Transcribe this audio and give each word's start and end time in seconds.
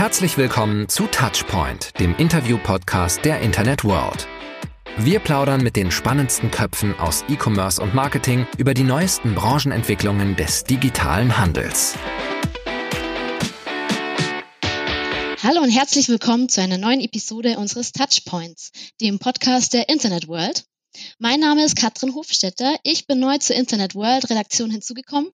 Herzlich 0.00 0.38
willkommen 0.38 0.88
zu 0.88 1.06
Touchpoint, 1.08 2.00
dem 2.00 2.16
Interview-Podcast 2.16 3.22
der 3.22 3.42
Internet 3.42 3.84
World. 3.84 4.26
Wir 4.96 5.18
plaudern 5.20 5.62
mit 5.62 5.76
den 5.76 5.90
spannendsten 5.90 6.50
Köpfen 6.50 6.98
aus 6.98 7.22
E-Commerce 7.28 7.82
und 7.82 7.94
Marketing 7.94 8.46
über 8.56 8.72
die 8.72 8.82
neuesten 8.82 9.34
Branchenentwicklungen 9.34 10.36
des 10.36 10.64
digitalen 10.64 11.36
Handels. 11.36 11.96
Hallo 15.42 15.60
und 15.60 15.68
herzlich 15.68 16.08
willkommen 16.08 16.48
zu 16.48 16.62
einer 16.62 16.78
neuen 16.78 17.02
Episode 17.02 17.58
unseres 17.58 17.92
Touchpoints, 17.92 18.72
dem 19.02 19.18
Podcast 19.18 19.74
der 19.74 19.90
Internet 19.90 20.28
World. 20.28 20.64
Mein 21.18 21.40
Name 21.40 21.62
ist 21.62 21.76
Katrin 21.76 22.14
Hofstetter. 22.14 22.74
Ich 22.84 23.06
bin 23.06 23.20
neu 23.20 23.36
zur 23.36 23.54
Internet 23.54 23.94
World 23.94 24.30
Redaktion 24.30 24.70
hinzugekommen 24.70 25.30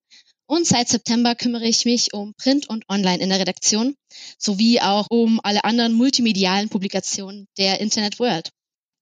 und 0.46 0.66
seit 0.66 0.88
September 0.88 1.36
kümmere 1.36 1.66
ich 1.66 1.84
mich 1.84 2.14
um 2.14 2.34
Print 2.34 2.68
und 2.68 2.88
Online 2.88 3.22
in 3.22 3.28
der 3.28 3.38
Redaktion 3.38 3.94
sowie 4.38 4.80
auch 4.80 5.06
um 5.10 5.40
alle 5.42 5.64
anderen 5.64 5.92
multimedialen 5.92 6.68
Publikationen 6.68 7.48
der 7.58 7.80
Internet 7.80 8.18
World. 8.18 8.50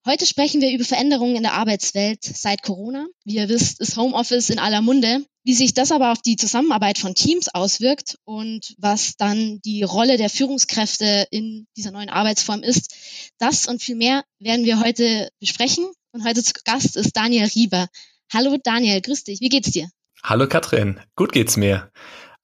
Heute 0.07 0.27
sprechen 0.27 0.61
wir 0.61 0.71
über 0.71 0.85
Veränderungen 0.85 1.37
in 1.37 1.43
der 1.45 1.55
Arbeitswelt 1.55 2.23
seit 2.23 2.63
Corona. 2.63 3.07
Wie 3.25 3.37
ihr 3.37 3.49
wisst, 3.49 3.81
ist 3.81 3.97
Homeoffice 3.97 4.51
in 4.51 4.59
aller 4.59 4.83
Munde. 4.83 5.25
Wie 5.45 5.55
sich 5.55 5.73
das 5.73 5.93
aber 5.93 6.13
auf 6.13 6.21
die 6.21 6.37
Zusammenarbeit 6.37 6.99
von 6.99 7.15
Teams 7.15 7.49
auswirkt 7.49 8.19
und 8.25 8.75
was 8.77 9.17
dann 9.17 9.61
die 9.65 9.83
Rolle 9.83 10.19
der 10.19 10.29
Führungskräfte 10.29 11.27
in 11.31 11.67
dieser 11.75 11.91
neuen 11.91 12.11
Arbeitsform 12.11 12.63
ist, 12.63 12.95
das 13.39 13.67
und 13.67 13.83
viel 13.83 13.97
mehr 13.97 14.25
werden 14.39 14.67
wir 14.67 14.79
heute 14.81 15.31
besprechen. 15.41 15.87
Und 16.13 16.25
heute 16.25 16.43
zu 16.43 16.53
Gast 16.65 16.97
ist 16.97 17.17
Daniel 17.17 17.47
Rieber. 17.55 17.89
Hallo 18.31 18.59
Daniel, 18.63 19.01
grüß 19.01 19.25
dich. 19.25 19.41
Wie 19.41 19.49
geht's 19.49 19.71
dir? 19.71 19.89
Hallo 20.23 20.47
Katrin, 20.47 21.01
gut 21.17 21.33
geht's 21.33 21.57
mir. 21.57 21.91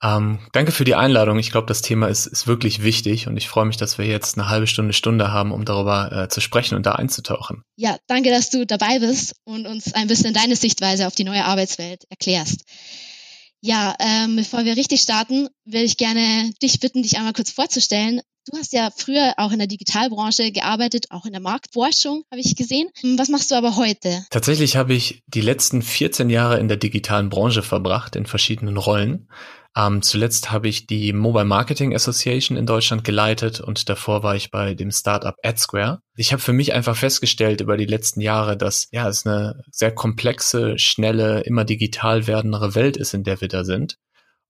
Ähm, 0.03 0.39
danke 0.53 0.73
für 0.73 0.85
die 0.85 0.95
Einladung. 0.95 1.39
Ich 1.39 1.51
glaube, 1.51 1.67
das 1.67 1.83
Thema 1.83 2.09
ist, 2.09 2.27
ist 2.27 2.47
wirklich 2.47 2.83
wichtig 2.83 3.27
und 3.27 3.37
ich 3.37 3.49
freue 3.49 3.67
mich, 3.67 3.77
dass 3.77 3.99
wir 3.99 4.07
jetzt 4.07 4.39
eine 4.39 4.49
halbe 4.49 4.67
Stunde, 4.67 4.95
Stunde 4.95 5.31
haben, 5.31 5.53
um 5.53 5.65
darüber 5.65 6.11
äh, 6.11 6.29
zu 6.29 6.41
sprechen 6.41 6.75
und 6.75 6.87
da 6.87 6.93
einzutauchen. 6.93 7.63
Ja, 7.77 7.99
danke, 8.07 8.31
dass 8.31 8.51
du 8.51 8.65
dabei 8.65 8.99
bist 8.99 9.35
und 9.45 9.67
uns 9.67 9.93
ein 9.93 10.07
bisschen 10.07 10.33
deine 10.33 10.57
Sichtweise 10.57 11.07
auf 11.07 11.15
die 11.15 11.25
neue 11.25 11.45
Arbeitswelt 11.45 12.05
erklärst. 12.09 12.63
Ja, 13.63 13.95
ähm, 13.99 14.37
bevor 14.37 14.65
wir 14.65 14.77
richtig 14.77 15.03
starten, 15.03 15.49
will 15.67 15.83
ich 15.83 15.99
gerne 15.99 16.51
dich 16.63 16.81
bitten, 16.81 17.03
dich 17.03 17.19
einmal 17.19 17.35
kurz 17.35 17.51
vorzustellen. 17.51 18.23
Du 18.51 18.57
hast 18.57 18.73
ja 18.73 18.91
früher 18.97 19.35
auch 19.37 19.53
in 19.53 19.59
der 19.59 19.69
Digitalbranche 19.69 20.51
gearbeitet, 20.51 21.07
auch 21.11 21.27
in 21.27 21.33
der 21.33 21.43
Marktforschung, 21.43 22.25
habe 22.31 22.41
ich 22.41 22.57
gesehen. 22.57 22.89
Was 23.19 23.29
machst 23.29 23.51
du 23.51 23.55
aber 23.55 23.77
heute? 23.77 24.25
Tatsächlich 24.31 24.77
habe 24.77 24.95
ich 24.95 25.23
die 25.27 25.43
letzten 25.43 25.83
14 25.83 26.31
Jahre 26.31 26.59
in 26.59 26.69
der 26.69 26.79
digitalen 26.79 27.29
Branche 27.29 27.63
verbracht, 27.63 28.17
in 28.17 28.25
verschiedenen 28.25 28.79
Rollen. 28.79 29.29
Ähm, 29.77 30.03
zuletzt 30.03 30.51
habe 30.51 30.69
ich 30.69 30.89
die 30.89 31.13
Mobile 31.13 31.45
Marketing 31.45 31.95
Association 31.95 32.57
in 32.57 32.67
Deutschland 32.67 33.05
geleitet 33.05 33.61
und 33.61 33.89
davor 33.89 34.25
war 34.25 34.35
ich 34.35 34.51
bei 34.51 34.75
dem 34.75 34.91
Startup 34.91 35.37
AdSquare. 35.45 36.01
Ich 36.17 36.33
habe 36.33 36.43
für 36.43 36.53
mich 36.53 36.73
einfach 36.73 36.97
festgestellt 36.97 37.61
über 37.61 37.77
die 37.77 37.87
letzten 37.87 38.21
Jahre, 38.21 38.57
dass 38.57 38.89
ja 38.91 39.09
es 39.09 39.25
eine 39.25 39.63
sehr 39.71 39.93
komplexe, 39.93 40.77
schnelle, 40.79 41.41
immer 41.43 41.65
digital 41.65 42.27
werdendere 42.27 42.75
Welt 42.75 42.97
ist, 42.97 43.15
in 43.15 43.23
der 43.23 43.41
wir 43.41 43.49
da 43.49 43.63
sind. 43.63 43.97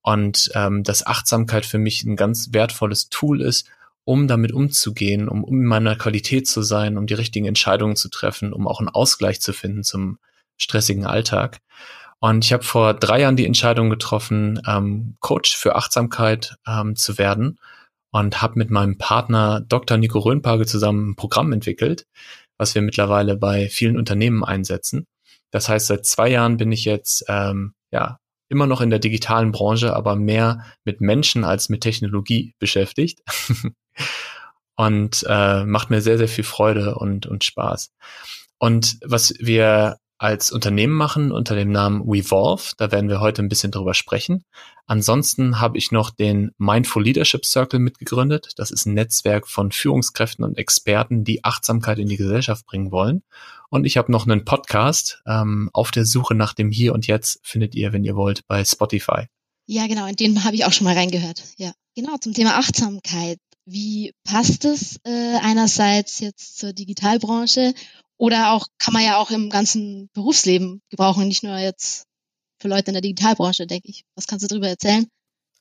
Und 0.03 0.51
ähm, 0.55 0.83
dass 0.85 1.07
Achtsamkeit 1.07 1.67
für 1.67 1.77
mich 1.77 2.03
ein 2.05 2.17
ganz 2.17 2.49
wertvolles 2.53 3.11
Tool 3.11 3.43
ist, 3.43 3.69
um 4.05 4.27
damit 4.27 4.53
umzugehen, 4.53 5.29
um, 5.29 5.45
um 5.45 5.61
in 5.61 5.67
meiner 5.67 5.97
Qualität 5.97 6.49
zu 6.49 6.63
sein, 6.63 6.97
um 6.97 7.07
die 7.07 7.15
richtigen 7.15 7.45
Entscheidungen 7.45 7.97
zu 7.97 8.09
treffen, 8.09 8.55
um 8.55 8.67
auch 8.67 8.81
einen 8.81 8.89
Ausgleich 8.89 9.43
zu 9.43 9.53
finden 9.53 9.85
zum 9.85 10.19
stressigen 10.57 11.05
Alltag. 11.05 11.61
Und 12.21 12.45
ich 12.45 12.53
habe 12.53 12.63
vor 12.63 12.95
drei 12.95 13.23
Jahren 13.23 13.37
die 13.37 13.47
Entscheidung 13.47 13.89
getroffen, 13.89 14.61
ähm, 14.67 15.17
Coach 15.21 15.57
für 15.57 15.75
Achtsamkeit 15.75 16.57
ähm, 16.67 16.95
zu 16.95 17.17
werden 17.19 17.59
und 18.13 18.43
habe 18.43 18.59
mit 18.59 18.71
meinem 18.71 18.99
Partner 18.99 19.63
Dr. 19.63 19.97
Nico 19.97 20.19
Röhnpage 20.19 20.67
zusammen 20.67 21.11
ein 21.11 21.17
Programm 21.17 21.53
entwickelt, 21.53 22.07
was 22.59 22.75
wir 22.75 22.83
mittlerweile 22.83 23.37
bei 23.37 23.69
vielen 23.69 23.97
Unternehmen 23.97 24.45
einsetzen. 24.45 25.07
Das 25.51 25.69
heißt, 25.69 25.87
seit 25.87 26.05
zwei 26.07 26.29
Jahren 26.29 26.59
bin 26.59 26.73
ich 26.73 26.85
jetzt 26.85 27.25
ähm, 27.29 27.73
ja 27.91 28.19
immer 28.51 28.67
noch 28.67 28.83
in 28.83 28.91
der 28.91 28.99
digitalen 28.99 29.53
Branche, 29.53 29.95
aber 29.97 30.15
mehr 30.17 30.65
mit 30.85 31.01
Menschen 31.01 31.45
als 31.45 31.69
mit 31.69 31.81
Technologie 31.83 32.55
beschäftigt. 32.59 33.21
und 34.77 35.25
äh, 35.29 35.65
macht 35.65 35.91
mir 35.91 36.01
sehr, 36.01 36.19
sehr 36.19 36.29
viel 36.29 36.45
Freude 36.45 36.95
und, 36.97 37.27
und 37.27 37.45
Spaß. 37.45 37.93
Und 38.59 38.99
was 39.05 39.35
wir 39.39 39.99
als 40.21 40.53
Unternehmen 40.53 40.93
machen 40.93 41.33
unter 41.33 41.55
dem 41.55 41.73
Namen 41.73 42.07
Wevolve. 42.07 42.75
Da 42.77 42.93
werden 42.93 43.09
wir 43.09 43.21
heute 43.21 43.41
ein 43.41 43.49
bisschen 43.49 43.73
drüber 43.73 43.95
sprechen. 43.95 44.45
Ansonsten 44.85 45.61
habe 45.61 45.79
ich 45.79 45.93
noch 45.93 46.11
den 46.11 46.51
Mindful 46.59 47.03
Leadership 47.03 47.47
Circle 47.47 47.81
mitgegründet. 47.81 48.53
Das 48.57 48.71
ist 48.71 48.85
ein 48.85 48.93
Netzwerk 48.93 49.49
von 49.49 49.73
Führungskräften 49.73 50.45
und 50.45 50.59
Experten, 50.59 51.25
die 51.25 51.43
Achtsamkeit 51.43 51.99
in 51.99 52.07
die 52.07 52.19
Gesellschaft 52.19 52.67
bringen 52.67 52.93
wollen. 52.93 53.23
Und 53.71 53.87
ich 53.87 53.97
habe 53.97 54.13
noch 54.13 54.27
einen 54.27 54.45
Podcast 54.45 55.23
ähm, 55.27 55.71
auf 55.73 55.91
der 55.91 56.05
Suche 56.05 56.35
nach 56.35 56.53
dem 56.53 56.71
Hier 56.71 56.93
und 56.93 57.07
Jetzt 57.07 57.41
findet 57.43 57.75
ihr, 57.75 57.95
wenn 57.95 58.05
ihr 58.05 58.15
wollt, 58.15 58.47
bei 58.47 58.63
Spotify. 58.63 59.25
Ja, 59.67 59.87
genau, 59.87 60.05
in 60.05 60.17
den 60.17 60.45
habe 60.45 60.55
ich 60.55 60.67
auch 60.67 60.73
schon 60.73 60.85
mal 60.85 60.97
reingehört. 60.97 61.43
Ja, 61.57 61.73
genau, 61.95 62.19
zum 62.19 62.35
Thema 62.35 62.59
Achtsamkeit. 62.59 63.39
Wie 63.65 64.13
passt 64.25 64.67
es 64.67 65.01
äh, 65.05 65.39
einerseits 65.41 66.21
jetzt 66.21 66.59
zur 66.59 66.75
Digitalbranche 66.75 67.73
oder 68.21 68.53
auch 68.53 68.67
kann 68.79 68.93
man 68.93 69.03
ja 69.03 69.17
auch 69.17 69.31
im 69.31 69.49
ganzen 69.49 70.11
Berufsleben 70.13 70.83
gebrauchen, 70.91 71.27
nicht 71.27 71.43
nur 71.43 71.57
jetzt 71.57 72.05
für 72.61 72.69
Leute 72.69 72.89
in 72.89 72.93
der 72.93 73.01
Digitalbranche, 73.01 73.67
denke 73.67 73.89
ich. 73.89 74.05
Was 74.15 74.27
kannst 74.27 74.45
du 74.45 74.49
darüber 74.49 74.69
erzählen? 74.69 75.07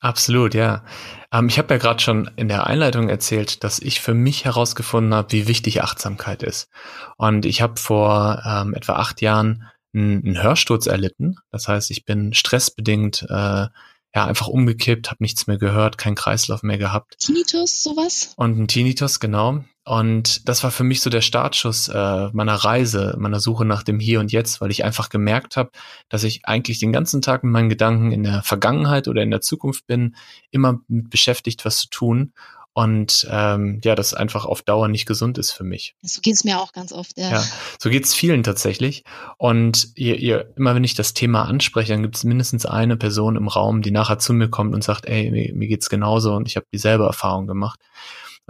Absolut, 0.01 0.53
ja. 0.53 0.83
Ähm, 1.31 1.47
ich 1.47 1.57
habe 1.57 1.73
ja 1.73 1.77
gerade 1.77 2.01
schon 2.01 2.29
in 2.35 2.49
der 2.49 2.67
Einleitung 2.67 3.07
erzählt, 3.07 3.63
dass 3.63 3.79
ich 3.79 4.01
für 4.01 4.13
mich 4.13 4.43
herausgefunden 4.43 5.13
habe, 5.13 5.31
wie 5.31 5.47
wichtig 5.47 5.81
Achtsamkeit 5.81 6.43
ist. 6.43 6.67
Und 7.15 7.45
ich 7.45 7.61
habe 7.61 7.79
vor 7.79 8.43
ähm, 8.45 8.73
etwa 8.73 8.93
acht 8.95 9.21
Jahren 9.21 9.63
einen, 9.93 10.41
Hörsturz 10.41 10.85
erlitten. 10.85 11.37
Das 11.51 11.69
heißt, 11.69 11.89
ich 11.91 12.03
bin 12.03 12.33
stressbedingt 12.33 13.25
äh, 13.29 13.67
ja 14.15 14.25
einfach 14.25 14.47
umgekippt, 14.47 15.09
habe 15.09 15.23
nichts 15.23 15.47
mehr 15.47 15.57
gehört, 15.57 15.97
keinen 15.97 16.15
Kreislauf 16.15 16.61
mehr 16.61 16.77
gehabt. 16.77 17.19
Tinnitus, 17.19 17.83
sowas? 17.83 18.33
Und 18.35 18.59
ein 18.59 18.67
Tinnitus, 18.67 19.21
genau. 19.21 19.63
Und 19.89 20.47
das 20.47 20.63
war 20.63 20.69
für 20.69 20.83
mich 20.83 21.01
so 21.01 21.09
der 21.09 21.22
Startschuss 21.22 21.88
äh, 21.88 22.29
meiner 22.31 22.53
Reise, 22.53 23.16
meiner 23.17 23.39
Suche 23.39 23.66
nach 23.66 23.81
dem 23.81 24.00
Hier 24.00 24.19
und 24.19 24.31
Jetzt, 24.31 24.61
weil 24.61 24.69
ich 24.69 24.83
einfach 24.83 25.09
gemerkt 25.09 25.57
habe, 25.57 25.72
dass 26.09 26.23
ich 26.23 26.45
eigentlich 26.45 26.77
den 26.77 26.94
ganzen 26.94 27.23
Tag 27.23 27.44
mit 27.44 27.51
meinen 27.51 27.69
Gedanken 27.69 28.11
in 28.11 28.22
der 28.22 28.44
Vergangenheit 28.44 29.07
oder 29.07 29.23
in 29.23 29.31
der 29.31 29.41
Zukunft 29.41 29.88
bin, 29.88 30.16
immer 30.51 30.79
beschäftigt, 30.88 31.66
was 31.66 31.77
zu 31.77 31.89
tun 31.89 32.33
und 32.73 33.27
ähm, 33.31 33.81
ja, 33.83 33.95
das 33.95 34.13
einfach 34.13 34.45
auf 34.45 34.61
Dauer 34.61 34.89
nicht 34.89 35.07
gesund 35.07 35.39
ist 35.39 35.50
für 35.50 35.63
mich. 35.63 35.95
So 36.03 36.21
geht's 36.21 36.44
mir 36.44 36.59
auch 36.59 36.71
ganz 36.71 36.94
oft, 36.94 37.17
ja. 37.17 37.31
Ja, 37.31 37.44
so 37.79 37.89
geht's 37.89 38.13
vielen 38.13 38.44
tatsächlich. 38.44 39.03
Und 39.38 39.88
ihr, 39.95 40.19
ihr, 40.19 40.53
immer 40.56 40.75
wenn 40.75 40.83
ich 40.83 40.94
das 40.94 41.16
Thema 41.16 41.45
anspreche, 41.45 41.94
dann 41.94 42.03
gibt 42.03 42.16
es 42.16 42.23
mindestens 42.23 42.67
eine 42.67 42.95
Person 42.95 43.38
im 43.38 43.47
Raum, 43.47 43.81
die 43.81 43.89
nachher 43.89 44.19
zu 44.19 44.33
mir 44.33 44.50
kommt 44.50 44.75
und 44.75 44.83
sagt, 44.83 45.07
ey, 45.07 45.31
mir, 45.31 45.51
mir 45.56 45.67
geht's 45.67 45.89
genauso 45.89 46.35
und 46.35 46.47
ich 46.47 46.57
habe 46.57 46.67
dieselbe 46.71 47.06
Erfahrung 47.06 47.47
gemacht. 47.47 47.79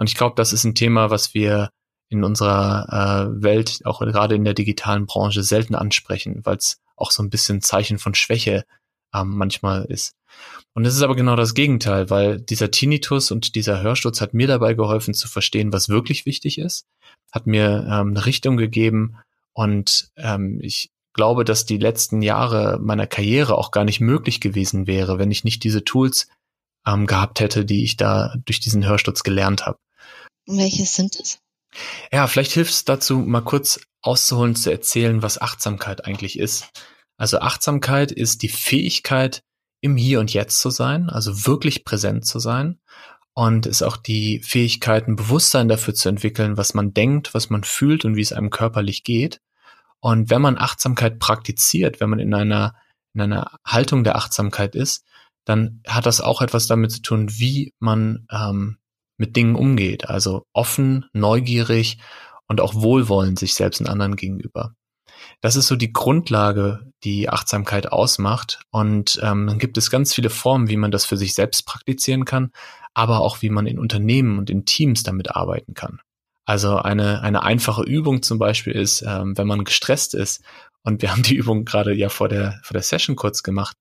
Und 0.00 0.08
ich 0.08 0.14
glaube, 0.14 0.34
das 0.34 0.54
ist 0.54 0.64
ein 0.64 0.74
Thema, 0.74 1.10
was 1.10 1.34
wir 1.34 1.68
in 2.08 2.24
unserer 2.24 2.86
äh, 3.36 3.42
Welt, 3.42 3.82
auch 3.84 4.00
gerade 4.00 4.34
in 4.34 4.44
der 4.44 4.54
digitalen 4.54 5.04
Branche, 5.04 5.42
selten 5.42 5.74
ansprechen, 5.74 6.40
weil 6.44 6.56
es 6.56 6.80
auch 6.96 7.10
so 7.10 7.22
ein 7.22 7.28
bisschen 7.28 7.60
Zeichen 7.60 7.98
von 7.98 8.14
Schwäche 8.14 8.64
ähm, 9.14 9.36
manchmal 9.36 9.84
ist. 9.84 10.14
Und 10.72 10.86
es 10.86 10.94
ist 10.94 11.02
aber 11.02 11.16
genau 11.16 11.36
das 11.36 11.52
Gegenteil, 11.52 12.08
weil 12.08 12.40
dieser 12.40 12.70
Tinnitus 12.70 13.30
und 13.30 13.54
dieser 13.56 13.82
Hörsturz 13.82 14.22
hat 14.22 14.32
mir 14.32 14.46
dabei 14.46 14.72
geholfen 14.72 15.12
zu 15.12 15.28
verstehen, 15.28 15.70
was 15.70 15.90
wirklich 15.90 16.24
wichtig 16.24 16.56
ist, 16.56 16.86
hat 17.30 17.46
mir 17.46 17.86
ähm, 17.86 18.08
eine 18.08 18.24
Richtung 18.24 18.56
gegeben 18.56 19.18
und 19.52 20.12
ähm, 20.16 20.60
ich 20.62 20.90
glaube, 21.12 21.44
dass 21.44 21.66
die 21.66 21.76
letzten 21.76 22.22
Jahre 22.22 22.78
meiner 22.80 23.06
Karriere 23.06 23.58
auch 23.58 23.70
gar 23.70 23.84
nicht 23.84 24.00
möglich 24.00 24.40
gewesen 24.40 24.86
wäre, 24.86 25.18
wenn 25.18 25.30
ich 25.30 25.44
nicht 25.44 25.62
diese 25.62 25.84
Tools 25.84 26.26
ähm, 26.86 27.06
gehabt 27.06 27.40
hätte, 27.40 27.66
die 27.66 27.84
ich 27.84 27.98
da 27.98 28.34
durch 28.46 28.60
diesen 28.60 28.86
Hörsturz 28.86 29.22
gelernt 29.24 29.66
habe. 29.66 29.78
Welche 30.56 30.86
sind 30.86 31.18
es? 31.18 31.38
Ja, 32.12 32.26
vielleicht 32.26 32.52
hilft 32.52 32.72
es 32.72 32.84
dazu, 32.84 33.18
mal 33.18 33.42
kurz 33.42 33.80
auszuholen, 34.02 34.56
zu 34.56 34.70
erzählen, 34.70 35.22
was 35.22 35.40
Achtsamkeit 35.40 36.04
eigentlich 36.04 36.38
ist. 36.38 36.68
Also 37.16 37.38
Achtsamkeit 37.40 38.12
ist 38.12 38.42
die 38.42 38.48
Fähigkeit, 38.48 39.42
im 39.80 39.96
Hier 39.96 40.20
und 40.20 40.32
Jetzt 40.32 40.60
zu 40.60 40.70
sein, 40.70 41.08
also 41.08 41.46
wirklich 41.46 41.84
präsent 41.84 42.26
zu 42.26 42.38
sein 42.38 42.78
und 43.34 43.66
ist 43.66 43.82
auch 43.82 43.96
die 43.96 44.40
Fähigkeit, 44.40 45.08
ein 45.08 45.16
Bewusstsein 45.16 45.68
dafür 45.68 45.94
zu 45.94 46.08
entwickeln, 46.08 46.56
was 46.56 46.74
man 46.74 46.92
denkt, 46.92 47.32
was 47.34 47.50
man 47.50 47.64
fühlt 47.64 48.04
und 48.04 48.16
wie 48.16 48.22
es 48.22 48.32
einem 48.32 48.50
körperlich 48.50 49.04
geht. 49.04 49.40
Und 50.00 50.30
wenn 50.30 50.42
man 50.42 50.58
Achtsamkeit 50.58 51.18
praktiziert, 51.18 52.00
wenn 52.00 52.10
man 52.10 52.18
in 52.18 52.34
einer, 52.34 52.74
in 53.14 53.20
einer 53.22 53.58
Haltung 53.64 54.04
der 54.04 54.16
Achtsamkeit 54.16 54.74
ist, 54.74 55.04
dann 55.44 55.82
hat 55.86 56.06
das 56.06 56.20
auch 56.20 56.42
etwas 56.42 56.66
damit 56.66 56.92
zu 56.92 57.02
tun, 57.02 57.28
wie 57.30 57.74
man 57.78 58.26
ähm, 58.30 58.78
mit 59.20 59.36
Dingen 59.36 59.54
umgeht. 59.54 60.08
Also 60.08 60.46
offen, 60.52 61.04
neugierig 61.12 61.98
und 62.48 62.60
auch 62.60 62.74
wohlwollend 62.74 63.38
sich 63.38 63.54
selbst 63.54 63.80
und 63.80 63.86
anderen 63.86 64.16
gegenüber. 64.16 64.74
das 65.42 65.54
ist 65.54 65.68
so 65.68 65.76
die 65.76 65.92
Grundlage, 65.92 66.90
die 67.04 67.28
Achtsamkeit 67.28 67.92
ausmacht. 67.92 68.60
Und 68.70 69.20
ähm, 69.22 69.46
dann 69.46 69.58
gibt 69.58 69.78
es 69.78 69.90
ganz 69.90 70.14
viele 70.14 70.30
Formen, 70.30 70.68
wie 70.68 70.78
man 70.78 70.90
das 70.90 71.04
für 71.04 71.16
sich 71.16 71.34
selbst 71.34 71.66
praktizieren 71.66 72.24
kann, 72.24 72.50
aber 72.94 73.20
auch 73.20 73.42
wie 73.42 73.50
man 73.50 73.66
in 73.66 73.78
Unternehmen 73.78 74.38
und 74.38 74.50
in 74.50 74.64
Teams 74.64 75.02
damit 75.02 75.36
arbeiten 75.36 75.74
kann. 75.74 76.00
Also 76.46 76.76
eine, 76.76 77.20
eine 77.20 77.42
einfache 77.42 77.82
Übung 77.82 78.22
zum 78.22 78.38
Beispiel 78.38 78.72
ist, 78.72 79.02
ähm, 79.02 79.36
wenn 79.36 79.46
man 79.46 79.64
gestresst 79.64 80.14
ist, 80.14 80.42
und 80.82 81.02
wir 81.02 81.12
haben 81.12 81.22
die 81.22 81.34
Übung 81.34 81.66
gerade 81.66 81.92
ja 81.92 82.08
vor 82.08 82.30
der, 82.30 82.58
vor 82.62 82.72
der 82.72 82.82
Session 82.82 83.14
kurz 83.14 83.42
gemacht, 83.42 83.76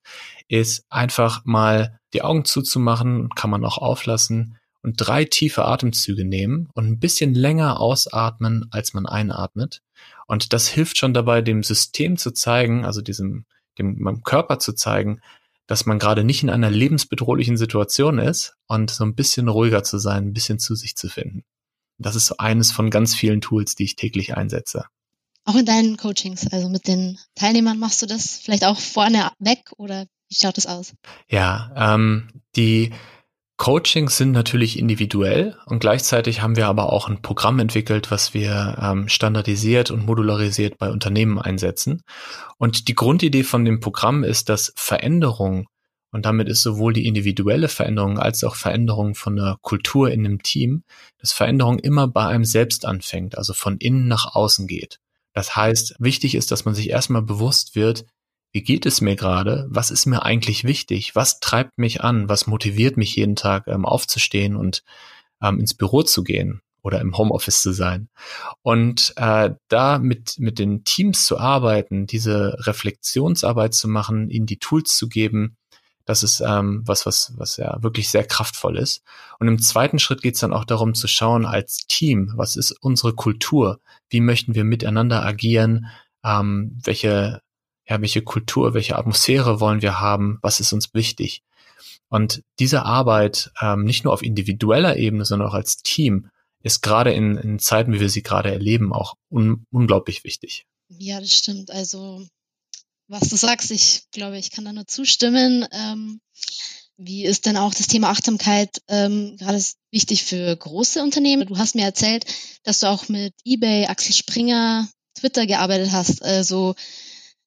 ist 0.49 0.83
einfach 0.89 1.45
mal 1.45 1.97
die 2.13 2.23
Augen 2.23 2.43
zuzumachen, 2.43 3.29
kann 3.29 3.49
man 3.49 3.63
auch 3.63 3.77
auflassen 3.77 4.58
und 4.81 4.95
drei 4.97 5.25
tiefe 5.25 5.65
Atemzüge 5.65 6.25
nehmen 6.25 6.69
und 6.73 6.87
ein 6.87 6.99
bisschen 6.99 7.33
länger 7.33 7.79
ausatmen, 7.79 8.67
als 8.71 8.93
man 8.93 9.05
einatmet. 9.05 9.81
Und 10.27 10.53
das 10.53 10.67
hilft 10.67 10.97
schon 10.97 11.13
dabei, 11.13 11.41
dem 11.41 11.63
System 11.63 12.17
zu 12.17 12.31
zeigen, 12.31 12.85
also 12.85 13.01
diesem, 13.01 13.45
dem, 13.77 13.99
meinem 13.99 14.23
Körper 14.23 14.59
zu 14.59 14.73
zeigen, 14.73 15.21
dass 15.67 15.85
man 15.85 15.99
gerade 15.99 16.23
nicht 16.23 16.41
in 16.41 16.49
einer 16.49 16.71
lebensbedrohlichen 16.71 17.57
Situation 17.57 18.17
ist 18.17 18.55
und 18.67 18.89
so 18.89 19.03
ein 19.03 19.15
bisschen 19.15 19.47
ruhiger 19.49 19.83
zu 19.83 19.99
sein, 19.99 20.27
ein 20.27 20.33
bisschen 20.33 20.59
zu 20.59 20.75
sich 20.75 20.95
zu 20.95 21.09
finden. 21.09 21.43
Das 21.99 22.15
ist 22.15 22.27
so 22.27 22.37
eines 22.37 22.71
von 22.71 22.89
ganz 22.89 23.13
vielen 23.13 23.41
Tools, 23.41 23.75
die 23.75 23.83
ich 23.83 23.95
täglich 23.95 24.35
einsetze. 24.35 24.85
Auch 25.45 25.55
in 25.55 25.65
deinen 25.65 25.97
Coachings, 25.97 26.47
also 26.51 26.69
mit 26.69 26.87
den 26.87 27.19
Teilnehmern 27.35 27.77
machst 27.77 28.01
du 28.01 28.05
das 28.05 28.37
vielleicht 28.37 28.65
auch 28.65 28.79
vorne 28.79 29.31
weg 29.39 29.71
oder 29.77 30.05
wie 30.29 30.35
schaut 30.35 30.57
das 30.57 30.67
aus? 30.67 30.93
Ja, 31.27 31.71
ähm, 31.75 32.29
die 32.55 32.91
Coachings 33.59 34.15
sind 34.15 34.31
natürlich 34.31 34.79
individuell 34.79 35.57
und 35.65 35.79
gleichzeitig 35.79 36.41
haben 36.41 36.55
wir 36.55 36.67
aber 36.67 36.93
auch 36.93 37.09
ein 37.09 37.21
Programm 37.21 37.59
entwickelt, 37.59 38.09
was 38.09 38.33
wir 38.33 38.77
ähm, 38.81 39.09
standardisiert 39.09 39.91
und 39.91 40.05
modularisiert 40.05 40.77
bei 40.77 40.89
Unternehmen 40.89 41.37
einsetzen. 41.37 42.01
Und 42.57 42.87
die 42.87 42.95
Grundidee 42.95 43.43
von 43.43 43.65
dem 43.65 43.81
Programm 43.81 44.23
ist, 44.23 44.47
dass 44.47 44.71
Veränderung 44.77 45.67
und 46.11 46.25
damit 46.25 46.47
ist 46.47 46.61
sowohl 46.61 46.93
die 46.93 47.05
individuelle 47.05 47.67
Veränderung 47.67 48.17
als 48.17 48.45
auch 48.45 48.55
Veränderung 48.55 49.13
von 49.13 49.35
der 49.35 49.57
Kultur 49.61 50.09
in 50.09 50.25
einem 50.25 50.41
Team, 50.41 50.83
dass 51.19 51.33
Veränderung 51.33 51.79
immer 51.79 52.07
bei 52.07 52.25
einem 52.27 52.45
selbst 52.45 52.85
anfängt, 52.85 53.37
also 53.37 53.53
von 53.53 53.75
innen 53.77 54.07
nach 54.07 54.35
außen 54.35 54.67
geht. 54.67 54.99
Das 55.33 55.57
heißt, 55.57 55.95
wichtig 55.99 56.33
ist, 56.33 56.51
dass 56.51 56.63
man 56.63 56.75
sich 56.75 56.89
erstmal 56.89 57.23
bewusst 57.23 57.75
wird, 57.75 58.05
wie 58.51 58.63
geht 58.63 58.85
es 58.85 59.01
mir 59.01 59.15
gerade? 59.15 59.67
Was 59.69 59.91
ist 59.91 60.05
mir 60.05 60.23
eigentlich 60.23 60.63
wichtig? 60.63 61.15
Was 61.15 61.39
treibt 61.39 61.77
mich 61.77 62.01
an? 62.01 62.29
Was 62.29 62.47
motiviert 62.47 62.97
mich 62.97 63.15
jeden 63.15 63.35
Tag 63.35 63.67
ähm, 63.67 63.85
aufzustehen 63.85 64.55
und 64.55 64.83
ähm, 65.41 65.59
ins 65.59 65.73
Büro 65.75 66.03
zu 66.03 66.23
gehen 66.23 66.61
oder 66.81 66.99
im 66.99 67.15
Homeoffice 67.17 67.61
zu 67.61 67.73
sein? 67.73 68.09
Und 68.63 69.13
äh, 69.17 69.51
da 69.67 69.99
mit, 69.99 70.39
mit 70.39 70.57
den 70.57 70.83
Teams 70.83 71.25
zu 71.25 71.37
arbeiten, 71.37 72.07
diese 72.07 72.57
Reflexionsarbeit 72.65 73.73
zu 73.75 73.87
machen, 73.87 74.29
ihnen 74.29 74.47
die 74.47 74.59
Tools 74.59 74.97
zu 74.97 75.09
geben, 75.09 75.55
das 76.05 76.23
ist 76.23 76.41
ähm, 76.41 76.81
was, 76.85 77.05
was, 77.05 77.33
was 77.37 77.57
ja 77.57 77.77
wirklich 77.83 78.09
sehr 78.09 78.23
kraftvoll 78.23 78.79
ist. 78.79 79.03
Und 79.37 79.47
im 79.47 79.59
zweiten 79.59 79.99
Schritt 79.99 80.23
geht 80.23 80.33
es 80.33 80.41
dann 80.41 80.53
auch 80.53 80.65
darum 80.65 80.95
zu 80.95 81.07
schauen 81.07 81.45
als 81.45 81.85
Team, 81.87 82.33
was 82.35 82.55
ist 82.55 82.71
unsere 82.71 83.13
Kultur? 83.13 83.79
Wie 84.09 84.19
möchten 84.19 84.55
wir 84.55 84.63
miteinander 84.63 85.23
agieren? 85.23 85.85
Ähm, 86.23 86.79
welche 86.83 87.41
ja, 87.89 87.99
welche 88.01 88.21
Kultur, 88.21 88.73
welche 88.73 88.97
Atmosphäre 88.97 89.59
wollen 89.59 89.81
wir 89.81 89.99
haben, 89.99 90.37
was 90.41 90.59
ist 90.59 90.73
uns 90.73 90.93
wichtig. 90.93 91.41
Und 92.07 92.43
diese 92.59 92.83
Arbeit, 92.83 93.51
ähm, 93.61 93.83
nicht 93.83 94.03
nur 94.03 94.13
auf 94.13 94.21
individueller 94.21 94.97
Ebene, 94.97 95.25
sondern 95.25 95.49
auch 95.49 95.53
als 95.53 95.77
Team, 95.77 96.29
ist 96.61 96.81
gerade 96.81 97.13
in, 97.13 97.37
in 97.37 97.59
Zeiten, 97.59 97.93
wie 97.93 97.99
wir 97.99 98.09
sie 98.09 98.23
gerade 98.23 98.51
erleben, 98.51 98.93
auch 98.93 99.15
un 99.29 99.65
unglaublich 99.71 100.23
wichtig. 100.23 100.65
Ja, 100.89 101.19
das 101.19 101.33
stimmt. 101.33 101.71
Also, 101.71 102.25
was 103.07 103.29
du 103.29 103.35
sagst, 103.35 103.71
ich 103.71 104.03
glaube, 104.11 104.37
ich 104.37 104.51
kann 104.51 104.65
da 104.65 104.73
nur 104.73 104.87
zustimmen. 104.87 105.65
Ähm, 105.71 106.19
wie 106.97 107.23
ist 107.23 107.45
denn 107.45 107.57
auch 107.57 107.73
das 107.73 107.87
Thema 107.87 108.09
Achtsamkeit 108.09 108.81
ähm, 108.87 109.37
gerade 109.37 109.63
wichtig 109.91 110.25
für 110.25 110.55
große 110.55 111.01
Unternehmen? 111.01 111.47
Du 111.47 111.57
hast 111.57 111.75
mir 111.75 111.85
erzählt, 111.85 112.25
dass 112.63 112.79
du 112.79 112.87
auch 112.87 113.07
mit 113.07 113.33
eBay, 113.45 113.85
Axel 113.85 114.13
Springer, 114.13 114.89
Twitter 115.15 115.47
gearbeitet 115.47 115.91
hast. 115.91 116.21
Also 116.23 116.75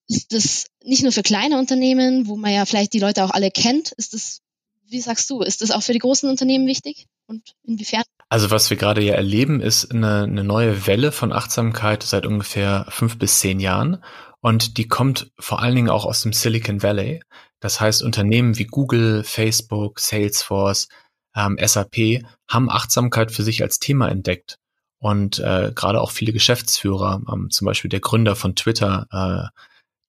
ist 0.08 0.32
das 0.32 0.66
nicht 0.84 1.02
nur 1.02 1.12
für 1.12 1.22
kleine 1.22 1.58
Unternehmen, 1.58 2.26
wo 2.26 2.36
man 2.36 2.52
ja 2.52 2.64
vielleicht 2.66 2.92
die 2.92 2.98
Leute 2.98 3.24
auch 3.24 3.30
alle 3.30 3.50
kennt, 3.50 3.92
ist 3.92 4.14
das, 4.14 4.40
wie 4.86 5.00
sagst 5.00 5.30
du, 5.30 5.40
ist 5.40 5.62
das 5.62 5.70
auch 5.70 5.82
für 5.82 5.92
die 5.92 5.98
großen 5.98 6.28
Unternehmen 6.28 6.66
wichtig 6.66 7.06
und 7.26 7.54
inwiefern? 7.62 8.02
Also 8.28 8.50
was 8.50 8.70
wir 8.70 8.76
gerade 8.76 9.02
ja 9.02 9.14
erleben, 9.14 9.60
ist 9.60 9.90
eine, 9.90 10.22
eine 10.22 10.44
neue 10.44 10.86
Welle 10.86 11.12
von 11.12 11.32
Achtsamkeit 11.32 12.02
seit 12.02 12.26
ungefähr 12.26 12.86
fünf 12.88 13.18
bis 13.18 13.40
zehn 13.40 13.60
Jahren. 13.60 14.02
Und 14.40 14.76
die 14.76 14.88
kommt 14.88 15.30
vor 15.38 15.60
allen 15.60 15.76
Dingen 15.76 15.90
auch 15.90 16.04
aus 16.04 16.22
dem 16.22 16.32
Silicon 16.32 16.82
Valley. 16.82 17.22
Das 17.60 17.80
heißt, 17.80 18.02
Unternehmen 18.02 18.58
wie 18.58 18.64
Google, 18.64 19.22
Facebook, 19.22 20.00
Salesforce, 20.00 20.88
ähm, 21.36 21.56
SAP 21.64 22.24
haben 22.48 22.70
Achtsamkeit 22.70 23.30
für 23.30 23.42
sich 23.42 23.62
als 23.62 23.78
Thema 23.78 24.08
entdeckt. 24.08 24.58
Und 24.98 25.38
äh, 25.38 25.72
gerade 25.74 26.00
auch 26.00 26.10
viele 26.10 26.32
Geschäftsführer, 26.32 27.22
ähm, 27.32 27.50
zum 27.50 27.66
Beispiel 27.66 27.88
der 27.88 28.00
Gründer 28.00 28.34
von 28.34 28.54
Twitter, 28.56 29.06
äh, 29.12 29.60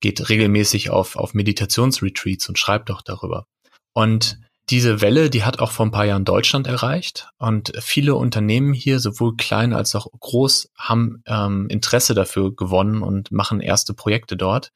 geht 0.03 0.29
regelmäßig 0.29 0.89
auf, 0.89 1.15
auf 1.15 1.33
Meditationsretreats 1.33 2.49
und 2.49 2.59
schreibt 2.59 2.91
auch 2.91 3.01
darüber. 3.01 3.47
Und 3.93 4.37
diese 4.69 4.99
Welle, 4.99 5.29
die 5.29 5.45
hat 5.45 5.59
auch 5.59 5.71
vor 5.71 5.85
ein 5.85 5.91
paar 5.91 6.05
Jahren 6.05 6.25
Deutschland 6.25 6.67
erreicht 6.67 7.29
und 7.37 7.71
viele 7.79 8.15
Unternehmen 8.15 8.73
hier, 8.73 8.99
sowohl 8.99 9.37
klein 9.37 9.71
als 9.71 9.95
auch 9.95 10.07
groß, 10.19 10.71
haben 10.77 11.23
ähm, 11.25 11.67
Interesse 11.69 12.13
dafür 12.13 12.53
gewonnen 12.53 13.01
und 13.01 13.31
machen 13.31 13.61
erste 13.61 13.93
Projekte 13.93 14.35
dort. 14.35 14.73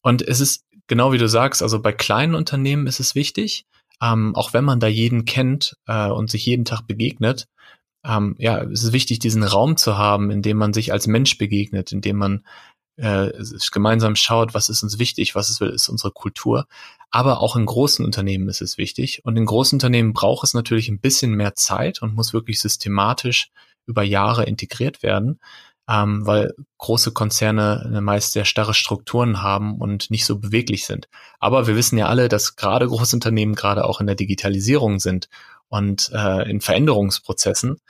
Und 0.00 0.26
es 0.26 0.40
ist 0.40 0.64
genau 0.86 1.12
wie 1.12 1.18
du 1.18 1.28
sagst, 1.28 1.62
also 1.62 1.82
bei 1.82 1.92
kleinen 1.92 2.34
Unternehmen 2.34 2.86
ist 2.86 3.00
es 3.00 3.14
wichtig, 3.14 3.66
ähm, 4.00 4.34
auch 4.34 4.54
wenn 4.54 4.64
man 4.64 4.80
da 4.80 4.86
jeden 4.86 5.26
kennt 5.26 5.76
äh, 5.86 6.08
und 6.08 6.30
sich 6.30 6.46
jeden 6.46 6.64
Tag 6.64 6.86
begegnet, 6.86 7.46
ähm, 8.06 8.36
ja, 8.38 8.62
es 8.62 8.84
ist 8.84 8.92
wichtig, 8.92 9.18
diesen 9.18 9.42
Raum 9.42 9.76
zu 9.76 9.98
haben, 9.98 10.30
in 10.30 10.40
dem 10.40 10.56
man 10.56 10.72
sich 10.72 10.92
als 10.92 11.06
Mensch 11.06 11.36
begegnet, 11.36 11.92
in 11.92 12.00
dem 12.00 12.16
man 12.16 12.44
äh, 12.96 13.30
gemeinsam 13.72 14.16
schaut, 14.16 14.54
was 14.54 14.68
ist 14.68 14.82
uns 14.82 14.98
wichtig, 14.98 15.34
was 15.34 15.50
ist, 15.50 15.60
ist 15.60 15.88
unsere 15.88 16.12
Kultur. 16.12 16.66
Aber 17.10 17.40
auch 17.40 17.56
in 17.56 17.66
großen 17.66 18.04
Unternehmen 18.04 18.48
ist 18.48 18.62
es 18.62 18.78
wichtig. 18.78 19.20
Und 19.24 19.36
in 19.36 19.46
großen 19.46 19.76
Unternehmen 19.76 20.12
braucht 20.12 20.44
es 20.44 20.54
natürlich 20.54 20.88
ein 20.88 21.00
bisschen 21.00 21.32
mehr 21.32 21.54
Zeit 21.54 22.02
und 22.02 22.14
muss 22.14 22.32
wirklich 22.32 22.60
systematisch 22.60 23.50
über 23.86 24.02
Jahre 24.02 24.44
integriert 24.44 25.02
werden, 25.02 25.40
ähm, 25.88 26.26
weil 26.26 26.54
große 26.78 27.12
Konzerne 27.12 28.00
meist 28.02 28.32
sehr 28.32 28.44
starre 28.44 28.74
Strukturen 28.74 29.42
haben 29.42 29.78
und 29.78 30.10
nicht 30.10 30.26
so 30.26 30.38
beweglich 30.38 30.86
sind. 30.86 31.08
Aber 31.38 31.66
wir 31.66 31.76
wissen 31.76 31.96
ja 31.98 32.06
alle, 32.08 32.28
dass 32.28 32.56
gerade 32.56 32.88
Großunternehmen 32.88 33.54
gerade 33.54 33.84
auch 33.84 34.00
in 34.00 34.06
der 34.06 34.16
Digitalisierung 34.16 34.98
sind 34.98 35.28
und 35.68 36.10
äh, 36.12 36.50
in 36.50 36.60
Veränderungsprozessen. 36.60 37.80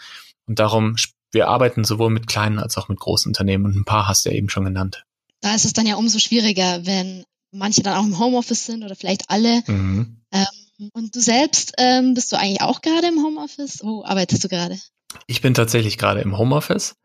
Und 0.47 0.59
darum 0.59 0.97
wir 1.33 1.49
arbeiten 1.49 1.85
sowohl 1.85 2.11
mit 2.11 2.27
kleinen 2.27 2.59
als 2.59 2.77
auch 2.77 2.89
mit 2.89 2.99
großen 2.99 3.31
Unternehmen 3.31 3.65
und 3.65 3.77
ein 3.77 3.85
paar 3.85 4.09
hast 4.09 4.25
du 4.25 4.31
ja 4.31 4.37
eben 4.37 4.49
schon 4.49 4.65
genannt. 4.65 5.05
Da 5.41 5.55
ist 5.55 5.65
es 5.65 5.73
dann 5.73 5.87
ja 5.87 5.97
umso 5.97 6.19
schwieriger, 6.19 6.87
wenn 6.87 7.25
manche 7.53 7.83
dann 7.83 7.97
auch 7.97 8.05
im 8.05 8.19
Homeoffice 8.19 8.67
sind 8.67 8.85
oder 8.85 8.97
vielleicht 8.97 9.31
alle. 9.31 9.63
Mhm. 9.67 10.23
Ähm, 10.33 10.91
und 10.93 11.15
du 11.15 11.21
selbst, 11.21 11.73
ähm, 11.79 12.15
bist 12.15 12.33
du 12.33 12.37
eigentlich 12.37 12.63
auch 12.63 12.83
gerade 12.83 13.09
im 13.09 13.23
Homeoffice? 13.23 13.81
Wo 13.83 14.05
arbeitest 14.05 14.45
du 14.45 14.49
gerade? 14.49 14.79
Ich 15.27 15.41
bin 15.41 15.55
tatsächlich 15.55 15.99
gerade 15.99 16.21
im 16.21 16.37
Homeoffice 16.37 16.97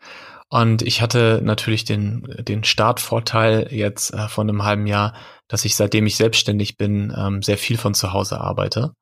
und 0.50 0.82
ich 0.82 1.02
hatte 1.02 1.42
natürlich 1.44 1.86
den, 1.86 2.24
den 2.40 2.64
Startvorteil 2.64 3.70
jetzt 3.72 4.14
äh, 4.14 4.28
von 4.28 4.50
einem 4.50 4.64
halben 4.64 4.86
Jahr, 4.86 5.14
dass 5.48 5.64
ich 5.64 5.76
seitdem 5.76 6.06
ich 6.06 6.18
selbstständig 6.18 6.78
bin, 6.78 7.14
ähm, 7.16 7.42
sehr 7.42 7.58
viel 7.58 7.78
von 7.78 7.94
zu 7.94 8.12
Hause 8.12 8.42
arbeite. 8.42 8.94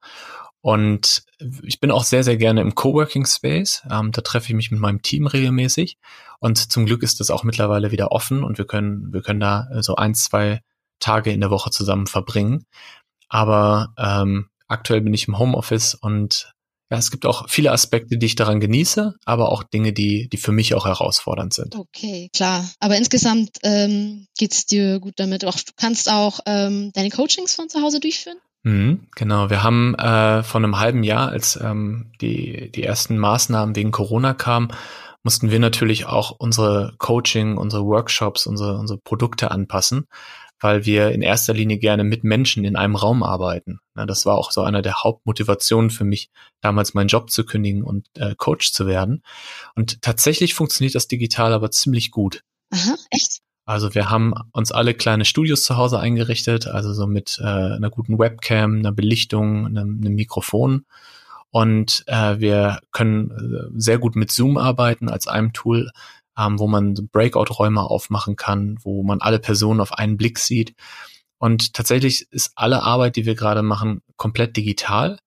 Und 0.61 1.23
ich 1.63 1.79
bin 1.79 1.91
auch 1.91 2.03
sehr, 2.03 2.23
sehr 2.23 2.37
gerne 2.37 2.61
im 2.61 2.75
Coworking 2.75 3.25
Space. 3.25 3.83
Ähm, 3.89 4.11
da 4.11 4.21
treffe 4.21 4.49
ich 4.49 4.55
mich 4.55 4.71
mit 4.71 4.79
meinem 4.79 5.01
Team 5.01 5.27
regelmäßig. 5.27 5.97
Und 6.39 6.71
zum 6.71 6.85
Glück 6.85 7.03
ist 7.03 7.19
das 7.19 7.29
auch 7.29 7.43
mittlerweile 7.43 7.91
wieder 7.91 8.11
offen 8.11 8.43
und 8.43 8.57
wir 8.57 8.65
können, 8.65 9.13
wir 9.13 9.21
können 9.21 9.39
da 9.39 9.67
so 9.81 9.95
ein, 9.95 10.15
zwei 10.15 10.61
Tage 10.99 11.31
in 11.31 11.41
der 11.41 11.49
Woche 11.49 11.71
zusammen 11.71 12.07
verbringen. 12.07 12.65
Aber 13.29 13.93
ähm, 13.97 14.49
aktuell 14.67 15.01
bin 15.01 15.13
ich 15.13 15.27
im 15.27 15.37
Homeoffice 15.37 15.95
und 15.95 16.53
ja, 16.91 16.97
es 16.97 17.11
gibt 17.11 17.27
auch 17.27 17.47
viele 17.49 17.71
Aspekte, 17.71 18.17
die 18.17 18.25
ich 18.25 18.35
daran 18.35 18.59
genieße, 18.59 19.13
aber 19.23 19.51
auch 19.51 19.61
Dinge, 19.63 19.93
die, 19.93 20.27
die 20.27 20.37
für 20.37 20.51
mich 20.51 20.73
auch 20.73 20.85
herausfordernd 20.85 21.53
sind. 21.53 21.75
Okay, 21.75 22.29
klar. 22.33 22.67
Aber 22.79 22.97
insgesamt 22.97 23.59
ähm, 23.61 24.25
geht 24.37 24.53
es 24.53 24.65
dir 24.65 24.99
gut 24.99 25.13
damit. 25.17 25.45
Auch, 25.45 25.55
du 25.55 25.71
kannst 25.75 26.09
auch 26.09 26.39
ähm, 26.47 26.91
deine 26.93 27.11
Coachings 27.11 27.53
von 27.53 27.69
zu 27.69 27.81
Hause 27.81 27.99
durchführen? 27.99 28.39
Mhm, 28.63 29.07
genau, 29.15 29.49
wir 29.49 29.63
haben 29.63 29.95
äh, 29.95 30.43
vor 30.43 30.59
einem 30.59 30.79
halben 30.79 31.03
Jahr, 31.03 31.29
als 31.29 31.57
ähm, 31.61 32.11
die, 32.19 32.71
die 32.71 32.83
ersten 32.83 33.17
Maßnahmen 33.17 33.75
wegen 33.75 33.91
Corona 33.91 34.33
kamen, 34.33 34.73
mussten 35.23 35.51
wir 35.51 35.59
natürlich 35.59 36.05
auch 36.05 36.31
unsere 36.31 36.93
Coaching, 36.97 37.57
unsere 37.57 37.85
Workshops, 37.85 38.47
unsere, 38.47 38.77
unsere 38.77 38.99
Produkte 38.99 39.51
anpassen, 39.51 40.07
weil 40.59 40.85
wir 40.85 41.11
in 41.11 41.21
erster 41.21 41.53
Linie 41.53 41.77
gerne 41.77 42.03
mit 42.03 42.23
Menschen 42.23 42.65
in 42.65 42.75
einem 42.75 42.95
Raum 42.95 43.23
arbeiten. 43.23 43.79
Ja, 43.95 44.05
das 44.05 44.25
war 44.25 44.37
auch 44.37 44.51
so 44.51 44.61
einer 44.61 44.81
der 44.81 45.03
Hauptmotivationen 45.03 45.89
für 45.89 46.03
mich, 46.03 46.29
damals 46.61 46.93
meinen 46.93 47.07
Job 47.07 47.29
zu 47.31 47.45
kündigen 47.45 47.83
und 47.83 48.07
äh, 48.15 48.35
Coach 48.35 48.73
zu 48.73 48.87
werden. 48.87 49.23
Und 49.75 50.01
tatsächlich 50.01 50.53
funktioniert 50.53 50.95
das 50.95 51.07
digital 51.07 51.53
aber 51.53 51.71
ziemlich 51.71 52.11
gut. 52.11 52.43
Aha, 52.71 52.95
echt? 53.09 53.39
Also 53.69 53.93
wir 53.93 54.09
haben 54.09 54.33
uns 54.51 54.71
alle 54.71 54.95
kleine 54.95 55.25
Studios 55.25 55.63
zu 55.63 55.77
Hause 55.77 55.99
eingerichtet, 55.99 56.65
also 56.65 56.91
so 56.91 57.05
mit 57.05 57.37
äh, 57.39 57.43
einer 57.43 57.91
guten 57.91 58.17
Webcam, 58.17 58.79
einer 58.79 58.91
Belichtung, 58.91 59.67
einem, 59.67 59.99
einem 60.01 60.15
Mikrofon. 60.15 60.85
Und 61.51 62.03
äh, 62.07 62.39
wir 62.39 62.79
können 62.91 63.29
äh, 63.29 63.79
sehr 63.79 63.99
gut 63.99 64.15
mit 64.15 64.31
Zoom 64.31 64.57
arbeiten 64.57 65.07
als 65.07 65.27
einem 65.27 65.53
Tool, 65.53 65.91
ähm, 66.35 66.57
wo 66.57 66.67
man 66.67 66.95
Breakout-Räume 67.11 67.81
aufmachen 67.81 68.35
kann, 68.35 68.79
wo 68.81 69.03
man 69.03 69.21
alle 69.21 69.37
Personen 69.37 69.81
auf 69.81 69.93
einen 69.93 70.17
Blick 70.17 70.39
sieht. 70.39 70.73
Und 71.37 71.75
tatsächlich 71.75 72.25
ist 72.31 72.53
alle 72.55 72.81
Arbeit, 72.81 73.17
die 73.17 73.27
wir 73.27 73.35
gerade 73.35 73.61
machen, 73.61 74.01
komplett 74.15 74.57
digital, 74.57 75.19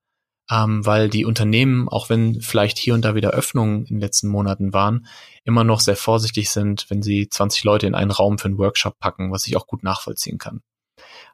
ähm, 0.53 0.85
weil 0.85 1.09
die 1.09 1.25
Unternehmen, 1.25 1.89
auch 1.89 2.11
wenn 2.11 2.43
vielleicht 2.43 2.77
hier 2.77 2.93
und 2.93 3.05
da 3.05 3.15
wieder 3.15 3.31
Öffnungen 3.31 3.87
in 3.87 3.97
den 3.97 4.01
letzten 4.01 4.29
Monaten 4.29 4.75
waren, 4.75 5.07
immer 5.45 5.65
noch 5.65 5.81
sehr 5.81 5.97
vorsichtig 5.97 6.51
sind, 6.51 6.87
wenn 6.91 7.03
sie 7.03 7.29
20 7.29 7.65
Leute 7.65 7.87
in 7.87 7.95
einen 7.95 8.11
Raum 8.11 8.39
für 8.39 8.47
einen 8.47 8.59
Workshop 8.59 8.99
packen, 8.99 9.33
was 9.33 9.47
ich 9.47 9.57
auch 9.57 9.67
gut 9.67 9.83
nachvollziehen 9.83 10.37
kann. 10.37 10.61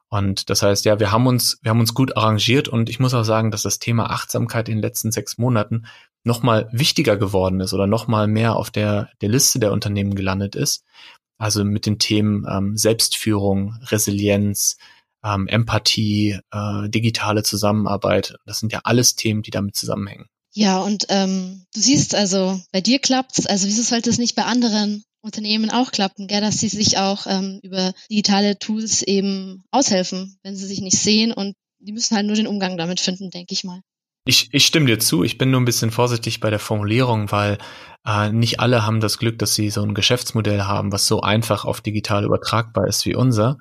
Und 0.09 0.49
das 0.51 0.63
heißt, 0.63 0.85
ja, 0.85 1.01
wir 1.01 1.11
haben 1.11 1.27
uns, 1.27 1.59
wir 1.63 1.71
haben 1.71 1.81
uns 1.81 1.95
gut 1.95 2.17
arrangiert 2.17 2.69
und 2.69 2.89
ich 2.89 3.01
muss 3.01 3.13
auch 3.13 3.25
sagen, 3.25 3.51
dass 3.51 3.63
das 3.63 3.81
Thema 3.81 4.11
Achtsamkeit 4.11 4.69
in 4.69 4.77
den 4.77 4.83
letzten 4.83 5.11
sechs 5.11 5.37
Monaten 5.37 5.87
nochmal 6.23 6.69
wichtiger 6.73 7.17
geworden 7.17 7.61
ist 7.61 7.75
oder 7.75 7.87
nochmal 7.87 8.29
mehr 8.29 8.57
auf 8.57 8.71
der, 8.71 9.11
der 9.21 9.29
Liste 9.29 9.59
der 9.59 9.73
Unternehmen 9.73 10.15
gelandet 10.15 10.55
ist. 10.55 10.85
Also 11.39 11.65
mit 11.65 11.87
den 11.87 11.99
Themen 11.99 12.47
ähm, 12.49 12.77
Selbstführung, 12.77 13.79
Resilienz, 13.83 14.79
ähm, 15.25 15.49
Empathie, 15.49 16.39
äh, 16.53 16.89
digitale 16.89 17.43
Zusammenarbeit. 17.43 18.35
Das 18.47 18.61
sind 18.61 18.73
ja 18.73 18.81
alles 18.85 19.15
Themen, 19.15 19.43
die 19.43 19.51
damit 19.51 19.77
zusammenhängen. 19.77 20.27
Ja, 20.53 20.81
und 20.81 21.07
ähm, 21.09 21.65
du 21.75 21.81
siehst 21.81 22.15
also, 22.15 22.61
bei 22.73 22.81
dir 22.81 22.99
klappt's. 22.99 23.47
Also 23.47 23.67
wieso 23.67 23.83
sollte 23.83 24.11
es 24.11 24.19
nicht 24.19 24.35
bei 24.35 24.45
anderen 24.45 25.05
Unternehmen 25.21 25.71
auch 25.71 25.91
klappen, 25.91 26.27
gell, 26.27 26.41
dass 26.41 26.59
sie 26.59 26.69
sich 26.69 26.99
auch 26.99 27.27
ähm, 27.27 27.61
über 27.63 27.93
digitale 28.11 28.59
Tools 28.59 29.03
eben 29.03 29.63
aushelfen, 29.71 30.39
wenn 30.43 30.57
sie 30.57 30.67
sich 30.67 30.81
nicht 30.81 30.99
sehen 30.99 31.33
und 31.33 31.55
die 31.81 31.93
müssen 31.93 32.17
halt 32.17 32.27
nur 32.27 32.37
den 32.37 32.47
Umgang 32.47 32.77
damit 32.77 33.01
finden, 33.01 33.31
denke 33.31 33.53
ich 33.53 33.65
mal. 33.65 33.83
Ich, 34.25 34.49
ich 34.53 34.67
stimme 34.67 34.87
dir 34.87 34.99
zu. 34.99 35.25
Ich 35.25 35.39
bin 35.39 35.51
nur 35.51 35.61
ein 35.61 35.65
bisschen 35.65 35.91
vorsichtig 35.91 36.41
bei 36.41 36.51
der 36.51 36.59
Formulierung, 36.59 37.31
weil 37.31 37.59
äh, 38.07 38.31
nicht 38.31 38.61
alle 38.61 38.85
haben 38.85 39.01
das 39.01 39.19
Glück, 39.19 39.39
dass 39.39 39.55
sie 39.55 39.71
so 39.71 39.83
ein 39.83 39.95
Geschäftsmodell 39.95 40.63
haben, 40.63 40.93
was 40.93 41.07
so 41.07 41.21
einfach 41.21 41.65
auf 41.65 41.81
digital 41.81 42.25
übertragbar 42.25 42.87
ist 42.87 43.07
wie 43.07 43.15
unser. 43.15 43.59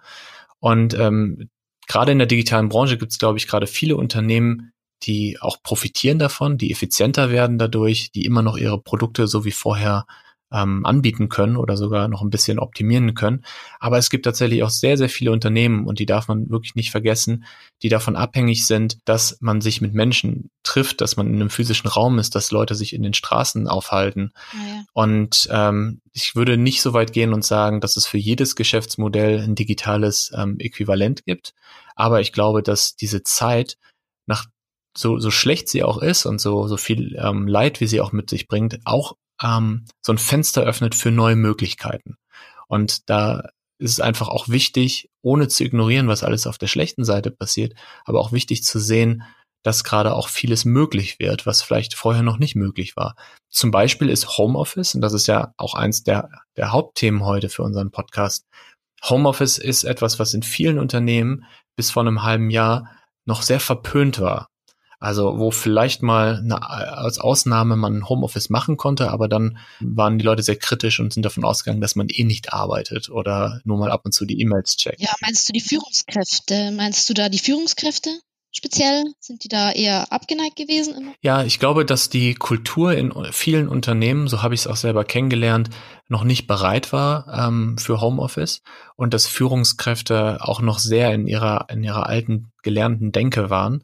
Und 0.60 0.94
ähm, 0.96 1.50
gerade 1.88 2.12
in 2.12 2.18
der 2.18 2.28
digitalen 2.28 2.70
Branche 2.70 2.98
gibt 2.98 3.12
es, 3.12 3.20
glaube 3.20 3.38
ich, 3.38 3.48
gerade 3.48 3.68
viele 3.68 3.96
Unternehmen, 3.96 4.72
die 5.04 5.38
auch 5.40 5.62
profitieren 5.62 6.20
davon, 6.20 6.58
die 6.58 6.72
effizienter 6.72 7.30
werden 7.30 7.58
dadurch, 7.58 8.12
die 8.12 8.26
immer 8.26 8.42
noch 8.42 8.58
ihre 8.58 8.82
Produkte 8.82 9.28
so 9.28 9.46
wie 9.46 9.52
vorher 9.52 10.06
ähm, 10.51 10.86
anbieten 10.86 11.30
können 11.30 11.58
oder 11.58 11.75
sogar 11.75 12.08
noch 12.08 12.22
ein 12.22 12.30
bisschen 12.30 12.60
optimieren 12.60 13.13
können. 13.13 13.44
Aber 13.80 13.98
es 13.98 14.10
gibt 14.10 14.25
tatsächlich 14.25 14.63
auch 14.63 14.70
sehr, 14.70 14.98
sehr 14.98 15.10
viele 15.10 15.32
Unternehmen 15.32 15.86
und 15.86 16.00
die 16.00 16.06
darf 16.06 16.27
man 16.27 16.50
wirklich 16.50 16.75
nicht 16.75 16.92
vergessen, 16.92 17.46
die 17.82 17.89
davon 17.89 18.16
abhängig 18.16 18.66
sind, 18.66 18.98
dass 19.06 19.38
man 19.42 19.62
sich 19.62 19.82
mit 19.82 19.94
Menschen 19.94 20.50
trifft, 20.63 21.01
dass 21.01 21.18
man 21.18 21.27
in 21.27 21.36
einem 21.36 21.50
physischen 21.50 21.89
Raum 21.89 22.18
ist, 22.20 22.36
dass 22.36 22.51
Leute 22.51 22.75
sich 22.75 22.94
in 22.94 23.04
den 23.04 23.13
Straßen 23.13 23.68
aufhalten. 23.68 24.32
Ja, 24.54 24.84
Und 24.94 25.50
ähm, 25.51 26.01
ich 26.13 26.36
würde 26.36 26.58
nicht 26.58 26.82
so 26.82 26.94
weit 26.94 27.13
gehen 27.13 27.34
und 27.34 27.44
sagen, 27.44 27.82
dass 27.82 27.98
es 27.98 28.08
für 28.08 28.18
jedes 28.18 28.56
Geschäftsmodell 28.56 29.39
ein 29.42 29.56
digitales 29.56 30.32
ähm, 30.36 30.58
Äquivalent 30.60 31.25
gibt. 31.25 31.54
Aber 31.96 32.22
ich 32.22 32.32
glaube, 32.32 32.63
dass 32.63 32.96
diese 32.96 33.24
Zeit 33.24 33.77
nach 34.27 34.46
so, 34.96 35.20
so 35.20 35.30
schlecht 35.30 35.70
sie 35.70 35.84
auch 35.84 36.00
ist 36.00 36.25
und 36.25 36.39
so, 36.39 36.68
so 36.68 36.77
viel 36.77 37.16
ähm, 37.22 37.48
Leid, 37.48 37.82
wie 37.82 37.88
sie 37.88 38.01
auch 38.01 38.12
mit 38.12 38.30
sich 38.30 38.48
bringt, 38.48 38.80
auch 38.86 39.16
ähm, 39.44 39.86
so 40.01 40.13
ein 40.13 40.17
Fenster 40.17 40.63
öffnet 40.63 40.96
für 40.96 41.12
neue 41.12 41.36
Möglichkeiten. 41.36 42.17
Und 42.67 43.10
da 43.10 43.50
ist 43.79 43.91
es 43.91 44.00
einfach 44.00 44.27
auch 44.27 44.50
wichtig, 44.50 45.10
ohne 45.22 45.48
zu 45.48 45.63
ignorieren, 45.63 46.08
was 46.08 46.24
alles 46.24 46.48
auf 46.48 46.58
der 46.58 46.67
schlechten 46.67 47.06
Seite 47.06 47.32
passiert, 47.32 47.74
aber 48.06 48.20
auch 48.20 48.32
wichtig 48.32 48.63
zu 48.63 48.79
sehen, 48.79 49.24
dass 49.63 49.84
gerade 49.84 50.13
auch 50.13 50.29
vieles 50.29 50.65
möglich 50.65 51.20
wird, 51.20 51.46
was 51.46 51.62
vielleicht 51.62 51.94
vorher 51.94 52.24
noch 52.24 52.38
nicht 52.38 52.56
möglich 52.56 52.96
war. 52.96 53.15
Zum 53.50 53.72
Beispiel 53.72 54.10
ist 54.10 54.38
Homeoffice, 54.38 54.96
und 54.96 55.01
das 55.01 55.13
ist 55.13 55.27
ja 55.27 55.53
auch 55.58 55.74
eins 55.74 56.03
der, 56.03 56.29
der 56.56 56.72
Hauptthemen 56.72 57.25
heute 57.25 57.50
für 57.50 57.63
unseren 57.63 57.91
Podcast. 57.91 58.46
Homeoffice 59.03 59.58
ist 59.58 59.84
etwas, 59.84 60.20
was 60.20 60.34
in 60.34 60.44
vielen 60.44 60.79
Unternehmen 60.79 61.46
bis 61.75 61.91
vor 61.91 62.01
einem 62.01 62.24
halben 62.24 62.50
Jahr 62.50 62.89
noch 63.25 63.41
sehr 63.41 63.60
verpönt 63.60 64.20
war. 64.20 64.48
Also 65.00 65.38
wo 65.38 65.51
vielleicht 65.51 66.01
mal 66.01 66.38
eine, 66.38 66.70
als 66.70 67.20
Ausnahme 67.20 67.75
man 67.75 68.10
Homeoffice 68.10 68.50
machen 68.50 68.77
konnte, 68.77 69.12
aber 69.12 69.27
dann 69.27 69.60
waren 69.80 70.18
die 70.18 70.25
Leute 70.25 70.42
sehr 70.42 70.56
kritisch 70.56 71.00
und 71.00 71.13
sind 71.13 71.24
davon 71.24 71.46
ausgegangen, 71.46 71.82
dass 71.82 71.96
man 71.96 72.08
eh 72.10 72.24
nicht 72.24 72.54
arbeitet 72.54 73.10
oder 73.10 73.62
nur 73.63 73.77
mal 73.77 73.92
ab 73.92 74.01
und 74.06 74.13
zu 74.13 74.25
die 74.25 74.42
E-Mails 74.42 74.75
checkt. 74.77 75.00
Ja, 75.00 75.13
meinst 75.22 75.48
du 75.48 75.54
die 75.54 75.62
Führungskräfte? 75.62 76.72
Meinst 76.72 77.08
du 77.10 77.13
da 77.13 77.30
die 77.30 77.39
Führungskräfte? 77.39 78.10
speziell? 78.58 79.04
Sind 79.20 79.44
die 79.44 79.48
da 79.48 79.72
eher 79.72 80.12
abgeneigt 80.12 80.56
gewesen? 80.56 80.96
Immer? 80.96 81.13
Ja, 81.22 81.44
ich 81.44 81.60
glaube, 81.60 81.86
dass 81.86 82.10
die 82.10 82.34
Kultur 82.34 82.94
in 82.94 83.13
vielen 83.32 83.68
Unternehmen, 83.68 84.27
so 84.27 84.42
habe 84.42 84.56
ich 84.56 84.62
es 84.62 84.68
auch 84.68 84.75
selber 84.75 85.06
kennengelernt, 85.06 85.70
noch 86.08 86.24
nicht 86.24 86.48
bereit 86.48 86.92
war 86.92 87.48
ähm, 87.48 87.77
für 87.77 88.01
Homeoffice 88.01 88.62
und 88.96 89.13
dass 89.13 89.27
Führungskräfte 89.27 90.39
auch 90.42 90.62
noch 90.62 90.80
sehr 90.80 91.13
in 91.13 91.27
ihrer 91.27 91.68
in 91.70 91.84
ihrer 91.84 92.08
alten 92.08 92.51
gelernten 92.63 93.12
Denke 93.12 93.50
waren 93.50 93.84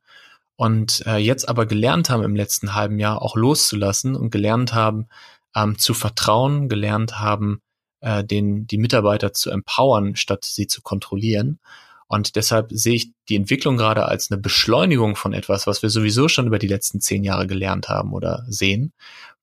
und 0.63 1.05
äh, 1.05 1.17
jetzt 1.17 1.49
aber 1.49 1.65
gelernt 1.65 2.09
haben 2.09 2.23
im 2.23 2.37
letzten 2.37 2.73
halben 2.73 2.97
Jahr 2.97 3.21
auch 3.21 3.35
loszulassen 3.35 4.15
und 4.15 4.29
gelernt 4.29 4.73
haben 4.73 5.09
ähm, 5.53 5.77
zu 5.77 5.93
vertrauen, 5.93 6.69
gelernt 6.69 7.19
haben, 7.19 7.59
äh, 7.99 8.23
den 8.23 8.65
die 8.65 8.77
Mitarbeiter 8.77 9.33
zu 9.33 9.49
empowern, 9.49 10.15
statt 10.15 10.45
sie 10.45 10.67
zu 10.67 10.81
kontrollieren. 10.81 11.59
Und 12.07 12.37
deshalb 12.37 12.69
sehe 12.71 12.95
ich 12.95 13.11
die 13.27 13.35
Entwicklung 13.35 13.75
gerade 13.75 14.05
als 14.05 14.31
eine 14.31 14.39
Beschleunigung 14.39 15.17
von 15.17 15.33
etwas, 15.33 15.67
was 15.67 15.81
wir 15.81 15.89
sowieso 15.89 16.29
schon 16.29 16.47
über 16.47 16.59
die 16.59 16.67
letzten 16.67 17.01
zehn 17.01 17.25
Jahre 17.25 17.45
gelernt 17.45 17.89
haben 17.89 18.13
oder 18.13 18.45
sehen. 18.47 18.93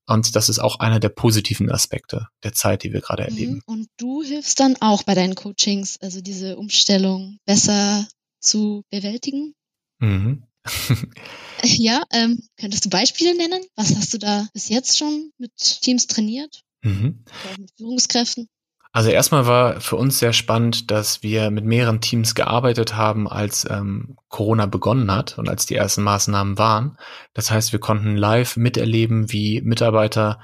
Und 0.06 0.34
das 0.36 0.48
ist 0.48 0.58
auch 0.58 0.80
einer 0.80 1.00
der 1.00 1.10
positiven 1.10 1.70
Aspekte 1.70 2.28
der 2.44 2.54
Zeit, 2.54 2.82
die 2.82 2.94
wir 2.94 3.02
gerade 3.02 3.24
mhm. 3.24 3.28
erleben. 3.28 3.62
Und 3.66 3.88
du 3.98 4.22
hilfst 4.22 4.58
dann 4.58 4.76
auch 4.80 5.02
bei 5.02 5.14
deinen 5.14 5.34
Coachings, 5.34 5.98
also 6.00 6.22
diese 6.22 6.56
Umstellung 6.56 7.36
besser 7.44 8.08
zu 8.40 8.86
bewältigen? 8.88 9.52
Mhm. 9.98 10.44
ja, 11.62 12.02
ähm, 12.12 12.42
könntest 12.58 12.84
du 12.84 12.90
Beispiele 12.90 13.36
nennen? 13.36 13.64
Was 13.76 13.94
hast 13.96 14.12
du 14.14 14.18
da 14.18 14.46
bis 14.52 14.68
jetzt 14.68 14.98
schon 14.98 15.32
mit 15.38 15.56
Teams 15.56 16.06
trainiert? 16.06 16.62
Mhm. 16.82 17.24
mit 17.58 17.70
Führungskräften? 17.76 18.48
Also 18.92 19.10
erstmal 19.10 19.46
war 19.46 19.80
für 19.80 19.96
uns 19.96 20.18
sehr 20.18 20.32
spannend, 20.32 20.90
dass 20.90 21.22
wir 21.22 21.50
mit 21.50 21.64
mehreren 21.64 22.00
Teams 22.00 22.34
gearbeitet 22.34 22.96
haben, 22.96 23.28
als 23.28 23.64
ähm, 23.70 24.16
Corona 24.28 24.66
begonnen 24.66 25.12
hat 25.12 25.38
und 25.38 25.48
als 25.48 25.66
die 25.66 25.76
ersten 25.76 26.02
Maßnahmen 26.02 26.58
waren. 26.58 26.98
Das 27.32 27.52
heißt, 27.52 27.70
wir 27.70 27.78
konnten 27.78 28.16
live 28.16 28.56
miterleben, 28.56 29.30
wie 29.30 29.60
Mitarbeiter 29.60 30.40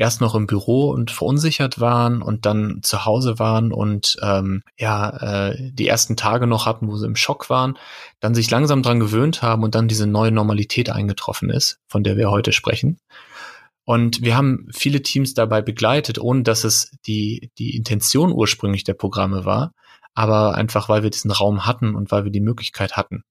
erst 0.00 0.22
noch 0.22 0.34
im 0.34 0.46
Büro 0.46 0.88
und 0.88 1.10
verunsichert 1.10 1.78
waren 1.78 2.22
und 2.22 2.46
dann 2.46 2.80
zu 2.82 3.04
Hause 3.04 3.38
waren 3.38 3.70
und 3.70 4.16
ähm, 4.22 4.62
ja 4.78 5.50
äh, 5.50 5.70
die 5.72 5.86
ersten 5.86 6.16
Tage 6.16 6.46
noch 6.46 6.64
hatten, 6.64 6.88
wo 6.88 6.96
sie 6.96 7.06
im 7.06 7.16
Schock 7.16 7.50
waren, 7.50 7.76
dann 8.18 8.34
sich 8.34 8.50
langsam 8.50 8.82
dran 8.82 8.98
gewöhnt 8.98 9.42
haben 9.42 9.62
und 9.62 9.74
dann 9.74 9.88
diese 9.88 10.06
neue 10.06 10.32
Normalität 10.32 10.88
eingetroffen 10.88 11.50
ist, 11.50 11.80
von 11.86 12.02
der 12.02 12.16
wir 12.16 12.30
heute 12.30 12.52
sprechen. 12.52 12.98
Und 13.84 14.22
wir 14.22 14.36
haben 14.36 14.68
viele 14.72 15.02
Teams 15.02 15.34
dabei 15.34 15.60
begleitet, 15.60 16.18
ohne 16.18 16.44
dass 16.44 16.64
es 16.64 16.96
die, 17.06 17.50
die 17.58 17.76
Intention 17.76 18.32
ursprünglich 18.32 18.84
der 18.84 18.94
Programme 18.94 19.44
war, 19.44 19.74
aber 20.14 20.54
einfach, 20.54 20.88
weil 20.88 21.02
wir 21.02 21.10
diesen 21.10 21.30
Raum 21.30 21.66
hatten 21.66 21.94
und 21.94 22.10
weil 22.10 22.24
wir 22.24 22.32
die 22.32 22.40
Möglichkeit 22.40 22.96
hatten. 22.96 23.22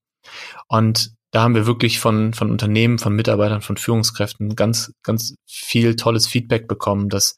Und 0.67 1.13
da 1.31 1.43
haben 1.43 1.55
wir 1.55 1.67
wirklich 1.67 2.00
von, 2.00 2.33
von 2.33 2.50
Unternehmen, 2.51 2.98
von 2.98 3.15
Mitarbeitern, 3.15 3.62
von 3.62 3.77
Führungskräften 3.77 4.55
ganz, 4.55 4.93
ganz 5.03 5.36
viel 5.45 5.95
tolles 5.95 6.27
Feedback 6.27 6.67
bekommen, 6.67 7.09
dass, 7.09 7.38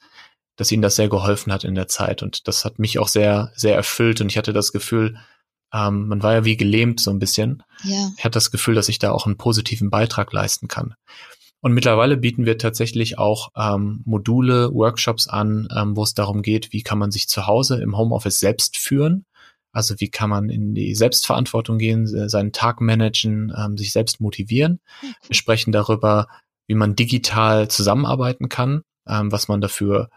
dass 0.55 0.71
ihnen 0.71 0.81
das 0.81 0.95
sehr 0.95 1.09
geholfen 1.09 1.51
hat 1.51 1.63
in 1.63 1.75
der 1.75 1.87
Zeit. 1.87 2.23
Und 2.23 2.47
das 2.47 2.63
hat 2.63 2.79
mich 2.79 2.99
auch 2.99 3.09
sehr, 3.09 3.51
sehr 3.55 3.75
erfüllt. 3.75 4.21
Und 4.21 4.31
ich 4.31 4.37
hatte 4.37 4.53
das 4.53 4.71
Gefühl, 4.71 5.17
ähm, 5.73 6.07
man 6.07 6.23
war 6.23 6.33
ja 6.33 6.45
wie 6.45 6.57
gelähmt 6.57 7.01
so 7.01 7.11
ein 7.11 7.19
bisschen. 7.19 7.63
Ja. 7.83 8.11
Ich 8.17 8.23
hatte 8.23 8.35
das 8.35 8.51
Gefühl, 8.51 8.75
dass 8.75 8.89
ich 8.89 8.99
da 8.99 9.11
auch 9.11 9.25
einen 9.25 9.37
positiven 9.37 9.89
Beitrag 9.89 10.31
leisten 10.31 10.67
kann. 10.67 10.95
Und 11.59 11.73
mittlerweile 11.73 12.17
bieten 12.17 12.45
wir 12.45 12.57
tatsächlich 12.57 13.19
auch 13.19 13.49
ähm, 13.55 14.01
Module, 14.05 14.73
Workshops 14.73 15.27
an, 15.27 15.67
ähm, 15.75 15.95
wo 15.95 16.03
es 16.03 16.13
darum 16.13 16.41
geht, 16.41 16.73
wie 16.73 16.81
kann 16.81 16.97
man 16.97 17.11
sich 17.11 17.27
zu 17.27 17.45
Hause 17.45 17.81
im 17.81 17.97
Homeoffice 17.97 18.39
selbst 18.39 18.77
führen. 18.77 19.25
Also 19.71 19.95
wie 19.99 20.09
kann 20.09 20.29
man 20.29 20.49
in 20.49 20.73
die 20.73 20.95
Selbstverantwortung 20.95 21.77
gehen, 21.77 22.07
seinen 22.29 22.51
Tag 22.51 22.81
managen, 22.81 23.53
ähm, 23.57 23.77
sich 23.77 23.91
selbst 23.91 24.19
motivieren. 24.19 24.79
Cool. 25.01 25.09
Wir 25.27 25.35
sprechen 25.35 25.71
darüber, 25.71 26.27
wie 26.67 26.75
man 26.75 26.95
digital 26.95 27.67
zusammenarbeiten 27.69 28.49
kann, 28.49 28.83
ähm, 29.07 29.31
was 29.31 29.47
man 29.47 29.61
dafür 29.61 30.09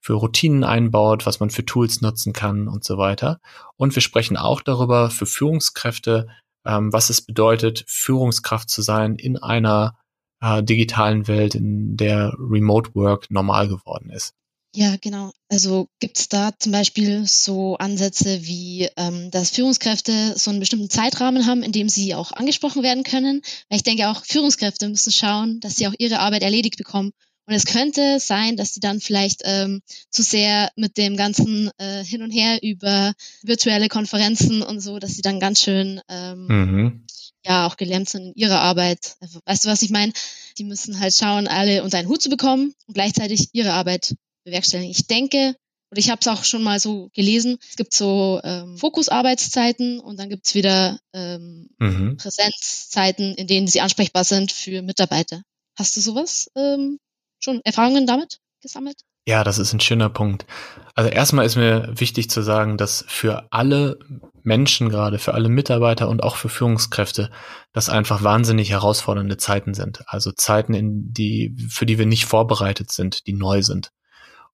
für 0.00 0.14
Routinen 0.14 0.64
einbaut, 0.64 1.26
was 1.26 1.40
man 1.40 1.50
für 1.50 1.64
Tools 1.64 2.00
nutzen 2.00 2.32
kann 2.32 2.68
und 2.68 2.84
so 2.84 2.96
weiter. 2.96 3.40
Und 3.76 3.94
wir 3.94 4.02
sprechen 4.02 4.36
auch 4.36 4.62
darüber 4.62 5.10
für 5.10 5.26
Führungskräfte, 5.26 6.28
ähm, 6.64 6.92
was 6.92 7.10
es 7.10 7.20
bedeutet, 7.20 7.84
Führungskraft 7.86 8.70
zu 8.70 8.82
sein 8.82 9.16
in 9.16 9.36
einer 9.36 9.98
äh, 10.40 10.62
digitalen 10.62 11.28
Welt, 11.28 11.54
in 11.54 11.96
der 11.96 12.34
Remote 12.38 12.94
Work 12.94 13.30
normal 13.30 13.68
geworden 13.68 14.10
ist. 14.10 14.34
Ja, 14.74 14.94
genau. 15.00 15.32
Also 15.48 15.88
gibt 15.98 16.18
es 16.18 16.28
da 16.28 16.52
zum 16.56 16.70
Beispiel 16.70 17.26
so 17.26 17.76
Ansätze 17.76 18.46
wie, 18.46 18.88
ähm, 18.96 19.30
dass 19.32 19.50
Führungskräfte 19.50 20.34
so 20.38 20.50
einen 20.50 20.60
bestimmten 20.60 20.88
Zeitrahmen 20.88 21.46
haben, 21.46 21.64
in 21.64 21.72
dem 21.72 21.88
sie 21.88 22.14
auch 22.14 22.30
angesprochen 22.32 22.84
werden 22.84 23.02
können? 23.02 23.42
Weil 23.68 23.78
ich 23.78 23.82
denke 23.82 24.08
auch, 24.08 24.24
Führungskräfte 24.24 24.88
müssen 24.88 25.12
schauen, 25.12 25.58
dass 25.58 25.76
sie 25.76 25.88
auch 25.88 25.94
ihre 25.98 26.20
Arbeit 26.20 26.44
erledigt 26.44 26.76
bekommen. 26.76 27.12
Und 27.46 27.54
es 27.54 27.66
könnte 27.66 28.20
sein, 28.20 28.56
dass 28.56 28.72
sie 28.72 28.78
dann 28.78 29.00
vielleicht 29.00 29.42
ähm, 29.44 29.82
zu 30.10 30.22
sehr 30.22 30.70
mit 30.76 30.96
dem 30.96 31.16
ganzen 31.16 31.68
äh, 31.78 32.04
Hin 32.04 32.22
und 32.22 32.30
Her 32.30 32.62
über 32.62 33.12
virtuelle 33.42 33.88
Konferenzen 33.88 34.62
und 34.62 34.78
so, 34.78 35.00
dass 35.00 35.14
sie 35.14 35.22
dann 35.22 35.40
ganz 35.40 35.60
schön 35.60 36.00
ähm, 36.08 36.46
mhm. 36.46 37.06
ja 37.44 37.66
auch 37.66 37.76
gelähmt 37.76 38.08
sind 38.08 38.26
in 38.26 38.34
ihrer 38.36 38.60
Arbeit. 38.60 39.16
Also, 39.18 39.40
weißt 39.46 39.64
du, 39.64 39.68
was 39.68 39.82
ich 39.82 39.90
meine? 39.90 40.12
Die 40.58 40.64
müssen 40.64 41.00
halt 41.00 41.12
schauen, 41.12 41.48
alle 41.48 41.82
unter 41.82 41.98
einen 41.98 42.08
Hut 42.08 42.22
zu 42.22 42.28
bekommen 42.28 42.72
und 42.86 42.94
gleichzeitig 42.94 43.48
ihre 43.52 43.72
Arbeit 43.72 44.14
bewerkstelligen. 44.44 44.90
Ich 44.90 45.06
denke, 45.06 45.54
oder 45.90 45.98
ich 45.98 46.10
habe 46.10 46.20
es 46.20 46.28
auch 46.28 46.44
schon 46.44 46.62
mal 46.62 46.78
so 46.78 47.10
gelesen, 47.14 47.58
es 47.68 47.76
gibt 47.76 47.94
so 47.94 48.40
ähm, 48.44 48.76
Fokusarbeitszeiten 48.76 49.98
und 49.98 50.18
dann 50.18 50.28
gibt 50.28 50.46
es 50.46 50.54
wieder 50.54 51.00
ähm, 51.12 51.68
mhm. 51.78 52.16
Präsenzzeiten, 52.16 53.34
in 53.34 53.46
denen 53.46 53.66
sie 53.66 53.80
ansprechbar 53.80 54.24
sind 54.24 54.52
für 54.52 54.82
Mitarbeiter. 54.82 55.42
Hast 55.76 55.96
du 55.96 56.00
sowas 56.00 56.50
ähm, 56.56 56.98
schon 57.40 57.60
Erfahrungen 57.64 58.06
damit 58.06 58.38
gesammelt? 58.62 59.02
Ja, 59.26 59.44
das 59.44 59.58
ist 59.58 59.72
ein 59.72 59.80
schöner 59.80 60.08
Punkt. 60.08 60.46
Also 60.94 61.10
erstmal 61.10 61.44
ist 61.44 61.56
mir 61.56 61.88
wichtig 61.92 62.30
zu 62.30 62.42
sagen, 62.42 62.76
dass 62.76 63.04
für 63.06 63.46
alle 63.50 63.98
Menschen 64.42 64.88
gerade, 64.88 65.18
für 65.18 65.34
alle 65.34 65.48
Mitarbeiter 65.48 66.08
und 66.08 66.22
auch 66.22 66.36
für 66.36 66.48
Führungskräfte, 66.48 67.30
das 67.72 67.88
einfach 67.88 68.22
wahnsinnig 68.22 68.70
herausfordernde 68.70 69.36
Zeiten 69.36 69.74
sind. 69.74 70.02
Also 70.06 70.32
Zeiten, 70.32 70.72
in 70.72 71.12
die, 71.12 71.54
für 71.68 71.86
die 71.86 71.98
wir 71.98 72.06
nicht 72.06 72.24
vorbereitet 72.24 72.90
sind, 72.90 73.26
die 73.26 73.34
neu 73.34 73.62
sind. 73.62 73.90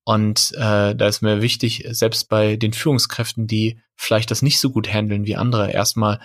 Und 0.08 0.52
äh, 0.54 0.94
da 0.94 1.08
ist 1.08 1.20
mir 1.20 1.42
wichtig, 1.42 1.84
selbst 1.90 2.28
bei 2.28 2.54
den 2.54 2.72
Führungskräften, 2.72 3.48
die 3.48 3.80
vielleicht 3.96 4.30
das 4.30 4.40
nicht 4.40 4.60
so 4.60 4.70
gut 4.70 4.86
handeln 4.88 5.26
wie 5.26 5.34
andere, 5.34 5.72
erstmal 5.72 6.20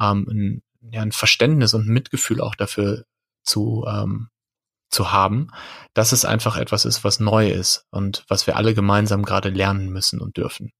ähm, 0.00 0.28
ein, 0.30 0.62
ja, 0.92 1.02
ein 1.02 1.10
Verständnis 1.10 1.74
und 1.74 1.88
ein 1.88 1.92
Mitgefühl 1.92 2.40
auch 2.40 2.54
dafür 2.54 3.06
zu, 3.42 3.84
ähm, 3.88 4.28
zu 4.88 5.10
haben, 5.10 5.48
dass 5.94 6.12
es 6.12 6.24
einfach 6.24 6.56
etwas 6.56 6.84
ist, 6.84 7.02
was 7.02 7.18
neu 7.18 7.50
ist 7.50 7.86
und 7.90 8.24
was 8.28 8.46
wir 8.46 8.54
alle 8.54 8.72
gemeinsam 8.72 9.24
gerade 9.24 9.48
lernen 9.48 9.88
müssen 9.90 10.20
und 10.20 10.36
dürfen. 10.36 10.72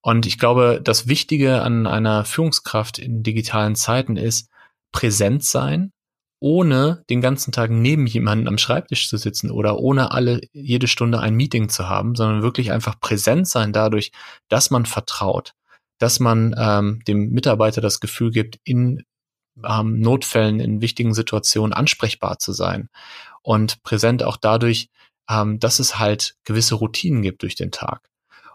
Und 0.00 0.24
ich 0.24 0.38
glaube, 0.38 0.80
das 0.82 1.08
Wichtige 1.08 1.60
an 1.60 1.86
einer 1.86 2.24
Führungskraft 2.24 2.98
in 2.98 3.22
digitalen 3.22 3.76
Zeiten 3.76 4.16
ist 4.16 4.48
präsent 4.92 5.44
sein 5.44 5.92
ohne 6.38 7.04
den 7.08 7.20
ganzen 7.20 7.52
Tag 7.52 7.70
neben 7.70 8.06
jemanden 8.06 8.48
am 8.48 8.58
Schreibtisch 8.58 9.08
zu 9.08 9.16
sitzen 9.16 9.50
oder 9.50 9.78
ohne 9.78 10.10
alle 10.10 10.40
jede 10.52 10.86
Stunde 10.86 11.20
ein 11.20 11.34
Meeting 11.34 11.68
zu 11.68 11.88
haben, 11.88 12.14
sondern 12.14 12.42
wirklich 12.42 12.72
einfach 12.72 13.00
präsent 13.00 13.48
sein 13.48 13.72
dadurch, 13.72 14.12
dass 14.48 14.70
man 14.70 14.86
vertraut, 14.86 15.54
dass 15.98 16.20
man 16.20 16.54
ähm, 16.58 17.00
dem 17.06 17.30
Mitarbeiter 17.30 17.80
das 17.80 18.00
Gefühl 18.00 18.30
gibt, 18.30 18.58
in 18.64 19.04
ähm, 19.64 20.00
Notfällen, 20.00 20.60
in 20.60 20.82
wichtigen 20.82 21.14
Situationen 21.14 21.72
ansprechbar 21.72 22.38
zu 22.38 22.52
sein 22.52 22.90
und 23.42 23.82
präsent 23.82 24.22
auch 24.22 24.36
dadurch, 24.36 24.90
ähm, 25.30 25.58
dass 25.58 25.78
es 25.78 25.98
halt 25.98 26.36
gewisse 26.44 26.74
Routinen 26.74 27.22
gibt 27.22 27.42
durch 27.42 27.54
den 27.54 27.70
Tag. 27.70 28.08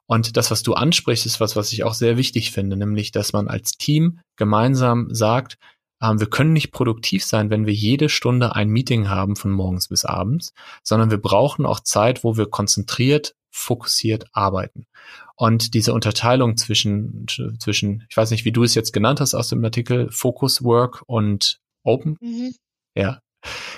Und 0.06 0.36
das, 0.36 0.52
was 0.52 0.62
du 0.62 0.74
ansprichst, 0.74 1.26
ist 1.26 1.40
was, 1.40 1.56
was 1.56 1.72
ich 1.72 1.84
auch 1.84 1.94
sehr 1.94 2.18
wichtig 2.18 2.52
finde, 2.52 2.76
nämlich, 2.76 3.12
dass 3.12 3.34
man 3.34 3.48
als 3.48 3.78
Team 3.78 4.20
gemeinsam 4.36 5.08
sagt, 5.14 5.58
wir 6.02 6.28
können 6.28 6.54
nicht 6.54 6.72
produktiv 6.72 7.24
sein, 7.24 7.50
wenn 7.50 7.66
wir 7.66 7.74
jede 7.74 8.10
Stunde 8.10 8.56
ein 8.56 8.70
Meeting 8.70 9.10
haben 9.10 9.36
von 9.36 9.52
morgens 9.52 9.88
bis 9.88 10.06
abends, 10.06 10.54
sondern 10.84 11.12
wir 11.12 11.20
brauchen 11.20 11.66
auch 11.66 11.80
Zeit, 11.80 12.24
wo 12.24 12.38
wir 12.38 12.48
konzentriert, 12.48 13.36
fokussiert 13.52 14.26
arbeiten. 14.32 14.88
Und 15.36 15.74
diese 15.74 15.94
Unterteilung 15.94 16.58
zwischen, 16.58 17.26
zwischen, 17.60 18.06
ich 18.10 18.18
weiß 18.18 18.32
nicht, 18.32 18.46
wie 18.46 18.52
du 18.52 18.64
es 18.64 18.76
jetzt 18.76 18.94
genannt 18.94 19.20
hast 19.22 19.34
aus 19.34 19.50
dem 19.50 19.64
Artikel, 19.64 20.10
Focus, 20.12 20.64
Work 20.64 21.04
und 21.08 21.60
Open. 21.84 22.18
Mhm. 22.22 22.56
Ja, 22.96 23.20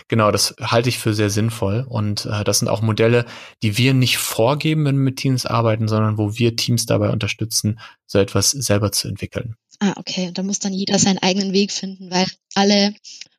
Genau, 0.10 0.32
das 0.32 0.56
halte 0.60 0.89
ich 0.89 1.00
für 1.00 1.13
sehr 1.13 1.30
sinnvoll. 1.30 1.86
Und 1.88 2.25
äh, 2.25 2.44
das 2.44 2.60
sind 2.60 2.68
auch 2.68 2.81
Modelle, 2.81 3.25
die 3.62 3.77
wir 3.77 3.94
nicht 3.94 4.18
vorgeben, 4.18 4.86
wenn 4.86 4.98
wir 4.98 5.03
mit 5.03 5.18
Teams 5.18 5.46
arbeiten, 5.46 5.88
sondern 5.88 6.18
wo 6.18 6.38
wir 6.38 6.55
Teams 6.55 6.86
dabei 6.86 7.09
unterstützen, 7.12 7.79
so 8.05 8.20
etwas 8.20 8.51
selber 8.51 8.92
zu 8.92 9.07
entwickeln. 9.07 9.55
Ah, 9.79 9.94
okay. 9.98 10.31
Da 10.33 10.44
muss 10.44 10.59
dann 10.59 10.74
jeder 10.74 11.00
seinen 11.00 11.18
eigenen 11.20 11.53
Weg 11.53 11.72
finden, 11.72 12.12
weil 12.12 12.25
alle 12.55 12.94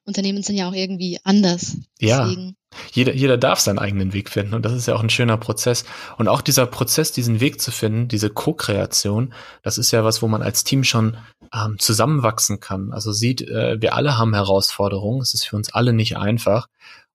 Unternehmen 0.05 0.43
sind 0.43 0.57
ja 0.57 0.69
auch 0.69 0.75
irgendwie 0.75 1.19
anders. 1.25 1.77
Ja. 1.99 2.31
Jeder, 2.93 3.15
jeder 3.15 3.39
darf 3.39 3.61
seinen 3.61 3.79
eigenen 3.79 4.13
Weg 4.13 4.29
finden 4.29 4.55
und 4.55 4.65
das 4.65 4.73
ist 4.73 4.87
ja 4.87 4.97
auch 4.97 5.03
ein 5.03 5.11
schöner 5.11 5.37
Prozess. 5.37 5.85
Und 6.19 6.29
auch 6.29 6.41
dieser 6.43 6.67
Prozess, 6.67 7.13
diesen 7.13 7.41
Weg 7.41 7.61
zu 7.61 7.71
finden, 7.71 8.09
diese 8.09 8.31
Co-Kreation, 8.31 9.33
das 9.63 9.79
ist 9.79 9.93
ja 9.93 10.05
was, 10.05 10.23
wo 10.23 10.29
man 10.29 10.43
als 10.43 10.65
Team 10.65 10.83
schon 10.83 11.17
ähm, 11.53 11.79
zusammenwachsen 11.79 12.61
kann. 12.61 12.93
Also 12.93 13.13
sieht, 13.13 13.43
äh, 13.43 13.81
wir 13.81 13.95
alle 13.95 14.19
haben 14.19 14.35
Herausforderungen, 14.35 15.23
es 15.23 15.35
ist 15.35 15.45
für 15.45 15.57
uns 15.57 15.73
alle 15.73 15.93
nicht 15.93 16.17
einfach. 16.17 16.67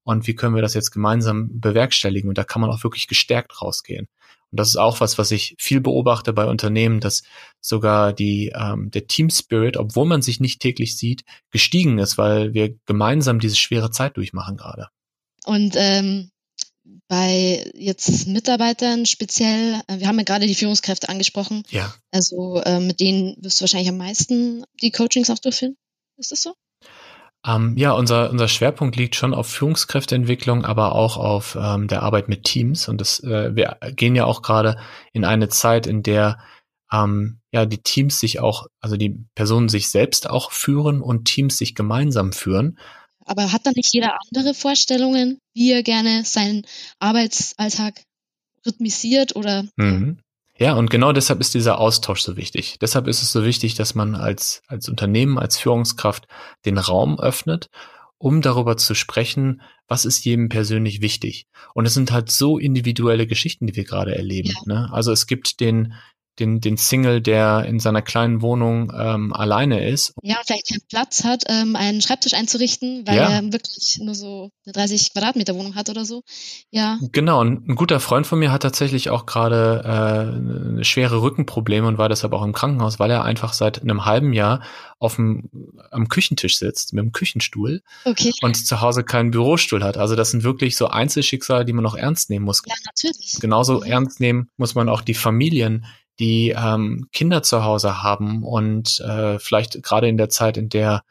Und 0.04 0.28
wie 0.28 0.36
können 0.36 0.56
wir 0.56 0.62
das 0.62 0.74
jetzt 0.74 0.92
gemeinsam 0.92 1.60
bewerkstelligen? 1.60 2.30
Und 2.30 2.38
da 2.38 2.44
kann 2.44 2.62
man 2.62 2.72
auch 2.72 2.84
wirklich 2.84 3.08
gestärkt 3.08 3.62
rausgehen. 3.62 4.08
Und 4.52 4.60
das 4.60 4.70
ist 4.70 4.78
auch 4.78 5.00
was, 5.00 5.18
was 5.18 5.32
ich 5.32 5.56
viel 5.60 5.82
beobachte 5.82 6.34
bei 6.34 6.46
Unternehmen, 6.46 7.00
dass 7.00 7.24
sogar 7.62 8.14
die, 8.14 8.52
ähm, 8.56 8.90
der 8.92 9.08
Team 9.08 9.30
Spirit, 9.30 9.78
obwohl 9.78 10.08
man 10.08 10.22
sich 10.22 10.40
nicht 10.40 10.60
täglich 10.60 10.98
sieht, 10.98 11.24
gestiegen 11.52 12.00
ist, 12.00 12.18
weil 12.18 12.54
wir 12.54 12.76
gemeinsam 12.86 13.40
diese 13.40 13.56
schwere 13.56 13.92
Zeit 13.92 14.18
durchmachen 14.18 14.58
gerade. 14.58 14.88
Und 15.46 15.76
ähm, 15.76 16.32
bei 17.08 17.72
jetzt 17.76 18.28
Mitarbeitern 18.28 19.06
speziell, 19.06 19.82
äh, 19.88 20.00
wir 20.00 20.08
haben 20.08 20.18
ja 20.18 20.24
gerade 20.24 20.48
die 20.48 20.56
Führungskräfte 20.56 21.10
angesprochen. 21.10 21.64
Ja. 21.70 21.94
Also 22.12 22.62
äh, 22.64 22.80
mit 22.80 23.00
denen 23.00 23.36
wirst 23.40 23.60
du 23.60 23.64
wahrscheinlich 23.64 23.90
am 23.90 23.98
meisten 23.98 24.64
die 24.82 24.92
Coachings 24.92 25.30
auch 25.30 25.40
durchführen. 25.40 25.76
Ist 26.18 26.32
das 26.32 26.42
so? 26.42 26.54
Ähm, 27.46 27.76
ja, 27.78 27.94
unser, 27.94 28.30
unser 28.30 28.48
Schwerpunkt 28.48 28.98
liegt 28.98 29.16
schon 29.16 29.34
auf 29.34 29.48
Führungskräfteentwicklung, 29.48 30.66
aber 30.66 30.94
auch 30.94 31.18
auf 31.18 31.58
ähm, 31.60 31.88
der 31.88 32.04
Arbeit 32.04 32.28
mit 32.28 32.44
Teams. 32.44 32.90
Und 32.90 33.00
das, 33.00 33.22
äh, 33.24 33.56
wir 33.56 33.78
gehen 33.96 34.16
ja 34.16 34.26
auch 34.26 34.42
gerade 34.42 34.78
in 35.14 35.24
eine 35.24 35.48
Zeit, 35.48 35.88
in 35.88 36.04
der 36.04 36.40
ähm, 36.92 37.40
ja 37.52 37.66
die 37.66 37.82
Teams 37.82 38.20
sich 38.20 38.40
auch, 38.40 38.68
also 38.82 38.98
die 38.98 39.26
Personen 39.36 39.70
sich 39.70 39.90
selbst 39.90 40.30
auch 40.30 40.52
führen 40.52 41.02
und 41.02 41.26
Teams 41.26 41.58
sich 41.58 41.76
gemeinsam 41.76 42.34
führen. 42.34 42.78
Aber 43.26 43.52
hat 43.52 43.66
dann 43.66 43.74
nicht 43.76 43.94
jeder 43.94 44.18
andere 44.34 44.54
Vorstellungen, 44.54 45.40
wie 45.54 45.72
er 45.72 45.84
gerne 45.84 46.26
seinen 46.26 46.66
Arbeitsalltag 47.00 48.02
rhythmisiert 48.66 49.36
oder? 49.36 49.66
Mhm. 49.78 50.20
Ja, 50.60 50.74
und 50.74 50.90
genau 50.90 51.14
deshalb 51.14 51.40
ist 51.40 51.54
dieser 51.54 51.80
Austausch 51.80 52.22
so 52.22 52.36
wichtig. 52.36 52.78
Deshalb 52.82 53.08
ist 53.08 53.22
es 53.22 53.32
so 53.32 53.46
wichtig, 53.46 53.76
dass 53.76 53.96
man 53.96 54.14
als, 54.14 54.62
als 54.68 54.90
Unternehmen, 54.90 55.40
als 55.40 55.58
Führungskraft 55.58 56.28
den 56.66 56.78
Raum 56.78 57.18
öffnet, 57.18 57.70
um 58.18 58.42
darüber 58.42 58.76
zu 58.76 58.94
sprechen, 58.94 59.62
was 59.88 60.04
ist 60.04 60.26
jedem 60.26 60.50
persönlich 60.50 61.02
wichtig. 61.02 61.48
Und 61.74 61.86
es 61.86 61.94
sind 61.94 62.12
halt 62.12 62.30
so 62.30 62.58
individuelle 62.58 63.26
Geschichten, 63.26 63.68
die 63.68 63.76
wir 63.78 63.86
gerade 63.86 64.14
erleben. 64.14 64.52
Ja. 64.68 64.82
Ne? 64.82 64.90
Also 64.92 65.14
es 65.14 65.28
gibt 65.28 65.62
den, 65.62 65.94
den, 66.40 66.62
den 66.62 66.78
Single, 66.78 67.22
der 67.22 67.66
in 67.66 67.80
seiner 67.80 68.02
kleinen 68.02 68.42
Wohnung 68.42 68.92
ähm, 68.96 69.34
alleine 69.34 69.88
ist. 69.90 70.14
Ja, 70.22 70.38
vielleicht 70.46 70.70
keinen 70.70 70.88
Platz 70.90 71.24
hat, 71.24 71.44
ähm, 71.48 71.76
einen 71.76 72.02
Schreibtisch 72.02 72.34
einzurichten, 72.34 73.06
weil 73.06 73.18
ja. 73.18 73.30
er 73.30 73.44
wirklich 73.52 74.00
nur 74.02 74.16
so 74.16 74.50
eine 74.66 74.74
30 74.74 75.14
Quadratmeter 75.14 75.56
Wohnung 75.56 75.76
hat 75.76 75.90
oder 75.90 76.06
so. 76.06 76.24
Ja. 76.72 76.98
Genau, 77.12 77.42
und 77.42 77.68
ein 77.68 77.76
guter 77.76 78.00
Freund 78.00 78.26
von 78.26 78.40
mir 78.40 78.52
hat 78.52 78.62
tatsächlich 78.62 79.10
auch 79.10 79.26
gerade 79.26 80.80
äh, 80.80 80.84
schwere 80.84 81.22
Rückenprobleme 81.22 81.88
und 81.88 81.98
war 81.98 82.10
deshalb 82.10 82.34
auch 82.34 82.44
im 82.44 82.54
Krankenhaus, 82.54 83.00
weil 83.00 83.12
er 83.12 83.24
einfach 83.24 83.54
seit 83.54 83.82
einem 83.82 84.06
halben 84.06 84.34
Jahr 84.34 84.62
auf 85.00 85.16
dem, 85.16 85.50
am 85.92 86.10
Küchentisch 86.10 86.58
sitzt, 86.58 86.94
mit 86.94 87.04
dem 87.04 87.12
Küchenstuhl 87.12 87.82
okay. 88.06 88.34
und 88.42 88.56
zu 88.56 88.82
Hause 88.82 89.04
keinen 89.04 89.32
Bürostuhl 89.32 89.84
hat. 89.84 89.98
Also 89.98 90.16
das 90.16 90.32
sind 90.32 90.44
wirklich 90.44 90.76
so 90.76 90.88
Einzelschicksale, 90.88 91.66
die 91.66 91.74
man 91.74 91.86
auch 91.86 91.96
ernst 91.96 92.30
nehmen 92.30 92.46
muss. 92.46 92.62
Ja, 92.66 92.76
natürlich. 92.86 93.38
Genauso 93.40 93.78
mhm. 93.78 93.84
ernst 93.84 94.20
nehmen 94.20 94.50
muss 94.58 94.76
man 94.76 94.90
auch 94.90 95.02
die 95.02 95.14
Familien, 95.14 95.86
die 96.20 96.50
ähm, 96.50 97.08
Kinder 97.12 97.42
zu 97.44 97.64
Hause 97.64 98.04
haben 98.04 98.44
und 98.44 99.00
äh, 99.00 99.40
vielleicht 99.40 99.82
gerade 99.82 100.08
in 100.08 100.18
der 100.18 100.30
Zeit, 100.30 100.58
in 100.58 100.70
der 100.70 101.04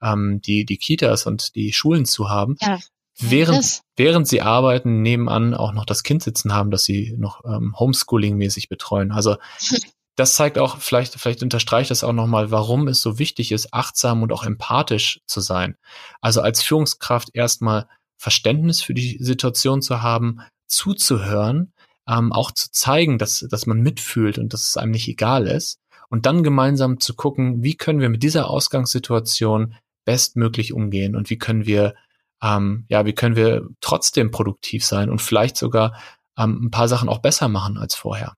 ähm, 0.00 0.40
die, 0.40 0.64
die 0.64 0.78
Kitas 0.78 1.26
und 1.26 1.54
die 1.54 1.72
Schulen 1.72 2.04
zu 2.04 2.30
haben, 2.30 2.56
ja. 2.60 2.78
während, 3.18 3.82
während 3.96 4.28
sie 4.28 4.40
arbeiten, 4.40 5.02
nebenan 5.02 5.54
auch 5.54 5.72
noch 5.72 5.84
das 5.84 6.02
Kind 6.02 6.22
sitzen 6.22 6.52
haben, 6.52 6.70
dass 6.70 6.84
sie 6.84 7.14
noch 7.16 7.44
ähm, 7.44 7.74
Homeschooling-mäßig 7.78 8.68
betreuen. 8.68 9.12
Also 9.12 9.36
das 10.16 10.34
zeigt 10.34 10.58
auch, 10.58 10.78
vielleicht, 10.78 11.14
vielleicht 11.14 11.42
unterstreicht 11.42 11.90
das 11.90 12.04
auch 12.04 12.12
nochmal, 12.12 12.50
warum 12.50 12.86
es 12.88 13.00
so 13.00 13.18
wichtig 13.18 13.50
ist, 13.52 13.74
achtsam 13.74 14.22
und 14.22 14.32
auch 14.32 14.44
empathisch 14.44 15.20
zu 15.26 15.40
sein. 15.40 15.76
Also 16.20 16.40
als 16.40 16.62
Führungskraft 16.62 17.30
erstmal 17.32 17.88
Verständnis 18.16 18.82
für 18.82 18.94
die 18.94 19.18
Situation 19.20 19.82
zu 19.82 20.02
haben, 20.02 20.40
zuzuhören, 20.68 21.71
ähm, 22.08 22.32
auch 22.32 22.50
zu 22.50 22.70
zeigen, 22.70 23.18
dass, 23.18 23.46
dass 23.50 23.66
man 23.66 23.80
mitfühlt 23.80 24.38
und 24.38 24.52
dass 24.52 24.68
es 24.68 24.76
einem 24.76 24.92
nicht 24.92 25.08
egal 25.08 25.46
ist. 25.46 25.78
Und 26.08 26.26
dann 26.26 26.42
gemeinsam 26.42 27.00
zu 27.00 27.14
gucken, 27.14 27.62
wie 27.62 27.74
können 27.74 28.00
wir 28.00 28.10
mit 28.10 28.22
dieser 28.22 28.50
Ausgangssituation 28.50 29.74
bestmöglich 30.04 30.72
umgehen 30.72 31.16
und 31.16 31.30
wie 31.30 31.38
können 31.38 31.64
wir, 31.64 31.94
ähm, 32.42 32.84
ja, 32.88 33.06
wie 33.06 33.14
können 33.14 33.36
wir 33.36 33.68
trotzdem 33.80 34.30
produktiv 34.30 34.84
sein 34.84 35.10
und 35.10 35.22
vielleicht 35.22 35.56
sogar 35.56 35.98
ähm, 36.36 36.66
ein 36.66 36.70
paar 36.70 36.88
Sachen 36.88 37.08
auch 37.08 37.18
besser 37.18 37.48
machen 37.48 37.78
als 37.78 37.94
vorher. 37.94 38.34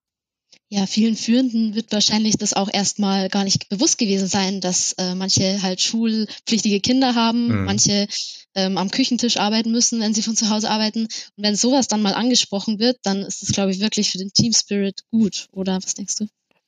Ja, 0.68 0.86
vielen 0.86 1.16
Führenden 1.16 1.74
wird 1.74 1.92
wahrscheinlich 1.92 2.36
das 2.36 2.54
auch 2.54 2.68
erstmal 2.72 3.28
gar 3.28 3.44
nicht 3.44 3.68
bewusst 3.68 3.98
gewesen 3.98 4.26
sein, 4.26 4.60
dass 4.60 4.92
äh, 4.94 5.14
manche 5.14 5.62
halt 5.62 5.80
schulpflichtige 5.80 6.80
Kinder 6.80 7.14
haben, 7.14 7.48
mhm. 7.48 7.64
manche 7.64 8.08
ähm, 8.54 8.78
am 8.78 8.90
Küchentisch 8.90 9.36
arbeiten 9.36 9.72
müssen, 9.72 10.00
wenn 10.00 10.14
sie 10.14 10.22
von 10.22 10.36
zu 10.36 10.50
Hause 10.50 10.70
arbeiten. 10.70 11.02
Und 11.02 11.44
wenn 11.44 11.56
sowas 11.56 11.88
dann 11.88 12.02
mal 12.02 12.14
angesprochen 12.14 12.78
wird, 12.78 12.98
dann 13.02 13.22
ist 13.22 13.42
es, 13.42 13.52
glaube 13.52 13.72
ich, 13.72 13.80
wirklich 13.80 14.10
für 14.10 14.18
den 14.18 14.32
Team 14.32 14.52
Spirit 14.52 15.02
gut, 15.10 15.48
oder 15.52 15.76
was 15.76 15.94
denkst 15.94 16.16
du? 16.16 16.26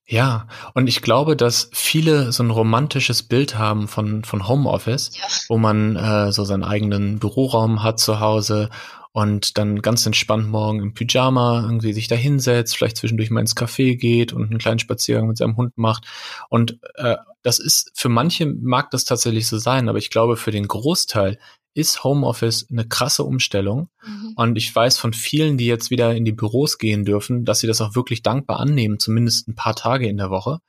Ja, 0.08 0.46
und 0.74 0.86
ich 0.86 1.02
glaube, 1.02 1.36
dass 1.36 1.68
viele 1.72 2.30
so 2.30 2.44
ein 2.44 2.50
romantisches 2.50 3.24
Bild 3.24 3.58
haben 3.58 3.88
von, 3.88 4.22
von 4.22 4.46
Homeoffice, 4.46 5.10
ja. 5.16 5.24
wo 5.48 5.58
man 5.58 5.96
äh, 5.96 6.30
so 6.30 6.44
seinen 6.44 6.62
eigenen 6.62 7.18
Büroraum 7.18 7.82
hat 7.82 7.98
zu 7.98 8.20
Hause 8.20 8.70
und 9.16 9.58
dann 9.58 9.80
ganz 9.80 10.04
entspannt 10.06 10.46
morgen 10.46 10.78
im 10.80 10.92
Pyjama 10.94 11.62
irgendwie 11.62 11.92
sich 11.92 12.06
da 12.06 12.14
hinsetzt, 12.14 12.76
vielleicht 12.76 12.98
zwischendurch 12.98 13.30
mal 13.30 13.40
ins 13.40 13.56
Café 13.56 13.96
geht 13.96 14.32
und 14.32 14.50
einen 14.50 14.58
kleinen 14.58 14.78
Spaziergang 14.78 15.26
mit 15.26 15.38
seinem 15.38 15.56
Hund 15.56 15.76
macht. 15.76 16.04
Und 16.50 16.78
äh, 16.96 17.16
das 17.42 17.58
ist 17.58 17.90
für 17.94 18.10
manche 18.10 18.44
mag 18.44 18.90
das 18.90 19.06
tatsächlich 19.06 19.46
so 19.46 19.56
sein, 19.56 19.88
aber 19.88 19.96
ich 19.96 20.10
glaube, 20.10 20.36
für 20.36 20.50
den 20.50 20.68
Großteil 20.68 21.38
ist 21.76 22.04
Homeoffice 22.04 22.66
eine 22.70 22.86
krasse 22.86 23.22
Umstellung. 23.22 23.90
Mhm. 24.02 24.32
Und 24.34 24.56
ich 24.56 24.74
weiß 24.74 24.98
von 24.98 25.12
vielen, 25.12 25.58
die 25.58 25.66
jetzt 25.66 25.90
wieder 25.90 26.14
in 26.14 26.24
die 26.24 26.32
Büros 26.32 26.78
gehen 26.78 27.04
dürfen, 27.04 27.44
dass 27.44 27.60
sie 27.60 27.66
das 27.66 27.82
auch 27.82 27.94
wirklich 27.94 28.22
dankbar 28.22 28.60
annehmen, 28.60 28.98
zumindest 28.98 29.46
ein 29.46 29.54
paar 29.54 29.76
Tage 29.76 30.08
in 30.08 30.16
der 30.16 30.30
Woche, 30.30 30.60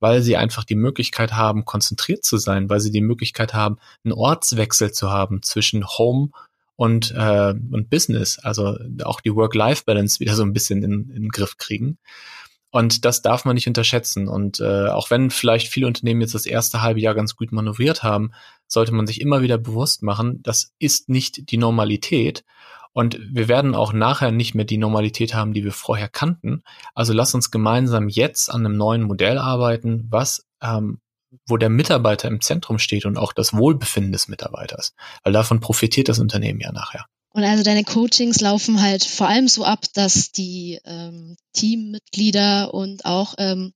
weil 0.00 0.22
sie 0.22 0.36
einfach 0.36 0.64
die 0.64 0.74
Möglichkeit 0.74 1.34
haben, 1.34 1.64
konzentriert 1.64 2.24
zu 2.24 2.36
sein, 2.36 2.68
weil 2.68 2.80
sie 2.80 2.90
die 2.90 3.00
Möglichkeit 3.00 3.54
haben, 3.54 3.78
einen 4.04 4.12
Ortswechsel 4.12 4.90
zu 4.90 5.08
haben 5.08 5.40
zwischen 5.42 5.86
Home 5.86 6.30
und, 6.74 7.12
äh, 7.12 7.54
und 7.70 7.88
Business, 7.88 8.40
also 8.40 8.76
auch 9.04 9.20
die 9.20 9.34
Work-Life-Balance 9.34 10.18
wieder 10.18 10.34
so 10.34 10.42
ein 10.42 10.52
bisschen 10.52 10.82
in, 10.82 11.10
in 11.10 11.22
den 11.22 11.28
Griff 11.28 11.58
kriegen. 11.58 11.96
Und 12.76 13.06
das 13.06 13.22
darf 13.22 13.46
man 13.46 13.54
nicht 13.54 13.68
unterschätzen. 13.68 14.28
Und 14.28 14.60
äh, 14.60 14.88
auch 14.88 15.08
wenn 15.08 15.30
vielleicht 15.30 15.68
viele 15.68 15.86
Unternehmen 15.86 16.20
jetzt 16.20 16.34
das 16.34 16.44
erste 16.44 16.82
halbe 16.82 17.00
Jahr 17.00 17.14
ganz 17.14 17.34
gut 17.34 17.50
manövriert 17.50 18.02
haben, 18.02 18.32
sollte 18.66 18.92
man 18.92 19.06
sich 19.06 19.22
immer 19.22 19.40
wieder 19.40 19.56
bewusst 19.56 20.02
machen, 20.02 20.42
das 20.42 20.74
ist 20.78 21.08
nicht 21.08 21.50
die 21.50 21.56
Normalität. 21.56 22.44
Und 22.92 23.18
wir 23.32 23.48
werden 23.48 23.74
auch 23.74 23.94
nachher 23.94 24.30
nicht 24.30 24.54
mehr 24.54 24.66
die 24.66 24.76
Normalität 24.76 25.32
haben, 25.32 25.54
die 25.54 25.64
wir 25.64 25.72
vorher 25.72 26.10
kannten. 26.10 26.64
Also 26.94 27.14
lass 27.14 27.32
uns 27.34 27.50
gemeinsam 27.50 28.10
jetzt 28.10 28.50
an 28.50 28.66
einem 28.66 28.76
neuen 28.76 29.04
Modell 29.04 29.38
arbeiten, 29.38 30.06
was 30.10 30.44
ähm, 30.60 31.00
wo 31.46 31.56
der 31.56 31.70
Mitarbeiter 31.70 32.28
im 32.28 32.42
Zentrum 32.42 32.78
steht 32.78 33.06
und 33.06 33.16
auch 33.16 33.32
das 33.32 33.54
Wohlbefinden 33.54 34.12
des 34.12 34.28
Mitarbeiters. 34.28 34.94
Weil 35.24 35.32
davon 35.32 35.60
profitiert 35.60 36.10
das 36.10 36.18
Unternehmen 36.18 36.60
ja 36.60 36.72
nachher. 36.72 37.06
Und 37.36 37.44
also 37.44 37.62
deine 37.62 37.84
Coachings 37.84 38.40
laufen 38.40 38.80
halt 38.80 39.04
vor 39.04 39.28
allem 39.28 39.46
so 39.46 39.62
ab, 39.62 39.84
dass 39.92 40.32
die 40.32 40.80
ähm, 40.86 41.36
Teammitglieder 41.52 42.72
und 42.72 43.04
auch 43.04 43.34
ähm, 43.36 43.74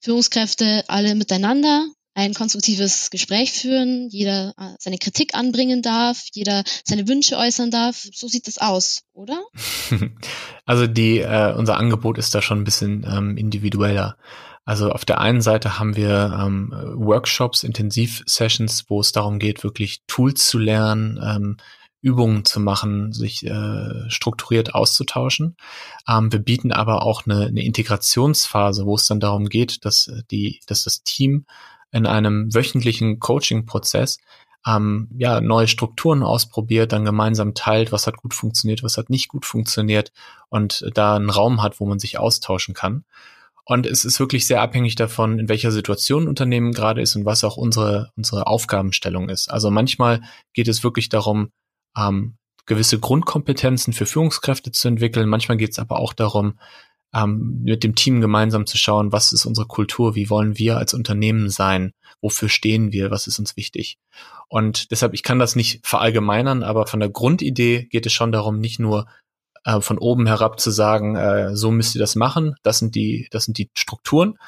Führungskräfte 0.00 0.84
alle 0.88 1.14
miteinander 1.14 1.86
ein 2.14 2.32
konstruktives 2.32 3.10
Gespräch 3.10 3.52
führen, 3.52 4.08
jeder 4.08 4.54
äh, 4.56 4.74
seine 4.78 4.96
Kritik 4.96 5.34
anbringen 5.34 5.82
darf, 5.82 6.24
jeder 6.32 6.64
seine 6.84 7.06
Wünsche 7.06 7.36
äußern 7.36 7.70
darf. 7.70 8.08
So 8.14 8.28
sieht 8.28 8.46
das 8.46 8.56
aus, 8.56 9.02
oder? 9.12 9.42
Also 10.64 10.86
die, 10.86 11.18
äh, 11.18 11.52
unser 11.54 11.76
Angebot 11.76 12.16
ist 12.16 12.34
da 12.34 12.40
schon 12.40 12.60
ein 12.60 12.64
bisschen 12.64 13.04
ähm, 13.06 13.36
individueller. 13.36 14.16
Also 14.64 14.90
auf 14.90 15.04
der 15.04 15.20
einen 15.20 15.42
Seite 15.42 15.78
haben 15.78 15.96
wir 15.96 16.38
ähm, 16.40 16.72
Workshops, 16.94 17.62
Intensivsessions, 17.62 18.84
wo 18.88 19.00
es 19.00 19.12
darum 19.12 19.38
geht, 19.38 19.64
wirklich 19.64 20.02
Tools 20.06 20.46
zu 20.46 20.58
lernen, 20.58 21.20
ähm, 21.22 21.56
Übungen 22.02 22.44
zu 22.44 22.60
machen, 22.60 23.12
sich 23.12 23.46
äh, 23.46 24.10
strukturiert 24.10 24.74
auszutauschen. 24.74 25.56
Ähm, 26.08 26.32
wir 26.32 26.40
bieten 26.40 26.72
aber 26.72 27.02
auch 27.02 27.24
eine, 27.24 27.46
eine 27.46 27.64
Integrationsphase, 27.64 28.84
wo 28.84 28.96
es 28.96 29.06
dann 29.06 29.20
darum 29.20 29.48
geht, 29.48 29.84
dass 29.84 30.08
äh, 30.08 30.22
die, 30.30 30.60
dass 30.66 30.82
das 30.82 31.02
Team 31.04 31.46
in 31.92 32.06
einem 32.06 32.52
wöchentlichen 32.52 33.20
Coaching-Prozess 33.20 34.18
ähm, 34.66 35.08
ja, 35.16 35.40
neue 35.40 35.68
Strukturen 35.68 36.22
ausprobiert, 36.22 36.92
dann 36.92 37.04
gemeinsam 37.04 37.54
teilt, 37.54 37.92
was 37.92 38.06
hat 38.06 38.16
gut 38.16 38.34
funktioniert, 38.34 38.82
was 38.82 38.96
hat 38.96 39.10
nicht 39.10 39.28
gut 39.28 39.46
funktioniert 39.46 40.12
und 40.48 40.84
da 40.94 41.16
einen 41.16 41.30
Raum 41.30 41.62
hat, 41.62 41.80
wo 41.80 41.86
man 41.86 41.98
sich 41.98 42.18
austauschen 42.18 42.74
kann. 42.74 43.04
Und 43.64 43.86
es 43.86 44.04
ist 44.04 44.18
wirklich 44.18 44.46
sehr 44.46 44.60
abhängig 44.60 44.96
davon, 44.96 45.38
in 45.38 45.48
welcher 45.48 45.70
Situation 45.70 46.24
ein 46.24 46.28
Unternehmen 46.28 46.72
gerade 46.72 47.00
ist 47.00 47.14
und 47.14 47.24
was 47.24 47.44
auch 47.44 47.56
unsere, 47.56 48.10
unsere 48.16 48.48
Aufgabenstellung 48.48 49.28
ist. 49.28 49.50
Also 49.50 49.70
manchmal 49.70 50.20
geht 50.52 50.66
es 50.66 50.82
wirklich 50.82 51.08
darum, 51.08 51.52
ähm, 51.96 52.36
gewisse 52.66 52.98
Grundkompetenzen 52.98 53.92
für 53.92 54.06
Führungskräfte 54.06 54.72
zu 54.72 54.88
entwickeln. 54.88 55.28
Manchmal 55.28 55.56
geht 55.56 55.72
es 55.72 55.78
aber 55.78 55.98
auch 55.98 56.12
darum, 56.12 56.58
ähm, 57.14 57.60
mit 57.62 57.84
dem 57.84 57.94
Team 57.94 58.20
gemeinsam 58.20 58.66
zu 58.66 58.78
schauen, 58.78 59.12
was 59.12 59.32
ist 59.32 59.44
unsere 59.44 59.66
Kultur, 59.66 60.14
wie 60.14 60.30
wollen 60.30 60.58
wir 60.58 60.78
als 60.78 60.94
Unternehmen 60.94 61.50
sein, 61.50 61.92
wofür 62.20 62.48
stehen 62.48 62.92
wir, 62.92 63.10
was 63.10 63.26
ist 63.26 63.38
uns 63.38 63.56
wichtig. 63.56 63.98
Und 64.48 64.90
deshalb, 64.90 65.14
ich 65.14 65.22
kann 65.22 65.38
das 65.38 65.56
nicht 65.56 65.86
verallgemeinern, 65.86 66.62
aber 66.62 66.86
von 66.86 67.00
der 67.00 67.10
Grundidee 67.10 67.84
geht 67.84 68.06
es 68.06 68.12
schon 68.12 68.32
darum, 68.32 68.60
nicht 68.60 68.78
nur 68.78 69.06
äh, 69.64 69.80
von 69.80 69.98
oben 69.98 70.26
herab 70.26 70.60
zu 70.60 70.70
sagen, 70.70 71.16
äh, 71.16 71.54
so 71.56 71.70
müsst 71.70 71.94
ihr 71.94 72.00
das 72.00 72.16
machen, 72.16 72.54
das 72.62 72.78
sind 72.78 72.94
die, 72.94 73.28
das 73.30 73.44
sind 73.44 73.58
die 73.58 73.70
Strukturen, 73.74 74.38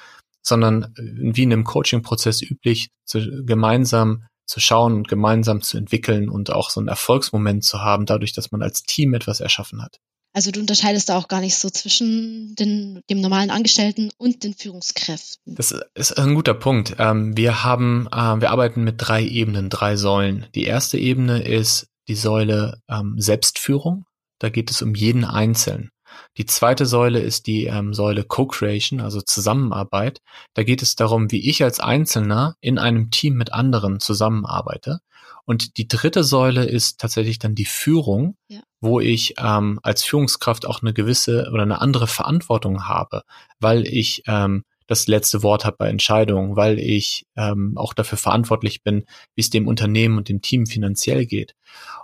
sondern 0.43 0.95
wie 0.97 1.43
in 1.43 1.53
einem 1.53 1.65
Coaching-Prozess 1.65 2.43
üblich, 2.43 2.91
zu, 3.05 3.45
gemeinsam 3.45 4.27
zu 4.47 4.61
schauen 4.61 4.95
und 4.95 5.09
gemeinsam 5.09 5.63
zu 5.63 5.77
entwickeln 5.77 6.29
und 6.29 6.51
auch 6.51 6.71
so 6.71 6.81
einen 6.81 6.89
Erfolgsmoment 6.89 7.65
zu 7.65 7.81
haben, 7.81 8.07
dadurch, 8.07 8.33
dass 8.33 8.53
man 8.53 8.63
als 8.63 8.83
Team 8.83 9.15
etwas 9.15 9.41
erschaffen 9.41 9.83
hat. 9.83 10.01
Also 10.35 10.51
du 10.51 10.59
unterscheidest 10.59 11.09
da 11.09 11.17
auch 11.17 11.29
gar 11.29 11.41
nicht 11.41 11.55
so 11.55 11.71
zwischen 11.71 12.57
den, 12.57 13.01
dem 13.09 13.21
normalen 13.21 13.51
Angestellten 13.51 14.11
und 14.19 14.43
den 14.43 14.53
Führungskräften. 14.53 15.55
Das 15.55 15.73
ist 15.95 16.19
ein 16.19 16.35
guter 16.35 16.55
Punkt. 16.55 16.97
Ähm, 16.99 17.37
wir 17.37 17.63
haben, 17.63 18.09
äh, 18.09 18.41
wir 18.41 18.51
arbeiten 18.51 18.83
mit 18.83 18.97
drei 18.99 19.23
Ebenen, 19.23 19.71
drei 19.71 19.95
Säulen. 19.95 20.47
Die 20.57 20.65
erste 20.65 20.99
Ebene 20.99 21.43
ist 21.43 21.87
die 22.09 22.17
Säule 22.17 22.83
ähm, 22.89 23.15
Selbstführung. 23.17 24.07
Da 24.41 24.49
geht 24.49 24.73
es 24.73 24.83
um 24.83 24.97
jeden 24.97 25.25
Einzelnen. 25.25 25.91
Die 26.37 26.47
zweite 26.47 26.87
Säule 26.87 27.21
ist 27.21 27.47
die 27.47 27.65
ähm, 27.65 27.95
Säule 27.95 28.25
Co-Creation, 28.25 29.01
also 29.01 29.21
Zusammenarbeit. 29.21 30.21
Da 30.55 30.63
geht 30.63 30.83
es 30.83 30.97
darum, 30.97 31.31
wie 31.31 31.49
ich 31.49 31.63
als 31.63 31.81
Einzelner 31.81 32.57
in 32.61 32.79
einem 32.79 33.11
Team 33.11 33.35
mit 33.35 33.53
anderen 33.53 34.01
zusammenarbeite. 34.01 35.01
Und 35.47 35.77
die 35.77 35.89
dritte 35.89 36.25
Säule 36.25 36.65
ist 36.65 37.01
tatsächlich 37.01 37.39
dann 37.39 37.55
die 37.55 37.67
Führung, 37.67 38.37
ja. 38.49 38.61
wo 38.81 39.01
ich 39.01 39.35
ähm, 39.39 39.79
als 39.83 40.03
Führungskraft 40.03 40.67
auch 40.67 40.83
eine 40.83 40.95
gewisse 40.95 41.51
oder 41.53 41.63
eine 41.63 41.81
andere 41.81 42.07
Verantwortung 42.07 42.89
habe, 42.89 43.23
weil 43.61 43.87
ich 43.87 44.23
ähm, 44.27 44.65
das 44.87 45.07
letzte 45.07 45.43
Wort 45.43 45.65
habe 45.65 45.77
bei 45.79 45.89
Entscheidungen, 45.89 46.57
weil 46.57 46.79
ich 46.79 47.27
ähm, 47.37 47.73
auch 47.77 47.95
dafür 47.95 48.19
verantwortlich 48.19 48.83
bin, 48.83 49.05
wie 49.35 49.41
es 49.41 49.51
dem 49.51 49.67
Unternehmen 49.67 50.19
und 50.19 50.29
dem 50.29 50.43
Team 50.43 50.67
finanziell 50.67 51.27
geht. 51.27 51.55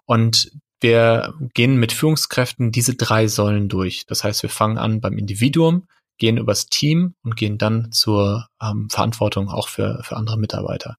Und 0.06 0.50
wir 0.80 1.34
gehen 1.54 1.76
mit 1.76 1.92
Führungskräften 1.92 2.72
diese 2.72 2.94
drei 2.94 3.26
Säulen 3.26 3.68
durch. 3.68 4.06
Das 4.06 4.24
heißt, 4.24 4.42
wir 4.42 4.50
fangen 4.50 4.78
an 4.78 5.00
beim 5.00 5.18
Individuum, 5.18 5.86
gehen 6.18 6.38
übers 6.38 6.66
Team 6.66 7.14
und 7.22 7.36
gehen 7.36 7.58
dann 7.58 7.92
zur 7.92 8.48
ähm, 8.62 8.88
Verantwortung 8.90 9.48
auch 9.48 9.68
für, 9.68 10.00
für 10.02 10.16
andere 10.16 10.38
Mitarbeiter. 10.38 10.96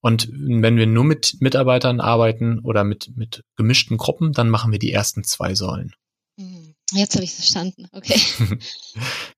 Und 0.00 0.28
wenn 0.32 0.76
wir 0.76 0.86
nur 0.86 1.04
mit 1.04 1.36
Mitarbeitern 1.40 2.00
arbeiten 2.00 2.60
oder 2.60 2.84
mit, 2.84 3.16
mit 3.16 3.42
gemischten 3.56 3.96
Gruppen, 3.96 4.32
dann 4.32 4.50
machen 4.50 4.70
wir 4.70 4.78
die 4.78 4.92
ersten 4.92 5.24
zwei 5.24 5.54
Säulen. 5.54 5.94
Hm, 6.38 6.74
jetzt 6.92 7.14
habe 7.14 7.24
ich 7.24 7.34
verstanden. 7.34 7.88
Okay. 7.92 8.20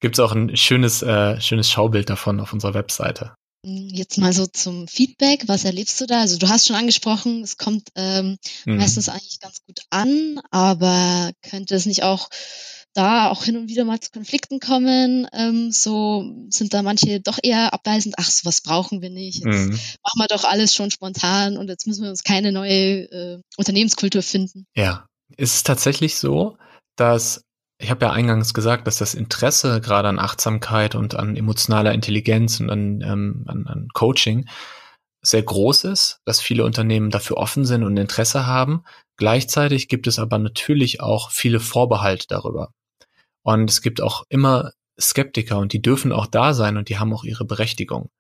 Gibt 0.01 0.17
es 0.17 0.21
auch 0.21 0.33
ein 0.33 0.57
schönes, 0.57 1.03
äh, 1.03 1.41
schönes 1.41 1.71
Schaubild 1.71 2.11
davon 2.11 2.41
auf 2.41 2.53
unserer 2.53 2.75
Webseite. 2.75 3.35
Jetzt 3.65 4.19
mal 4.19 4.33
so 4.33 4.47
zum 4.47 4.87
Feedback. 4.87 5.49
Was 5.49 5.65
erlebst 5.65 6.01
du 6.01 6.07
da? 6.07 6.21
Also 6.21 6.39
du 6.39 6.49
hast 6.49 6.67
schon 6.67 6.77
angesprochen, 6.77 7.43
es 7.43 7.57
kommt 7.57 7.89
ähm, 7.97 8.39
mhm. 8.65 8.77
meistens 8.77 9.09
eigentlich 9.09 9.41
ganz 9.41 9.65
gut 9.67 9.81
an, 9.91 10.41
aber 10.51 11.33
könnte 11.43 11.75
es 11.75 11.85
nicht 11.87 12.05
auch 12.05 12.29
da 12.95 13.31
auch 13.31 13.45
hin 13.45 13.57
und 13.57 13.69
wieder 13.69 13.85
mal 13.85 14.01
zu 14.01 14.11
Konflikten 14.11 14.61
kommen? 14.61 15.27
Ähm, 15.33 15.73
so 15.73 16.47
sind 16.51 16.73
da 16.73 16.83
manche 16.83 17.21
doch 17.21 17.39
eher 17.43 17.73
abweisend. 17.75 18.15
Ach, 18.19 18.31
so 18.31 18.47
was 18.47 18.61
brauchen 18.61 19.03
wir 19.03 19.11
nicht. 19.11 19.45
Jetzt 19.45 19.47
mhm. 19.47 19.71
machen 19.71 20.19
wir 20.19 20.27
doch 20.29 20.45
alles 20.45 20.75
schon 20.75 20.91
spontan 20.91 21.57
und 21.57 21.69
jetzt 21.69 21.87
müssen 21.87 22.05
wir 22.05 22.11
uns 22.11 22.23
keine 22.23 22.53
neue 22.53 23.11
äh, 23.11 23.41
Unternehmenskultur 23.57 24.23
finden. 24.23 24.67
Ja, 24.77 25.07
ist 25.37 25.55
es 25.55 25.63
tatsächlich 25.65 26.17
so, 26.17 26.57
dass 26.97 27.43
ich 27.79 27.91
habe 27.91 28.07
ja 28.07 28.13
eingangs 28.13 28.55
gesagt, 28.55 28.87
dass 28.87 28.99
das 28.99 29.15
Interesse 29.15 29.81
gerade 29.81 30.09
an 30.09 30.19
Achtsamkeit 30.19 30.95
und 30.95 31.15
an 31.15 31.37
emotionaler 31.37 31.93
Intelligenz 31.93 32.59
und 32.61 32.71
an, 32.71 33.01
ähm, 33.03 33.45
an, 33.47 33.67
an 33.67 33.89
Coaching 33.95 34.49
sehr 35.23 35.43
groß 35.43 35.85
ist, 35.85 36.21
dass 36.25 36.41
viele 36.41 36.65
Unternehmen 36.65 37.11
dafür 37.11 37.37
offen 37.37 37.65
sind 37.65 37.85
und 37.85 37.97
Interesse 37.97 38.47
haben. 38.47 38.85
Gleichzeitig 39.17 39.89
gibt 39.89 40.07
es 40.07 40.19
aber 40.19 40.39
natürlich 40.39 41.01
auch 41.01 41.31
viele 41.31 41.61
Vorbehalte 41.61 42.27
darüber. 42.29 42.73
Und 43.43 43.71
es 43.71 43.83
gibt 43.83 44.01
auch 44.01 44.25
immer 44.29 44.73
Skeptiker 45.01 45.59
und 45.59 45.73
die 45.73 45.83
dürfen 45.83 46.13
auch 46.13 46.27
da 46.27 46.55
sein 46.55 46.77
und 46.77 46.89
die 46.89 46.99
haben 46.99 47.13
auch 47.13 47.25
ihre 47.25 47.45
Berechtigung. 47.45 48.11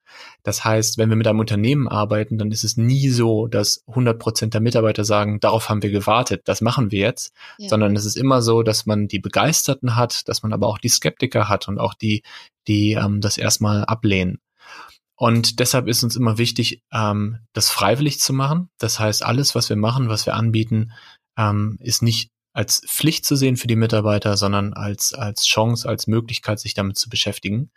Das 0.43 0.65
heißt, 0.65 0.97
wenn 0.97 1.09
wir 1.09 1.17
mit 1.17 1.27
einem 1.27 1.41
Unternehmen 1.41 1.89
arbeiten, 1.89 2.39
dann 2.39 2.51
ist 2.51 2.65
es 2.65 2.77
nie 2.77 3.09
so, 3.09 3.47
dass 3.47 3.85
100 3.89 4.19
Prozent 4.19 4.55
der 4.55 4.61
Mitarbeiter 4.61 5.05
sagen, 5.05 5.41
darauf 5.41 5.69
haben 5.69 5.83
wir 5.83 5.91
gewartet, 5.91 6.43
das 6.47 6.61
machen 6.61 6.91
wir 6.91 7.01
jetzt, 7.01 7.35
ja. 7.59 7.69
sondern 7.69 7.97
es 7.97 8.05
ist 8.05 8.17
immer 8.17 8.43
so, 8.43 8.63
dass 8.63 8.87
man 8.87 9.09
die 9.09 9.19
Begeisterten 9.19 9.97
hat, 9.97 10.29
dass 10.29 10.43
man 10.43 10.53
aber 10.53 10.67
auch 10.69 10.79
die 10.79 10.89
Skeptiker 10.89 11.49
hat 11.49 11.69
und 11.69 11.79
auch 11.79 11.95
die, 11.95 12.23
die 12.67 12.93
ähm, 12.93 13.21
das 13.21 13.39
erstmal 13.39 13.85
ablehnen. 13.85 14.41
Und 15.17 15.59
deshalb 15.59 15.89
ist 15.89 16.05
uns 16.05 16.15
immer 16.15 16.39
wichtig, 16.39 16.83
ähm, 16.93 17.39
das 17.53 17.71
freiwillig 17.71 18.21
zu 18.21 18.33
machen. 18.33 18.71
Das 18.79 19.01
heißt, 19.01 19.25
alles, 19.25 19.57
was 19.57 19.69
wir 19.69 19.77
machen, 19.77 20.09
was 20.09 20.27
wir 20.27 20.35
anbieten, 20.35 20.93
ähm, 21.37 21.77
ist 21.81 22.03
nicht 22.03 22.31
als 22.53 22.83
Pflicht 22.87 23.25
zu 23.25 23.37
sehen 23.37 23.57
für 23.57 23.67
die 23.67 23.77
Mitarbeiter, 23.77 24.37
sondern 24.37 24.73
als, 24.73 25.15
als 25.15 25.47
Chance, 25.47 25.89
als 25.89 26.07
Möglichkeit, 26.07 26.61
sich 26.61 26.75
damit 26.75 26.99
zu 26.99 27.09
beschäftigen. 27.09 27.71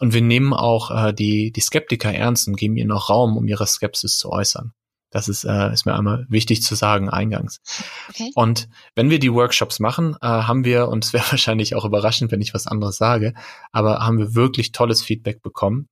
Und 0.00 0.12
wir 0.12 0.22
nehmen 0.22 0.52
auch 0.52 0.90
äh, 0.90 1.12
die, 1.12 1.52
die 1.52 1.60
Skeptiker 1.60 2.12
ernst 2.12 2.48
und 2.48 2.56
geben 2.56 2.76
ihnen 2.76 2.92
auch 2.92 3.10
Raum, 3.10 3.36
um 3.36 3.46
ihre 3.46 3.66
Skepsis 3.66 4.18
zu 4.18 4.30
äußern. 4.30 4.72
Das 5.14 5.28
ist, 5.28 5.44
äh, 5.44 5.72
ist 5.72 5.86
mir 5.86 5.94
einmal 5.94 6.26
wichtig 6.28 6.62
zu 6.62 6.74
sagen 6.74 7.08
eingangs. 7.08 7.60
Okay. 8.10 8.32
Und 8.34 8.68
wenn 8.96 9.10
wir 9.10 9.20
die 9.20 9.32
Workshops 9.32 9.78
machen, 9.78 10.16
äh, 10.20 10.26
haben 10.26 10.64
wir, 10.64 10.88
und 10.88 11.04
es 11.04 11.12
wäre 11.12 11.24
wahrscheinlich 11.30 11.76
auch 11.76 11.84
überraschend, 11.84 12.32
wenn 12.32 12.40
ich 12.40 12.52
was 12.52 12.66
anderes 12.66 12.96
sage, 12.96 13.34
aber 13.70 14.00
haben 14.00 14.18
wir 14.18 14.34
wirklich 14.34 14.72
tolles 14.72 15.02
Feedback 15.02 15.40
bekommen. 15.40 15.88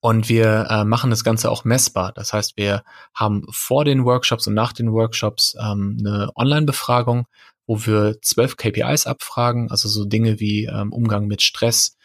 Und 0.00 0.28
wir 0.28 0.66
äh, 0.70 0.84
machen 0.84 1.10
das 1.10 1.24
Ganze 1.24 1.50
auch 1.50 1.64
messbar. 1.64 2.12
Das 2.12 2.32
heißt, 2.32 2.56
wir 2.56 2.82
haben 3.14 3.46
vor 3.50 3.84
den 3.84 4.04
Workshops 4.04 4.46
und 4.46 4.54
nach 4.54 4.72
den 4.72 4.92
Workshops 4.92 5.56
ähm, 5.60 5.96
eine 6.00 6.30
Online-Befragung, 6.34 7.26
wo 7.66 7.84
wir 7.84 8.16
zwölf 8.22 8.56
KPIs 8.56 9.06
abfragen, 9.06 9.70
also 9.70 9.88
so 9.88 10.04
Dinge 10.04 10.40
wie 10.40 10.66
ähm, 10.66 10.92
Umgang 10.92 11.26
mit 11.26 11.42
Stress 11.42 11.96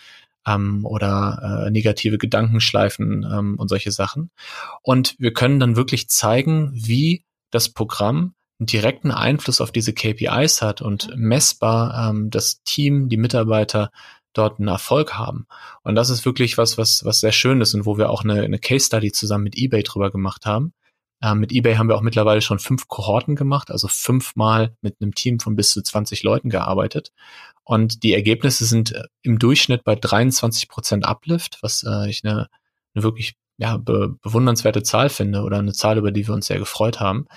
ähm, 0.48 0.86
oder 0.86 1.66
äh, 1.68 1.72
negative 1.72 2.18
Gedankenschleifen 2.18 3.24
ähm, 3.32 3.56
und 3.58 3.68
solche 3.68 3.92
Sachen. 3.92 4.32
Und 4.82 5.16
wir 5.20 5.34
können 5.34 5.60
dann 5.60 5.76
wirklich 5.76 6.10
zeigen, 6.10 6.72
wie 6.74 7.24
das 7.52 7.70
Programm 7.70 8.34
einen 8.60 8.68
direkten 8.68 9.12
Einfluss 9.12 9.62
auf 9.62 9.72
diese 9.72 9.94
KPIs 9.94 10.62
hat 10.62 10.82
und 10.82 11.10
messbar 11.16 12.10
ähm, 12.10 12.30
das 12.30 12.62
Team, 12.64 13.10
die 13.10 13.18
Mitarbeiter 13.18 13.92
dort 14.34 14.60
einen 14.60 14.68
Erfolg 14.68 15.14
haben. 15.16 15.48
Und 15.84 15.96
das 15.96 16.10
ist 16.10 16.26
wirklich 16.26 16.58
was, 16.58 16.78
was, 16.78 17.04
was 17.06 17.20
sehr 17.20 17.32
schön 17.32 17.62
ist 17.62 17.74
und 17.74 17.86
wo 17.86 17.98
wir 17.98 18.10
auch 18.10 18.24
eine, 18.24 18.42
eine 18.42 18.60
Case 18.60 18.86
Study 18.86 19.12
zusammen 19.12 19.46
mit 19.46 19.58
eBay 19.58 19.84
drüber 19.84 20.12
gemacht 20.12 20.46
haben. 20.46 20.74
Ähm, 21.22 21.40
mit 21.40 21.52
eBay 21.52 21.76
haben 21.76 21.88
wir 21.88 21.96
auch 21.96 22.02
mittlerweile 22.02 22.42
schon 22.42 22.60
fünf 22.60 22.88
Kohorten 22.88 23.36
gemacht, 23.36 23.70
also 23.70 23.88
fünfmal 23.88 24.76
mit 24.82 24.98
einem 25.02 25.14
Team 25.14 25.40
von 25.40 25.56
bis 25.56 25.72
zu 25.72 25.82
20 25.82 26.24
Leuten 26.24 26.50
gearbeitet. 26.50 27.12
Und 27.64 28.04
die 28.04 28.14
Ergebnisse 28.14 28.66
sind 28.66 28.92
äh, 28.94 29.04
im 29.22 29.38
Durchschnitt 29.38 29.84
bei 29.84 29.96
23 29.96 30.68
Prozent 30.68 31.06
Uplift, 31.06 31.60
was 31.62 31.84
äh, 31.84 32.10
ich 32.10 32.24
eine, 32.26 32.48
eine 32.94 33.04
wirklich 33.04 33.36
ja, 33.58 33.78
be 33.78 34.16
bewundernswerte 34.24 34.82
Zahl 34.82 35.10
finde 35.10 35.44
oder 35.44 35.60
eine 35.60 35.74
Zahl, 35.74 35.98
über 36.00 36.12
die 36.12 36.28
wir 36.28 36.34
uns 36.34 36.48
sehr 36.48 36.58
gefreut 36.58 37.00
haben. 37.00 37.28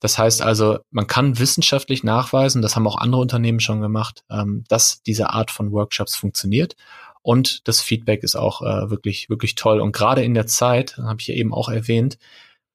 Das 0.00 0.18
heißt 0.18 0.42
also, 0.42 0.78
man 0.90 1.06
kann 1.06 1.38
wissenschaftlich 1.38 2.02
nachweisen, 2.02 2.62
das 2.62 2.74
haben 2.74 2.86
auch 2.86 2.96
andere 2.96 3.20
Unternehmen 3.20 3.60
schon 3.60 3.80
gemacht, 3.80 4.24
ähm, 4.30 4.64
dass 4.68 5.02
diese 5.02 5.30
Art 5.30 5.50
von 5.50 5.72
Workshops 5.72 6.16
funktioniert. 6.16 6.74
Und 7.22 7.68
das 7.68 7.82
Feedback 7.82 8.22
ist 8.22 8.34
auch 8.34 8.62
äh, 8.62 8.90
wirklich, 8.90 9.28
wirklich 9.28 9.54
toll. 9.54 9.80
Und 9.80 9.92
gerade 9.92 10.24
in 10.24 10.32
der 10.32 10.46
Zeit, 10.46 10.96
habe 10.96 11.20
ich 11.20 11.28
ja 11.28 11.34
eben 11.34 11.52
auch 11.52 11.68
erwähnt, 11.68 12.16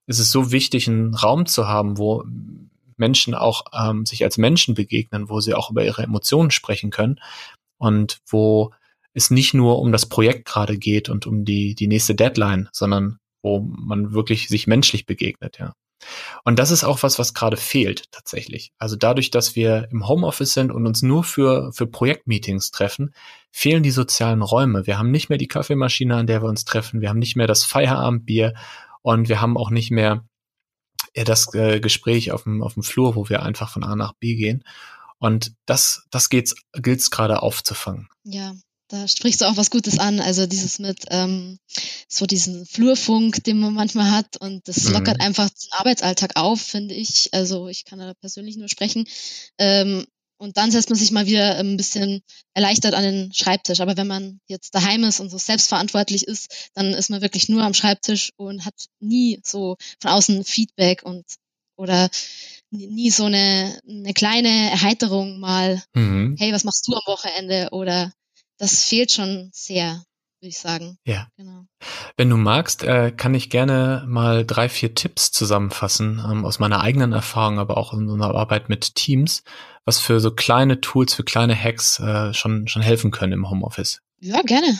ist 0.06 0.20
es 0.20 0.32
so 0.32 0.52
wichtig, 0.52 0.88
einen 0.88 1.16
Raum 1.16 1.48
zu 1.48 1.68
haben, 1.68 1.98
wo 1.98 2.24
Menschen 2.96 3.34
auch 3.34 3.66
ähm, 3.74 4.06
sich 4.06 4.24
als 4.24 4.38
Menschen 4.38 4.76
begegnen, 4.76 5.30
wo 5.30 5.40
sie 5.40 5.56
auch 5.56 5.72
über 5.72 5.84
ihre 5.84 6.04
Emotionen 6.04 6.52
sprechen 6.52 6.92
können 6.92 7.20
und 7.78 8.20
wo 8.28 8.72
es 9.14 9.32
nicht 9.32 9.54
nur 9.54 9.80
um 9.80 9.92
das 9.92 10.06
Projekt 10.06 10.46
gerade 10.46 10.78
geht 10.78 11.10
und 11.10 11.26
um 11.26 11.44
die, 11.44 11.74
die 11.74 11.88
nächste 11.88 12.14
Deadline, 12.14 12.70
sondern 12.72 13.18
wo 13.42 13.60
man 13.60 14.14
wirklich 14.14 14.48
sich 14.48 14.68
menschlich 14.68 15.06
begegnet, 15.06 15.58
ja. 15.58 15.74
Und 16.44 16.60
das 16.60 16.72
ist 16.72 16.84
auch 16.84 17.04
was, 17.04 17.20
was 17.20 17.34
gerade 17.34 17.58
fehlt 17.58 18.12
tatsächlich. 18.12 18.72
Also 18.78 18.96
dadurch, 18.96 19.32
dass 19.32 19.56
wir 19.56 19.88
im 19.92 20.08
Homeoffice 20.08 20.54
sind 20.54 20.72
und 20.72 20.86
uns 20.86 21.02
nur 21.02 21.24
für, 21.24 21.72
für 21.74 21.88
Projektmeetings 21.88 22.72
treffen, 22.72 23.14
fehlen 23.52 23.84
die 23.84 23.92
sozialen 23.92 24.42
Räume. 24.42 24.88
Wir 24.88 25.00
haben 25.00 25.12
nicht 25.12 25.30
mehr 25.30 25.38
die 25.38 25.48
Kaffeemaschine, 25.48 26.16
an 26.16 26.28
der 26.28 26.42
wir 26.42 26.50
uns 26.50 26.66
treffen. 26.66 27.02
Wir 27.02 27.10
haben 27.10 27.20
nicht 27.20 27.36
mehr 27.36 27.48
das 27.48 27.64
Feierabendbier 27.64 28.54
und 29.02 29.30
wir 29.30 29.42
haben 29.42 29.58
auch 29.58 29.70
nicht 29.70 29.92
mehr 29.92 30.26
das 31.14 31.54
äh, 31.54 31.80
Gespräch 31.80 32.32
auf 32.32 32.44
dem, 32.44 32.62
auf 32.62 32.74
dem 32.74 32.84
Flur, 32.84 33.16
wo 33.16 33.30
wir 33.30 33.42
einfach 33.44 33.70
von 33.70 33.84
A 33.84 33.96
nach 33.96 34.14
B 34.14 34.36
gehen. 34.36 34.64
Und 35.18 35.54
das, 35.66 36.06
das 36.12 36.30
gilt 36.30 36.54
es 36.86 37.12
gerade 37.12 37.42
aufzufangen. 37.42 38.10
Ja, 38.24 38.54
da 38.88 39.08
sprichst 39.08 39.42
du 39.42 39.46
auch 39.46 39.58
was 39.58 39.72
Gutes 39.72 40.00
an. 40.00 40.20
Also 40.20 40.46
dieses 40.46 40.80
mit 40.80 41.06
ähm, 41.10 41.58
so 42.08 42.26
diesen 42.26 42.66
Flurfunk, 42.66 43.44
den 43.44 43.60
man 43.60 43.74
manchmal 43.74 44.12
hat 44.12 44.38
und 44.38 44.68
das 44.68 44.84
mhm. 44.84 44.94
lockert 44.94 45.22
einfach 45.22 45.50
den 45.50 45.72
Arbeitsalltag 45.72 46.32
auf, 46.36 46.62
finde 46.62 46.94
ich. 46.94 47.30
Also 47.34 47.68
ich 47.68 47.86
kann 47.86 48.00
da 48.00 48.14
persönlich 48.14 48.58
nur 48.58 48.70
sprechen. 48.70 49.08
Ähm, 49.58 50.06
und 50.38 50.58
dann 50.58 50.70
setzt 50.70 50.90
man 50.90 51.00
sich 51.00 51.12
mal 51.12 51.28
wieder 51.28 51.58
ein 51.58 51.78
bisschen 51.78 52.22
erleichtert 52.54 52.94
an 52.94 53.04
den 53.04 53.34
Schreibtisch. 53.34 53.80
Aber 53.80 53.96
wenn 53.96 54.08
man 54.08 54.40
jetzt 54.48 54.76
daheim 54.76 55.04
ist 55.06 55.22
und 55.22 55.30
so 55.30 55.38
selbstverantwortlich 55.38 56.28
ist, 56.28 56.70
dann 56.74 56.94
ist 56.94 57.10
man 57.10 57.22
wirklich 57.22 57.48
nur 57.48 57.64
am 57.64 57.74
Schreibtisch 57.74 58.32
und 58.36 58.66
hat 58.66 58.76
nie 59.00 59.40
so 59.44 59.78
von 60.02 60.12
außen 60.12 60.44
Feedback 60.44 61.04
und 61.04 61.24
oder 61.78 62.10
nie 62.72 63.12
so 63.12 63.26
eine, 63.26 63.80
eine 63.88 64.14
kleine 64.14 64.72
Erheiterung 64.72 65.40
mal, 65.40 65.82
mhm. 65.94 66.36
hey, 66.38 66.52
was 66.52 66.64
machst 66.64 66.88
du 66.88 66.94
am 66.94 67.02
Wochenende? 67.06 67.70
Oder 67.72 68.12
das 68.58 68.84
fehlt 68.86 69.12
schon 69.12 69.50
sehr, 69.54 70.04
würde 70.40 70.50
ich 70.50 70.60
sagen. 70.60 70.98
Ja. 71.06 71.28
Genau. 71.38 71.66
Wenn 72.18 72.30
du 72.30 72.38
magst, 72.38 72.84
äh, 72.84 73.12
kann 73.12 73.34
ich 73.34 73.50
gerne 73.50 74.04
mal 74.08 74.46
drei, 74.46 74.70
vier 74.70 74.96
Tipps 74.96 75.32
zusammenfassen 75.32 76.24
ähm, 76.30 76.46
aus 76.46 76.60
meiner 76.60 76.82
eigenen 76.82 77.14
Erfahrung, 77.14 77.60
aber 77.60 77.78
auch 77.78 77.94
in 77.94 78.08
unserer 78.08 78.36
Arbeit 78.36 78.70
mit 78.70 78.96
Teams, 78.96 79.44
was 79.86 80.00
für 80.00 80.20
so 80.20 80.32
kleine 80.32 80.82
Tools, 80.82 81.14
für 81.14 81.24
kleine 81.24 81.56
Hacks 81.56 82.00
äh, 82.00 82.34
schon, 82.34 82.68
schon 82.68 82.82
helfen 82.82 83.12
können 83.12 83.34
im 83.34 83.50
Homeoffice. 83.50 84.02
Ja, 84.22 84.42
gerne. 84.42 84.78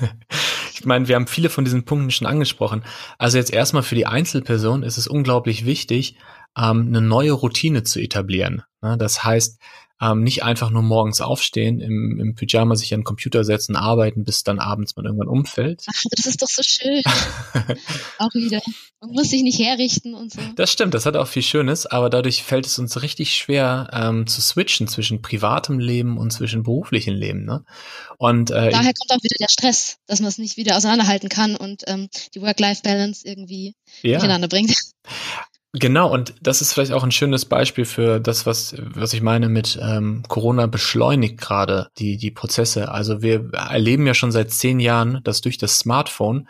ich 0.74 0.84
meine, 0.84 1.08
wir 1.08 1.16
haben 1.16 1.26
viele 1.26 1.48
von 1.48 1.64
diesen 1.64 1.84
Punkten 1.84 2.10
schon 2.10 2.26
angesprochen. 2.26 2.84
Also 3.16 3.38
jetzt 3.38 3.52
erstmal 3.52 3.82
für 3.82 3.94
die 3.94 4.06
Einzelperson 4.06 4.82
ist 4.82 4.98
es 4.98 5.08
unglaublich 5.08 5.64
wichtig, 5.64 6.16
ähm, 6.56 6.86
eine 6.88 7.00
neue 7.00 7.32
Routine 7.32 7.82
zu 7.82 7.98
etablieren. 7.98 8.62
Ne? 8.82 8.96
Das 8.98 9.24
heißt, 9.24 9.58
ähm, 10.00 10.22
nicht 10.22 10.44
einfach 10.44 10.70
nur 10.70 10.82
morgens 10.82 11.20
aufstehen, 11.20 11.80
im, 11.80 12.20
im 12.20 12.34
Pyjama 12.34 12.76
sich 12.76 12.94
an 12.94 13.00
den 13.00 13.04
Computer 13.04 13.44
setzen, 13.44 13.76
arbeiten, 13.76 14.24
bis 14.24 14.44
dann 14.44 14.58
abends 14.58 14.96
man 14.96 15.04
irgendwann 15.04 15.28
umfällt. 15.28 15.84
Ach, 15.88 16.02
das 16.10 16.26
ist 16.26 16.40
doch 16.42 16.48
so 16.48 16.62
schön. 16.62 17.02
auch 18.18 18.34
wieder. 18.34 18.60
Man 19.00 19.10
muss 19.10 19.30
sich 19.30 19.42
nicht 19.42 19.58
herrichten 19.58 20.14
und 20.14 20.32
so. 20.32 20.40
Das 20.56 20.70
stimmt, 20.70 20.94
das 20.94 21.06
hat 21.06 21.16
auch 21.16 21.28
viel 21.28 21.42
Schönes, 21.42 21.86
aber 21.86 22.10
dadurch 22.10 22.42
fällt 22.42 22.66
es 22.66 22.78
uns 22.78 23.02
richtig 23.02 23.36
schwer 23.36 23.90
ähm, 23.92 24.26
zu 24.26 24.40
switchen 24.40 24.88
zwischen 24.88 25.22
privatem 25.22 25.78
Leben 25.78 26.18
und 26.18 26.32
zwischen 26.32 26.62
beruflichem 26.62 27.14
Leben. 27.14 27.44
Ne? 27.44 27.64
Und 28.18 28.50
äh, 28.50 28.70
daher 28.70 28.92
kommt 28.94 29.10
auch 29.10 29.22
wieder 29.22 29.36
der 29.40 29.48
Stress, 29.48 29.98
dass 30.06 30.20
man 30.20 30.28
es 30.28 30.38
nicht 30.38 30.56
wieder 30.56 30.76
auseinanderhalten 30.76 31.28
kann 31.28 31.56
und 31.56 31.84
ähm, 31.86 32.08
die 32.34 32.40
Work-Life-Balance 32.40 33.26
irgendwie 33.26 33.74
ja. 34.02 34.18
miteinander 34.18 34.48
bringt. 34.48 34.74
Genau, 35.80 36.10
und 36.12 36.34
das 36.40 36.60
ist 36.60 36.72
vielleicht 36.72 36.92
auch 36.92 37.04
ein 37.04 37.12
schönes 37.12 37.44
Beispiel 37.44 37.84
für 37.84 38.20
das, 38.20 38.46
was, 38.46 38.74
was 38.78 39.12
ich 39.12 39.22
meine 39.22 39.48
mit 39.48 39.78
ähm, 39.80 40.22
Corona 40.26 40.66
beschleunigt 40.66 41.38
gerade 41.38 41.88
die, 41.98 42.16
die 42.16 42.30
Prozesse. 42.30 42.90
Also 42.90 43.22
wir 43.22 43.50
erleben 43.52 44.06
ja 44.06 44.14
schon 44.14 44.32
seit 44.32 44.50
zehn 44.50 44.80
Jahren, 44.80 45.20
dass 45.24 45.40
durch 45.40 45.58
das 45.58 45.78
Smartphone 45.78 46.48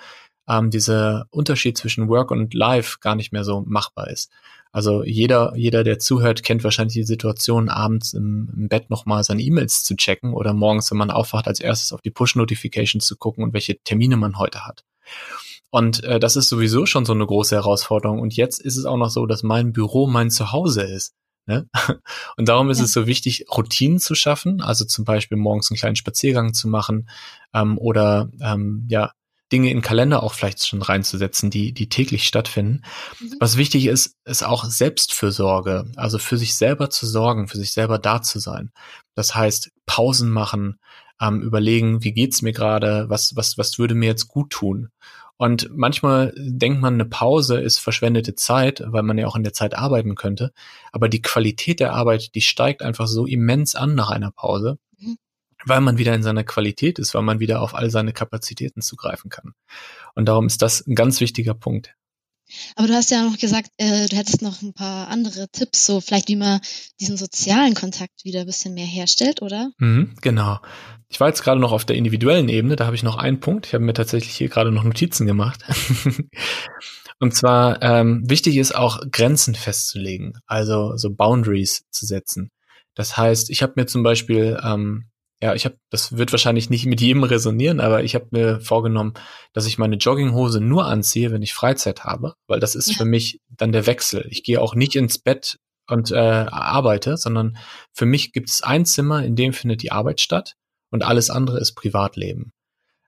ähm, 0.48 0.70
dieser 0.70 1.26
Unterschied 1.30 1.76
zwischen 1.76 2.08
Work 2.08 2.30
und 2.30 2.54
Life 2.54 2.98
gar 3.00 3.16
nicht 3.16 3.32
mehr 3.32 3.44
so 3.44 3.62
machbar 3.66 4.08
ist. 4.08 4.30
Also 4.72 5.02
jeder, 5.02 5.54
jeder, 5.56 5.84
der 5.84 5.98
zuhört, 5.98 6.42
kennt 6.42 6.64
wahrscheinlich 6.64 6.94
die 6.94 7.02
Situation, 7.02 7.68
abends 7.68 8.12
im, 8.12 8.50
im 8.56 8.68
Bett 8.68 8.88
nochmal 8.88 9.24
seine 9.24 9.42
E-Mails 9.42 9.84
zu 9.84 9.96
checken 9.96 10.32
oder 10.32 10.54
morgens, 10.54 10.90
wenn 10.90 10.98
man 10.98 11.10
aufwacht, 11.10 11.48
als 11.48 11.60
erstes 11.60 11.92
auf 11.92 12.00
die 12.02 12.10
Push-Notifications 12.10 13.04
zu 13.04 13.16
gucken 13.16 13.44
und 13.44 13.52
welche 13.52 13.78
Termine 13.82 14.16
man 14.16 14.38
heute 14.38 14.66
hat. 14.66 14.84
Und 15.70 16.02
äh, 16.04 16.18
das 16.18 16.36
ist 16.36 16.48
sowieso 16.48 16.86
schon 16.86 17.04
so 17.04 17.12
eine 17.12 17.26
große 17.26 17.54
Herausforderung. 17.54 18.20
Und 18.20 18.34
jetzt 18.34 18.60
ist 18.60 18.76
es 18.76 18.84
auch 18.84 18.96
noch 18.96 19.10
so, 19.10 19.26
dass 19.26 19.42
mein 19.42 19.72
Büro 19.72 20.06
mein 20.06 20.30
Zuhause 20.30 20.82
ist. 20.82 21.14
Ne? 21.46 21.68
Und 22.36 22.48
darum 22.48 22.70
ist 22.70 22.78
ja. 22.78 22.84
es 22.84 22.92
so 22.92 23.06
wichtig, 23.06 23.46
Routinen 23.54 23.98
zu 23.98 24.14
schaffen, 24.14 24.60
also 24.60 24.84
zum 24.84 25.04
Beispiel 25.04 25.38
morgens 25.38 25.70
einen 25.70 25.78
kleinen 25.78 25.96
Spaziergang 25.96 26.52
zu 26.54 26.68
machen 26.68 27.08
ähm, 27.54 27.78
oder 27.78 28.30
ähm, 28.40 28.86
ja 28.88 29.12
Dinge 29.50 29.70
in 29.70 29.80
Kalender 29.80 30.22
auch 30.22 30.34
vielleicht 30.34 30.66
schon 30.66 30.82
reinzusetzen, 30.82 31.48
die 31.48 31.72
die 31.72 31.88
täglich 31.88 32.26
stattfinden. 32.26 32.82
Mhm. 33.18 33.36
Was 33.40 33.56
wichtig 33.56 33.86
ist, 33.86 34.16
ist 34.26 34.44
auch 34.44 34.66
Selbstfürsorge, 34.66 35.90
also 35.96 36.18
für 36.18 36.36
sich 36.36 36.54
selber 36.54 36.90
zu 36.90 37.06
sorgen, 37.06 37.48
für 37.48 37.56
sich 37.56 37.72
selber 37.72 37.98
da 37.98 38.20
zu 38.20 38.40
sein. 38.40 38.70
Das 39.14 39.34
heißt 39.34 39.70
Pausen 39.86 40.30
machen, 40.30 40.78
ähm, 41.18 41.40
überlegen, 41.40 42.04
wie 42.04 42.12
geht's 42.12 42.42
mir 42.42 42.52
gerade, 42.52 43.06
was 43.08 43.36
was 43.36 43.56
was 43.56 43.78
würde 43.78 43.94
mir 43.94 44.06
jetzt 44.06 44.28
gut 44.28 44.50
tun 44.50 44.90
und 45.38 45.70
manchmal 45.72 46.34
denkt 46.36 46.80
man, 46.80 46.94
eine 46.94 47.04
Pause 47.04 47.60
ist 47.60 47.78
verschwendete 47.78 48.34
Zeit, 48.34 48.82
weil 48.84 49.04
man 49.04 49.18
ja 49.18 49.28
auch 49.28 49.36
in 49.36 49.44
der 49.44 49.52
Zeit 49.52 49.74
arbeiten 49.74 50.16
könnte. 50.16 50.52
Aber 50.90 51.08
die 51.08 51.22
Qualität 51.22 51.78
der 51.78 51.92
Arbeit, 51.92 52.34
die 52.34 52.40
steigt 52.40 52.82
einfach 52.82 53.06
so 53.06 53.24
immens 53.24 53.76
an 53.76 53.94
nach 53.94 54.10
einer 54.10 54.32
Pause. 54.32 54.78
Mhm. 54.98 55.16
weil 55.64 55.80
man 55.80 55.98
wieder 55.98 56.14
in 56.14 56.22
seiner 56.22 56.44
Qualität 56.44 56.98
ist, 56.98 57.14
weil 57.14 57.22
man 57.22 57.40
wieder 57.40 57.62
auf 57.62 57.74
all 57.74 57.90
seine 57.90 58.12
Kapazitäten 58.12 58.80
zugreifen 58.80 59.30
kann. 59.30 59.54
Und 60.14 60.26
darum 60.26 60.46
ist 60.46 60.60
das 60.62 60.86
ein 60.86 60.94
ganz 60.94 61.20
wichtiger 61.20 61.54
Punkt. 61.54 61.94
Aber 62.76 62.88
du 62.88 62.94
hast 62.94 63.10
ja 63.10 63.22
noch 63.22 63.38
gesagt, 63.38 63.70
äh, 63.76 64.06
du 64.08 64.16
hättest 64.16 64.42
noch 64.42 64.62
ein 64.62 64.72
paar 64.72 65.08
andere 65.08 65.48
Tipps, 65.48 65.84
so 65.86 66.00
vielleicht 66.00 66.28
wie 66.28 66.36
man 66.36 66.60
diesen 67.00 67.16
sozialen 67.16 67.74
Kontakt 67.74 68.24
wieder 68.24 68.40
ein 68.40 68.46
bisschen 68.46 68.74
mehr 68.74 68.86
herstellt, 68.86 69.42
oder? 69.42 69.70
Mhm, 69.78 70.14
genau. 70.20 70.58
Ich 71.08 71.20
war 71.20 71.28
jetzt 71.28 71.42
gerade 71.42 71.60
noch 71.60 71.72
auf 71.72 71.84
der 71.84 71.96
individuellen 71.96 72.48
Ebene, 72.48 72.76
da 72.76 72.86
habe 72.86 72.96
ich 72.96 73.02
noch 73.02 73.16
einen 73.16 73.40
Punkt. 73.40 73.66
Ich 73.66 73.74
habe 73.74 73.84
mir 73.84 73.94
tatsächlich 73.94 74.34
hier 74.34 74.48
gerade 74.48 74.70
noch 74.70 74.84
Notizen 74.84 75.26
gemacht. 75.26 75.64
Und 77.20 77.34
zwar 77.34 77.82
ähm, 77.82 78.22
wichtig 78.28 78.56
ist 78.56 78.74
auch 78.74 79.00
Grenzen 79.10 79.54
festzulegen, 79.54 80.34
also 80.46 80.96
so 80.96 81.10
Boundaries 81.12 81.84
zu 81.90 82.06
setzen. 82.06 82.50
Das 82.94 83.16
heißt, 83.16 83.50
ich 83.50 83.62
habe 83.62 83.74
mir 83.76 83.86
zum 83.86 84.02
Beispiel 84.02 84.58
ähm, 84.62 85.07
ja, 85.40 85.54
ich 85.54 85.64
habe, 85.64 85.78
das 85.90 86.16
wird 86.16 86.32
wahrscheinlich 86.32 86.68
nicht 86.68 86.86
mit 86.86 87.00
jedem 87.00 87.22
resonieren, 87.22 87.80
aber 87.80 88.02
ich 88.02 88.14
habe 88.14 88.26
mir 88.32 88.60
vorgenommen, 88.60 89.14
dass 89.52 89.66
ich 89.66 89.78
meine 89.78 89.96
Jogginghose 89.96 90.60
nur 90.60 90.86
anziehe, 90.86 91.30
wenn 91.30 91.42
ich 91.42 91.54
Freizeit 91.54 92.04
habe, 92.04 92.34
weil 92.48 92.58
das 92.58 92.74
ist 92.74 92.90
ja. 92.90 92.96
für 92.96 93.04
mich 93.04 93.40
dann 93.48 93.70
der 93.70 93.86
Wechsel. 93.86 94.26
Ich 94.30 94.42
gehe 94.42 94.60
auch 94.60 94.74
nicht 94.74 94.96
ins 94.96 95.18
Bett 95.18 95.58
und 95.86 96.10
äh, 96.10 96.16
arbeite, 96.16 97.16
sondern 97.16 97.56
für 97.92 98.06
mich 98.06 98.32
gibt 98.32 98.50
es 98.50 98.62
ein 98.62 98.84
Zimmer, 98.84 99.24
in 99.24 99.36
dem 99.36 99.52
findet 99.52 99.82
die 99.82 99.92
Arbeit 99.92 100.20
statt 100.20 100.54
und 100.90 101.04
alles 101.04 101.30
andere 101.30 101.60
ist 101.60 101.74
Privatleben. 101.74 102.52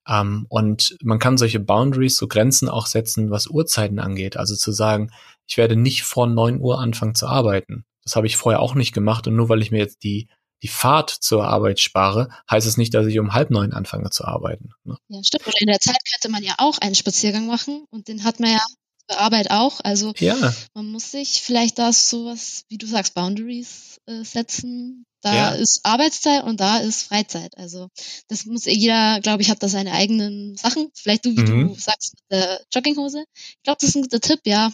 Ähm, 0.06 0.46
und 0.48 0.96
man 1.02 1.18
kann 1.18 1.36
solche 1.36 1.60
Boundaries, 1.60 2.16
so 2.16 2.28
Grenzen 2.28 2.68
auch 2.68 2.86
setzen, 2.86 3.30
was 3.30 3.48
Uhrzeiten 3.48 3.98
angeht. 3.98 4.36
Also 4.36 4.54
zu 4.54 4.70
sagen, 4.72 5.10
ich 5.48 5.56
werde 5.56 5.76
nicht 5.76 6.04
vor 6.04 6.26
neun 6.26 6.60
Uhr 6.60 6.78
anfangen 6.78 7.14
zu 7.14 7.26
arbeiten. 7.26 7.84
Das 8.04 8.16
habe 8.16 8.26
ich 8.26 8.36
vorher 8.36 8.60
auch 8.60 8.74
nicht 8.74 8.92
gemacht 8.92 9.26
und 9.26 9.36
nur 9.36 9.48
weil 9.48 9.62
ich 9.62 9.70
mir 9.70 9.78
jetzt 9.78 10.04
die 10.04 10.28
die 10.62 10.68
Fahrt 10.68 11.11
zur 11.11 11.46
Arbeit 11.46 11.81
spare, 11.81 12.29
heißt 12.51 12.66
es 12.66 12.77
nicht, 12.77 12.94
dass 12.94 13.07
ich 13.07 13.18
um 13.18 13.33
halb 13.33 13.51
neun 13.51 13.73
anfange 13.73 14.11
zu 14.11 14.25
arbeiten. 14.25 14.73
Ne? 14.85 14.96
Ja, 15.09 15.23
stimmt. 15.23 15.46
Oder 15.46 15.61
in 15.61 15.66
der 15.68 15.81
Zeit 15.81 15.99
könnte 16.12 16.31
man 16.31 16.42
ja 16.42 16.55
auch 16.59 16.79
einen 16.79 16.94
Spaziergang 16.94 17.46
machen 17.46 17.85
und 17.90 18.09
den 18.09 18.25
hat 18.25 18.40
man 18.40 18.53
ja 18.53 18.61
zur 19.09 19.18
Arbeit 19.18 19.51
auch. 19.51 19.81
Also 19.83 20.12
ja. 20.18 20.55
man 20.75 20.87
muss 20.90 21.11
sich 21.11 21.42
vielleicht 21.42 21.79
da 21.79 21.92
sowas, 21.92 22.64
wie 22.68 22.79
du 22.79 22.87
sagst, 22.87 23.14
Boundaries 23.14 24.01
äh, 24.07 24.25
setzen. 24.25 25.05
Da 25.23 25.35
ja. 25.35 25.51
ist 25.51 25.81
Arbeitszeit 25.83 26.44
und 26.44 26.61
da 26.61 26.79
ist 26.79 27.03
Freizeit. 27.03 27.57
Also 27.59 27.88
das 28.29 28.46
muss 28.46 28.64
jeder, 28.64 29.20
glaube 29.20 29.42
ich, 29.42 29.51
hat 29.51 29.62
da 29.62 29.68
seine 29.68 29.92
eigenen 29.92 30.57
Sachen. 30.57 30.90
Vielleicht 30.94 31.27
du, 31.27 31.37
wie 31.37 31.40
mhm. 31.40 31.68
du 31.68 31.75
sagst, 31.75 32.14
mit 32.14 32.25
der 32.31 32.61
Jogginghose. 32.73 33.25
Ich 33.35 33.62
glaube, 33.62 33.79
das 33.81 33.90
ist 33.90 33.96
ein 33.96 34.03
guter 34.03 34.20
Tipp, 34.20 34.40
ja. 34.44 34.70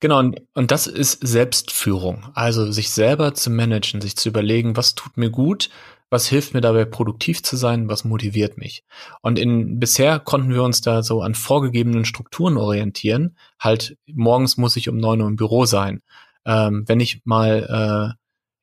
Genau, 0.00 0.18
und, 0.18 0.42
und 0.54 0.70
das 0.70 0.86
ist 0.86 1.26
Selbstführung. 1.26 2.28
Also 2.34 2.70
sich 2.70 2.90
selber 2.90 3.34
zu 3.34 3.50
managen, 3.50 4.00
sich 4.00 4.16
zu 4.16 4.28
überlegen, 4.28 4.76
was 4.76 4.94
tut 4.94 5.16
mir 5.16 5.30
gut, 5.30 5.70
was 6.10 6.26
hilft 6.26 6.52
mir 6.52 6.60
dabei, 6.60 6.84
produktiv 6.84 7.42
zu 7.42 7.56
sein, 7.56 7.88
was 7.88 8.04
motiviert 8.04 8.58
mich. 8.58 8.84
Und 9.22 9.38
in 9.38 9.80
bisher 9.80 10.18
konnten 10.18 10.50
wir 10.52 10.62
uns 10.62 10.82
da 10.82 11.02
so 11.02 11.22
an 11.22 11.34
vorgegebenen 11.34 12.04
Strukturen 12.04 12.58
orientieren. 12.58 13.36
Halt, 13.58 13.96
morgens 14.06 14.58
muss 14.58 14.76
ich 14.76 14.90
um 14.90 14.98
neun 14.98 15.22
Uhr 15.22 15.28
im 15.28 15.36
Büro 15.36 15.64
sein. 15.64 16.02
Ähm, 16.44 16.84
wenn 16.86 17.00
ich 17.00 17.22
mal, 17.24 18.14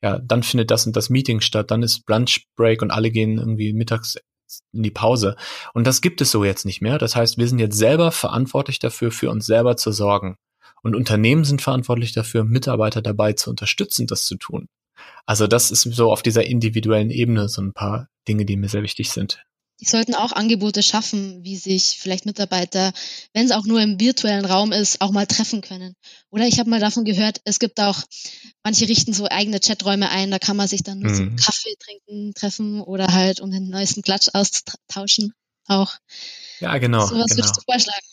äh, 0.04 0.06
ja, 0.06 0.20
dann 0.20 0.44
findet 0.44 0.70
das 0.70 0.86
und 0.86 0.96
das 0.96 1.10
Meeting 1.10 1.42
statt, 1.42 1.72
dann 1.72 1.82
ist 1.82 2.08
Lunch 2.08 2.46
Break 2.56 2.82
und 2.82 2.92
alle 2.92 3.10
gehen 3.10 3.40
irgendwie 3.40 3.74
mittags 3.74 4.18
in 4.72 4.84
die 4.84 4.92
Pause. 4.92 5.36
Und 5.74 5.88
das 5.88 6.02
gibt 6.02 6.22
es 6.22 6.32
so 6.32 6.44
jetzt 6.44 6.66
nicht 6.66 6.82
mehr. 6.82 6.98
Das 6.98 7.16
heißt, 7.16 7.38
wir 7.38 7.48
sind 7.48 7.60
jetzt 7.60 7.78
selber 7.78 8.12
verantwortlich 8.12 8.80
dafür, 8.80 9.12
für 9.12 9.30
uns 9.30 9.46
selber 9.46 9.76
zu 9.76 9.92
sorgen. 9.92 10.38
Und 10.84 10.96
Unternehmen 10.96 11.44
sind 11.44 11.62
verantwortlich 11.62 12.14
dafür, 12.14 12.44
Mitarbeiter 12.44 13.02
dabei 13.02 13.34
zu 13.34 13.50
unterstützen, 13.50 14.08
das 14.08 14.26
zu 14.26 14.36
tun. 14.36 14.68
Also 15.26 15.48
das 15.48 15.72
ist 15.72 15.82
so 15.82 16.12
auf 16.12 16.24
dieser 16.24 16.46
individuellen 16.46 17.10
Ebene 17.12 17.50
so 17.50 17.62
ein 17.62 17.74
paar 17.74 18.10
Dinge, 18.28 18.46
die 18.46 18.58
mir 18.58 18.70
sehr 18.70 18.84
wichtig 18.84 19.12
sind. 19.12 19.44
Die 19.80 19.86
sollten 19.86 20.14
auch 20.14 20.34
Angebote 20.34 20.84
schaffen, 20.84 21.44
wie 21.46 21.56
sich 21.56 21.98
vielleicht 22.00 22.26
Mitarbeiter, 22.26 22.92
wenn 23.34 23.46
es 23.46 23.52
auch 23.52 23.66
nur 23.66 23.82
im 23.82 23.98
virtuellen 23.98 24.44
Raum 24.44 24.74
ist, 24.74 25.00
auch 25.00 25.12
mal 25.12 25.26
treffen 25.26 25.62
können. 25.62 25.96
Oder 26.32 26.48
ich 26.48 26.60
habe 26.60 26.70
mal 26.70 26.82
davon 26.82 27.06
gehört, 27.06 27.40
es 27.46 27.60
gibt 27.60 27.80
auch, 27.80 28.04
manche 28.62 28.90
richten 28.90 29.14
so 29.14 29.28
eigene 29.30 29.62
Chaträume 29.62 30.10
ein, 30.10 30.32
da 30.32 30.40
kann 30.40 30.58
man 30.58 30.68
sich 30.68 30.84
dann 30.84 31.00
nur 31.00 31.12
mhm. 31.12 31.16
so 31.38 31.46
Kaffee 31.46 31.76
trinken, 31.80 32.34
treffen 32.34 32.82
oder 32.82 33.14
halt 33.14 33.40
um 33.40 33.52
den 33.52 33.70
neuesten 33.70 34.02
Klatsch 34.02 34.28
auszutauschen 34.34 35.34
auch. 35.70 35.94
Ja, 36.60 36.78
genau. 36.78 37.06
So 37.06 37.16
was 37.18 37.28
genau. 37.28 37.38
würdest 37.38 37.58
du 37.58 37.62
vorschlagen? 37.62 38.06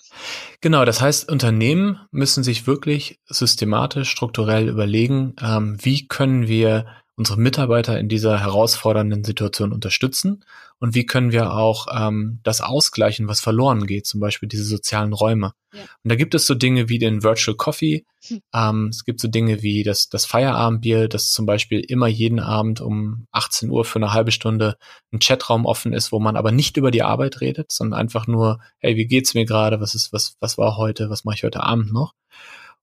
Genau, 0.61 0.85
das 0.85 1.01
heißt, 1.01 1.29
Unternehmen 1.31 2.01
müssen 2.11 2.43
sich 2.43 2.67
wirklich 2.67 3.21
systematisch, 3.27 4.11
strukturell 4.11 4.69
überlegen, 4.69 5.35
ähm, 5.41 5.77
wie 5.81 6.07
können 6.09 6.49
wir 6.49 6.87
unsere 7.17 7.41
Mitarbeiter 7.41 7.99
in 7.99 8.09
dieser 8.09 8.41
herausfordernden 8.41 9.25
Situation 9.25 9.73
unterstützen 9.73 10.45
und 10.79 10.95
wie 10.95 11.07
können 11.07 11.33
wir 11.33 11.53
auch 11.53 11.87
ähm, 11.91 12.41
das 12.43 12.61
ausgleichen, 12.61 13.27
was 13.27 13.41
verloren 13.41 13.87
geht, 13.87 14.07
zum 14.07 14.21
Beispiel 14.21 14.51
diese 14.51 14.65
sozialen 14.65 15.15
Räume. 15.15 15.53
Ja. 15.73 15.81
Und 15.81 16.11
da 16.11 16.15
gibt 16.15 16.35
es 16.35 16.47
so 16.47 16.55
Dinge 16.55 16.91
wie 16.91 16.99
den 16.99 17.23
Virtual 17.23 17.57
Coffee, 17.57 18.05
hm. 18.27 18.43
ähm, 18.55 18.89
es 18.89 19.05
gibt 19.07 19.21
so 19.21 19.29
Dinge 19.29 19.63
wie 19.63 19.83
das, 19.83 20.11
das 20.11 20.27
Feierabendbier, 20.27 21.09
das 21.09 21.31
zum 21.31 21.47
Beispiel 21.47 21.81
immer 21.81 22.07
jeden 22.07 22.39
Abend 22.39 22.83
um 22.83 23.27
18 23.33 23.71
Uhr 23.71 23.87
für 23.87 23.99
eine 23.99 24.13
halbe 24.13 24.31
Stunde 24.31 24.77
ein 25.11 25.19
Chatraum 25.19 25.65
offen 25.65 25.95
ist, 25.95 26.13
wo 26.13 26.21
man 26.21 26.37
aber 26.37 26.53
nicht 26.53 26.77
über 26.77 26.91
die 26.91 27.03
Arbeit 27.03 27.41
redet, 27.41 27.73
sondern 27.73 27.99
einfach 27.99 28.27
nur, 28.27 28.61
hey, 28.79 28.97
wie 28.97 29.07
geht's 29.07 29.33
mir 29.33 29.47
gerade, 29.47 29.81
was 29.81 29.95
ist, 29.95 30.13
was, 30.13 30.37
was 30.41 30.59
war 30.59 30.77
heute, 30.77 31.09
was 31.09 31.25
mache 31.25 31.37
ich 31.37 31.45
heute 31.45 31.63
Abend 31.63 31.95
noch? 31.95 32.13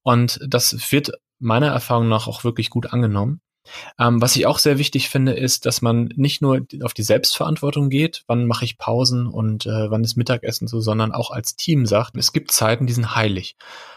Und 0.01 0.39
das 0.47 0.91
wird 0.91 1.11
meiner 1.39 1.67
Erfahrung 1.67 2.09
nach 2.09 2.27
auch 2.27 2.43
wirklich 2.43 2.69
gut 2.69 2.91
angenommen. 2.91 3.41
Ähm, 3.99 4.21
was 4.21 4.35
ich 4.35 4.45
auch 4.45 4.59
sehr 4.59 4.77
wichtig 4.77 5.09
finde, 5.09 5.33
ist, 5.33 5.65
dass 5.65 5.81
man 5.81 6.09
nicht 6.15 6.41
nur 6.41 6.65
auf 6.81 6.93
die 6.93 7.03
Selbstverantwortung 7.03 7.89
geht, 7.89 8.23
wann 8.27 8.45
mache 8.45 8.65
ich 8.65 8.77
Pausen 8.77 9.27
und 9.27 9.65
äh, 9.65 9.89
wann 9.89 10.03
ist 10.03 10.15
Mittagessen 10.15 10.67
so, 10.67 10.81
sondern 10.81 11.11
auch 11.11 11.31
als 11.31 11.55
Team 11.55 11.85
sagt, 11.85 12.17
es 12.17 12.33
gibt 12.33 12.51
Zeiten, 12.51 12.87
die 12.87 12.93
sind 12.93 13.15
heilig. 13.15 13.55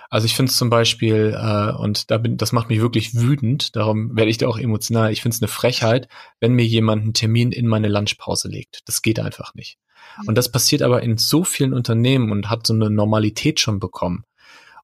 Also 0.09 0.27
ich 0.27 0.37
finde 0.37 0.51
es 0.51 0.57
zum 0.57 0.71
Beispiel, 0.71 1.37
äh, 1.37 1.73
und 1.73 2.11
da 2.11 2.19
bin, 2.19 2.37
das 2.37 2.53
macht 2.53 2.69
mich 2.69 2.81
wirklich 2.81 3.15
wütend, 3.15 3.75
darum 3.75 4.17
werde 4.17 4.31
ich 4.31 4.39
da 4.39 4.47
auch 4.47 4.59
emotional, 4.59 5.11
ich 5.11 5.23
finde 5.23 5.35
es 5.35 5.43
eine 5.43 5.49
Frechheit, 5.49 6.09
wenn 6.41 6.53
mir 6.53 6.65
jemand 6.65 7.03
einen 7.03 7.15
Termin 7.15 7.53
in 7.53 7.67
meine 7.67 7.89
Lunchpause 7.89 8.49
legt. 8.49 8.83
Das 8.87 9.03
geht 9.03 9.19
einfach 9.19 9.55
nicht. 9.55 9.79
Und 10.27 10.37
das 10.39 10.51
passiert 10.51 10.83
aber 10.83 11.03
in 11.03 11.19
so 11.19 11.45
vielen 11.45 11.75
Unternehmen 11.75 12.31
und 12.31 12.49
hat 12.49 12.67
so 12.67 12.73
eine 12.73 12.91
Normalität 12.91 13.61
schon 13.61 13.81
bekommen. 13.81 14.25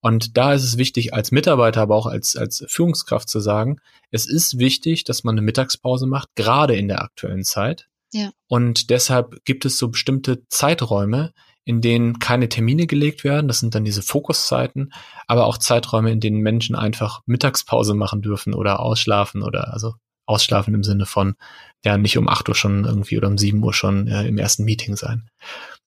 Und 0.03 0.37
da 0.37 0.53
ist 0.53 0.65
es 0.65 0.77
wichtig, 0.77 1.15
als 1.15 1.31
Mitarbeiter, 1.31 1.81
aber 1.81 1.97
auch 1.97 2.07
als, 2.07 2.37
als 2.37 2.65
Führungskraft 2.69 3.29
zu 3.29 3.41
sagen, 3.41 3.79
es 4.11 4.27
ist 4.27 4.59
wichtig, 4.59 5.05
dass 5.05 5.25
man 5.25 5.35
eine 5.35 5.43
Mittagspause 5.43 6.07
macht, 6.07 6.29
gerade 6.35 6.75
in 6.75 6.89
der 6.89 7.03
aktuellen 7.03 7.45
Zeit. 7.45 7.89
Ja. 8.13 8.31
Und 8.49 8.91
deshalb 8.91 9.45
gibt 9.45 9.65
es 9.65 9.79
so 9.79 9.89
bestimmte 9.89 10.47
Zeiträume, 10.49 11.33
in 11.65 11.81
denen 11.81 12.19
keine 12.19 12.49
Termine 12.49 12.87
gelegt 12.87 13.23
werden. 13.23 13.47
Das 13.47 13.61
sind 13.61 13.75
dann 13.77 13.85
diese 13.85 14.03
Fokuszeiten, 14.03 14.93
aber 15.29 15.47
auch 15.47 15.57
Zeiträume, 15.57 16.11
in 16.11 16.21
denen 16.21 16.41
Menschen 16.41 16.75
einfach 16.75 17.21
Mittagspause 17.27 17.95
machen 17.95 18.23
dürfen 18.23 18.55
oder 18.55 18.81
ausschlafen 18.81 19.43
oder 19.43 19.73
also 19.73 19.95
ausschlafen 20.27 20.75
im 20.75 20.83
Sinne 20.83 21.07
von 21.07 21.37
ja 21.85 21.97
nicht 21.97 22.19
um 22.19 22.29
acht 22.29 22.49
Uhr 22.49 22.55
schon 22.55 22.85
irgendwie 22.85 23.19
oder 23.19 23.29
um 23.29 23.39
sieben 23.39 23.63
Uhr 23.63 23.73
schon 23.73 24.09
äh, 24.09 24.27
im 24.27 24.39
ersten 24.39 24.65
Meeting 24.65 24.97
sein. 24.97 25.31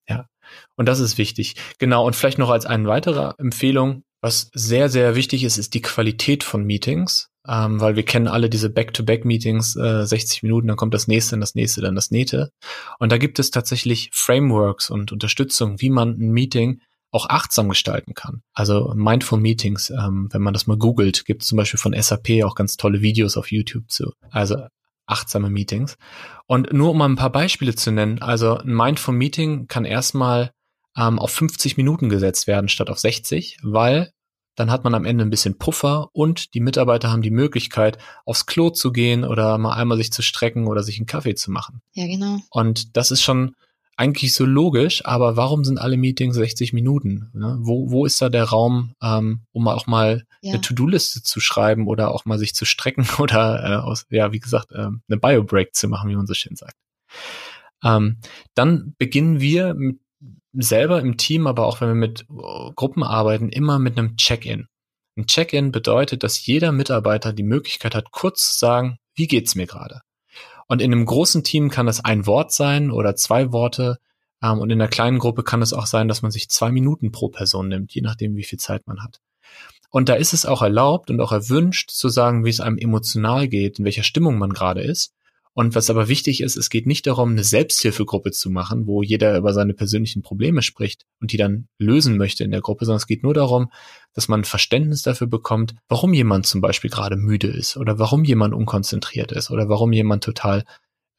Ja. 0.07 0.27
Und 0.75 0.87
das 0.87 0.99
ist 0.99 1.17
wichtig. 1.17 1.55
Genau. 1.79 2.05
Und 2.05 2.15
vielleicht 2.15 2.37
noch 2.37 2.49
als 2.49 2.65
eine 2.65 2.87
weitere 2.87 3.33
Empfehlung, 3.37 4.03
was 4.25 4.49
sehr, 4.55 4.89
sehr 4.89 5.15
wichtig 5.15 5.43
ist, 5.43 5.59
ist 5.59 5.75
die 5.75 5.83
Qualität 5.83 6.43
von 6.43 6.63
Meetings, 6.63 7.29
ähm, 7.47 7.79
weil 7.79 7.95
wir 7.95 8.01
kennen 8.01 8.27
alle 8.27 8.49
diese 8.49 8.71
Back-to-Back-Meetings, 8.71 9.75
äh, 9.75 10.03
60 10.03 10.41
Minuten, 10.41 10.67
dann 10.67 10.77
kommt 10.77 10.95
das 10.95 11.07
nächste, 11.07 11.33
dann 11.33 11.41
das 11.41 11.53
nächste, 11.53 11.81
dann 11.81 11.93
das 11.93 12.09
nächste. 12.09 12.49
Und 12.97 13.11
da 13.11 13.19
gibt 13.19 13.37
es 13.37 13.51
tatsächlich 13.51 14.09
Frameworks 14.13 14.89
und 14.89 15.11
Unterstützung, 15.11 15.79
wie 15.79 15.91
man 15.91 16.17
ein 16.19 16.31
Meeting 16.31 16.81
auch 17.11 17.29
achtsam 17.29 17.69
gestalten 17.69 18.15
kann. 18.15 18.41
Also 18.53 18.93
Mindful 18.95 19.39
Meetings, 19.39 19.91
ähm, 19.91 20.27
wenn 20.31 20.41
man 20.41 20.55
das 20.55 20.65
mal 20.65 20.77
googelt, 20.77 21.25
gibt 21.25 21.43
es 21.43 21.47
zum 21.47 21.57
Beispiel 21.57 21.79
von 21.79 21.93
SAP 21.93 22.43
auch 22.43 22.55
ganz 22.55 22.77
tolle 22.77 23.03
Videos 23.03 23.37
auf 23.37 23.51
YouTube 23.51 23.91
zu. 23.91 24.11
Also 24.31 24.57
achtsame 25.05 25.51
Meetings. 25.51 25.97
Und 26.47 26.73
nur 26.73 26.89
um 26.89 26.97
mal 26.97 27.07
ein 27.07 27.15
paar 27.15 27.31
Beispiele 27.31 27.75
zu 27.75 27.91
nennen, 27.91 28.23
also 28.23 28.57
ein 28.57 28.73
Mindful 28.73 29.13
Meeting 29.13 29.67
kann 29.67 29.85
erstmal 29.85 30.49
ähm, 30.97 31.19
auf 31.19 31.29
50 31.29 31.77
Minuten 31.77 32.09
gesetzt 32.09 32.47
werden 32.47 32.69
statt 32.69 32.89
auf 32.89 32.97
60, 32.97 33.59
weil 33.61 34.11
dann 34.55 34.71
hat 34.71 34.83
man 34.83 34.95
am 34.95 35.05
Ende 35.05 35.23
ein 35.23 35.29
bisschen 35.29 35.57
Puffer 35.57 36.09
und 36.13 36.53
die 36.53 36.59
Mitarbeiter 36.59 37.11
haben 37.11 37.21
die 37.21 37.31
Möglichkeit, 37.31 37.97
aufs 38.25 38.45
Klo 38.45 38.69
zu 38.69 38.91
gehen 38.91 39.23
oder 39.23 39.57
mal 39.57 39.73
einmal 39.73 39.97
sich 39.97 40.11
zu 40.11 40.21
strecken 40.21 40.67
oder 40.67 40.83
sich 40.83 40.97
einen 40.97 41.05
Kaffee 41.05 41.35
zu 41.35 41.51
machen. 41.51 41.81
Ja, 41.93 42.07
genau. 42.07 42.39
Und 42.49 42.95
das 42.97 43.11
ist 43.11 43.21
schon 43.21 43.55
eigentlich 43.97 44.33
so 44.33 44.45
logisch, 44.45 45.05
aber 45.05 45.37
warum 45.37 45.63
sind 45.63 45.77
alle 45.77 45.97
Meetings 45.97 46.35
60 46.35 46.73
Minuten? 46.73 47.29
Ne? 47.33 47.57
Wo, 47.61 47.91
wo 47.91 48.05
ist 48.05 48.21
da 48.21 48.29
der 48.29 48.43
Raum, 48.45 48.93
ähm, 49.01 49.41
um 49.53 49.67
auch 49.67 49.87
mal 49.87 50.25
ja. 50.41 50.53
eine 50.53 50.61
To-Do-Liste 50.61 51.23
zu 51.23 51.39
schreiben 51.39 51.87
oder 51.87 52.13
auch 52.13 52.25
mal 52.25 52.37
sich 52.37 52.53
zu 52.53 52.65
strecken 52.65 53.07
oder 53.19 53.63
äh, 53.63 53.75
aus, 53.75 54.05
ja, 54.09 54.31
wie 54.31 54.39
gesagt, 54.39 54.71
äh, 54.71 54.87
eine 54.87 55.19
Bio-Break 55.19 55.73
zu 55.75 55.87
machen, 55.87 56.09
wie 56.09 56.15
man 56.15 56.27
so 56.27 56.33
schön 56.33 56.55
sagt. 56.55 56.75
Ähm, 57.83 58.17
dann 58.53 58.95
beginnen 58.97 59.39
wir 59.39 59.73
mit, 59.73 59.99
selber 60.57 60.99
im 61.01 61.17
Team, 61.17 61.47
aber 61.47 61.65
auch 61.65 61.81
wenn 61.81 61.89
wir 61.89 61.95
mit 61.95 62.21
äh, 62.21 62.71
Gruppen 62.75 63.03
arbeiten, 63.03 63.49
immer 63.49 63.79
mit 63.79 63.97
einem 63.97 64.17
Check-in. 64.17 64.67
Ein 65.17 65.27
Check-in 65.27 65.71
bedeutet, 65.71 66.23
dass 66.23 66.45
jeder 66.45 66.71
Mitarbeiter 66.71 67.33
die 67.33 67.43
Möglichkeit 67.43 67.95
hat, 67.95 68.11
kurz 68.11 68.53
zu 68.53 68.59
sagen, 68.59 68.97
wie 69.15 69.27
geht's 69.27 69.55
mir 69.55 69.65
gerade? 69.65 70.01
Und 70.67 70.81
in 70.81 70.91
einem 70.91 71.05
großen 71.05 71.43
Team 71.43 71.69
kann 71.69 71.85
das 71.85 72.03
ein 72.03 72.25
Wort 72.25 72.51
sein 72.51 72.91
oder 72.91 73.15
zwei 73.15 73.51
Worte. 73.51 73.97
Ähm, 74.41 74.59
und 74.59 74.69
in 74.71 74.81
einer 74.81 74.89
kleinen 74.89 75.19
Gruppe 75.19 75.43
kann 75.43 75.61
es 75.61 75.73
auch 75.73 75.85
sein, 75.85 76.07
dass 76.07 76.21
man 76.21 76.31
sich 76.31 76.49
zwei 76.49 76.71
Minuten 76.71 77.11
pro 77.11 77.29
Person 77.29 77.69
nimmt, 77.69 77.93
je 77.93 78.01
nachdem, 78.01 78.35
wie 78.35 78.43
viel 78.43 78.59
Zeit 78.59 78.87
man 78.87 79.03
hat. 79.03 79.19
Und 79.89 80.09
da 80.09 80.15
ist 80.15 80.33
es 80.33 80.45
auch 80.45 80.61
erlaubt 80.61 81.09
und 81.09 81.21
auch 81.21 81.31
erwünscht 81.31 81.91
zu 81.91 82.09
sagen, 82.09 82.43
wie 82.43 82.49
es 82.49 82.59
einem 82.59 82.77
emotional 82.77 83.47
geht, 83.47 83.79
in 83.79 83.85
welcher 83.85 84.03
Stimmung 84.03 84.37
man 84.37 84.51
gerade 84.51 84.81
ist. 84.81 85.13
Und 85.57 85.73
was 85.73 85.89
aber 85.89 86.09
wichtig 86.09 86.41
ist, 86.41 86.57
es 86.57 86.69
geht 86.69 86.85
nicht 86.85 87.07
darum, 87.07 87.31
eine 87.31 87.45
Selbsthilfegruppe 87.45 88.31
zu 88.31 88.49
machen, 88.49 88.87
wo 88.87 89.01
jeder 89.01 89.37
über 89.37 89.53
seine 89.53 89.73
persönlichen 89.73 90.21
Probleme 90.21 90.61
spricht 90.61 91.05
und 91.21 91.31
die 91.31 91.37
dann 91.37 91.69
lösen 91.79 92.17
möchte 92.17 92.43
in 92.43 92.51
der 92.51 92.59
Gruppe, 92.59 92.83
sondern 92.83 92.97
es 92.97 93.07
geht 93.07 93.23
nur 93.23 93.33
darum, 93.33 93.71
dass 94.13 94.27
man 94.27 94.43
Verständnis 94.43 95.01
dafür 95.01 95.27
bekommt, 95.27 95.73
warum 95.87 96.13
jemand 96.13 96.45
zum 96.45 96.59
Beispiel 96.59 96.89
gerade 96.89 97.15
müde 97.15 97.47
ist 97.47 97.77
oder 97.77 97.97
warum 97.99 98.25
jemand 98.25 98.53
unkonzentriert 98.53 99.31
ist 99.31 99.49
oder 99.49 99.69
warum 99.69 99.93
jemand 99.93 100.25
total 100.25 100.65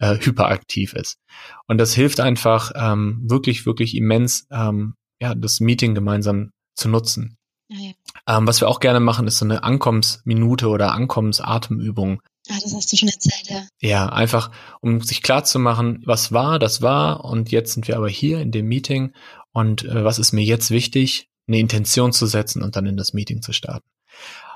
äh, 0.00 0.16
hyperaktiv 0.20 0.92
ist. 0.92 1.18
Und 1.66 1.78
das 1.78 1.94
hilft 1.94 2.20
einfach 2.20 2.72
ähm, 2.74 3.22
wirklich, 3.24 3.64
wirklich 3.64 3.96
immens, 3.96 4.46
ähm, 4.50 4.96
ja, 5.18 5.34
das 5.34 5.60
Meeting 5.60 5.94
gemeinsam 5.94 6.50
zu 6.74 6.90
nutzen. 6.90 7.38
Ja, 7.68 7.78
ja. 7.78 7.92
Ähm, 8.38 8.46
was 8.46 8.60
wir 8.60 8.68
auch 8.68 8.80
gerne 8.80 9.00
machen, 9.00 9.26
ist 9.26 9.38
so 9.38 9.46
eine 9.46 9.62
Ankommensminute 9.62 10.68
oder 10.68 10.92
Ankommensatemübung. 10.92 12.20
Ah, 12.48 12.58
das 12.62 12.74
hast 12.74 12.92
du 12.92 12.96
schon 12.96 13.08
erzählt, 13.08 13.48
ja. 13.48 13.66
Ja, 13.80 14.08
einfach, 14.08 14.50
um 14.80 15.00
sich 15.00 15.22
klar 15.22 15.44
zu 15.44 15.58
machen, 15.58 16.02
was 16.04 16.32
war, 16.32 16.58
das 16.58 16.80
war 16.82 17.24
und 17.24 17.50
jetzt 17.50 17.74
sind 17.74 17.88
wir 17.88 17.96
aber 17.96 18.08
hier 18.08 18.40
in 18.40 18.52
dem 18.52 18.66
Meeting 18.66 19.12
und 19.52 19.84
äh, 19.84 20.04
was 20.04 20.18
ist 20.18 20.32
mir 20.32 20.44
jetzt 20.44 20.70
wichtig, 20.70 21.28
eine 21.48 21.58
Intention 21.58 22.12
zu 22.12 22.26
setzen 22.26 22.62
und 22.62 22.76
dann 22.76 22.86
in 22.86 22.96
das 22.96 23.12
Meeting 23.12 23.42
zu 23.42 23.52
starten. 23.52 23.88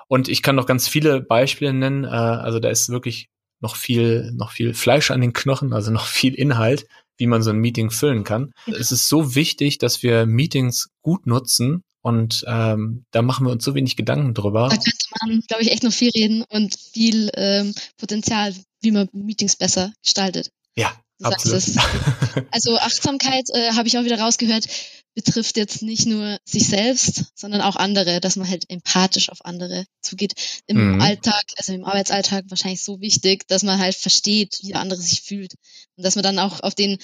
Und 0.09 0.29
ich 0.29 0.43
kann 0.43 0.57
noch 0.57 0.67
ganz 0.67 0.89
viele 0.89 1.21
Beispiele 1.21 1.73
nennen, 1.73 2.05
äh, 2.05 2.09
also 2.09 2.59
da 2.61 2.69
ist 2.69 2.89
wirklich 2.89 3.29
noch 3.61 3.77
viel, 3.77 4.33
noch 4.35 4.51
viel 4.53 4.75
Fleisch 4.75 5.11
an 5.11 5.21
den 5.21 5.33
Knochen, 5.33 5.73
also 5.73 5.91
noch 5.91 6.07
viel 6.07 6.35
Inhalt, 6.35 6.87
wie 7.17 7.27
man 7.27 7.43
so 7.43 7.51
ein 7.51 7.59
Meeting 7.59 7.91
füllen 7.91 8.25
kann. 8.25 8.53
Mhm. 8.67 8.75
Es 8.75 8.93
ist 8.93 9.09
so 9.09 9.35
wichtig, 9.35 9.79
dass 9.79 10.03
wir 10.03 10.27
Meetings 10.27 10.91
gut 11.03 11.27
nutzen 11.27 11.83
und 12.03 12.45
ähm, 12.47 13.05
da 13.11 13.23
machen 13.23 13.47
wir 13.47 13.53
uns 13.53 13.65
so 13.65 13.75
wenig 13.75 13.97
Gedanken 13.97 14.33
drüber. 14.33 14.69
Da 14.69 14.77
könnte 14.77 14.91
man, 15.29 15.41
glaube 15.47 15.63
ich, 15.63 15.71
echt 15.71 15.83
noch 15.83 15.93
viel 15.93 16.11
reden 16.11 16.45
und 16.49 16.77
viel 16.77 17.31
ähm, 17.35 17.75
Potenzial, 17.97 18.55
wie 18.81 18.91
man 18.91 19.09
Meetings 19.13 19.57
besser 19.57 19.93
gestaltet. 20.03 20.51
Ja, 20.77 20.93
absolut. 21.23 21.63
also 22.51 22.79
Achtsamkeit 22.79 23.45
äh, 23.53 23.73
habe 23.73 23.89
ich 23.89 23.99
auch 23.99 24.05
wieder 24.05 24.21
rausgehört, 24.21 24.67
betrifft 25.15 25.57
jetzt 25.57 25.83
nicht 25.83 26.07
nur 26.07 26.39
sich 26.45 26.67
selbst, 26.67 27.25
sondern 27.35 27.61
auch 27.61 27.77
andere, 27.77 28.21
dass 28.21 28.37
man 28.37 28.49
halt 28.49 28.71
empathisch 28.71 29.29
auf 29.29 29.45
andere 29.45 29.85
zugeht. 30.01 30.35
Im 30.67 30.95
mhm. 30.95 31.01
Alltag, 31.01 31.43
also 31.57 31.73
im 31.73 31.85
Arbeitsalltag 31.85 32.45
wahrscheinlich 32.49 32.83
so 32.83 33.01
wichtig, 33.01 33.47
dass 33.49 33.63
man 33.63 33.79
halt 33.79 33.97
versteht, 33.97 34.59
wie 34.63 34.69
der 34.69 34.81
andere 34.81 35.01
sich 35.01 35.23
fühlt 35.23 35.55
und 35.97 36.05
dass 36.05 36.15
man 36.15 36.23
dann 36.23 36.39
auch 36.39 36.61
auf 36.61 36.75
den 36.75 36.99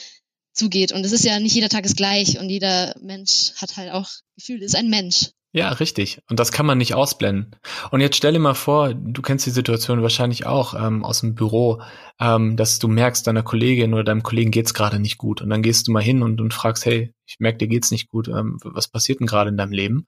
zugeht. 0.57 0.93
Und 0.93 1.05
es 1.05 1.12
ist 1.12 1.25
ja 1.25 1.39
nicht 1.39 1.55
jeder 1.55 1.69
Tag 1.69 1.85
ist 1.85 1.97
gleich 1.97 2.39
und 2.39 2.49
jeder 2.49 2.95
Mensch 3.01 3.53
hat 3.57 3.77
halt 3.77 3.93
auch 3.93 4.09
Gefühle, 4.37 4.64
ist 4.64 4.77
ein 4.77 4.89
Mensch. 4.89 5.31
Ja, 5.57 5.71
richtig. 5.71 6.21
Und 6.29 6.39
das 6.39 6.53
kann 6.53 6.67
man 6.67 6.77
nicht 6.77 6.93
ausblenden. 6.95 7.57
Und 7.91 8.03
jetzt 8.03 8.17
stell 8.17 8.35
dir 8.35 8.39
mal 8.39 8.53
vor, 8.53 8.93
du 8.93 9.23
kennst 9.23 9.47
die 9.47 9.51
Situation 9.51 10.03
wahrscheinlich 10.03 10.45
auch 10.45 10.75
ähm, 10.75 11.03
aus 11.03 11.23
dem 11.23 11.35
Büro, 11.35 11.81
ähm, 12.21 12.59
dass 12.59 12.79
du 12.79 12.89
merkst, 12.89 13.27
deiner 13.27 13.43
Kollegin 13.43 13.95
oder 13.95 14.05
deinem 14.05 14.23
Kollegen 14.23 14.51
geht's 14.51 14.75
gerade 14.75 15.01
nicht 15.01 15.17
gut. 15.17 15.41
Und 15.41 15.49
dann 15.49 15.63
gehst 15.63 15.89
du 15.89 15.93
mal 15.93 16.03
hin 16.03 16.23
und, 16.23 16.43
und 16.43 16.53
fragst, 16.53 16.85
hey, 16.85 17.15
ich 17.27 17.37
merke, 17.39 17.59
dir 17.59 17.68
geht's 17.68 17.91
nicht 17.91 18.09
gut. 18.09 18.29
Ähm, 18.29 18.59
was 18.62 18.89
passiert 18.89 19.20
denn 19.20 19.27
gerade 19.27 19.51
in 19.51 19.57
deinem 19.57 19.72
Leben? 19.72 20.07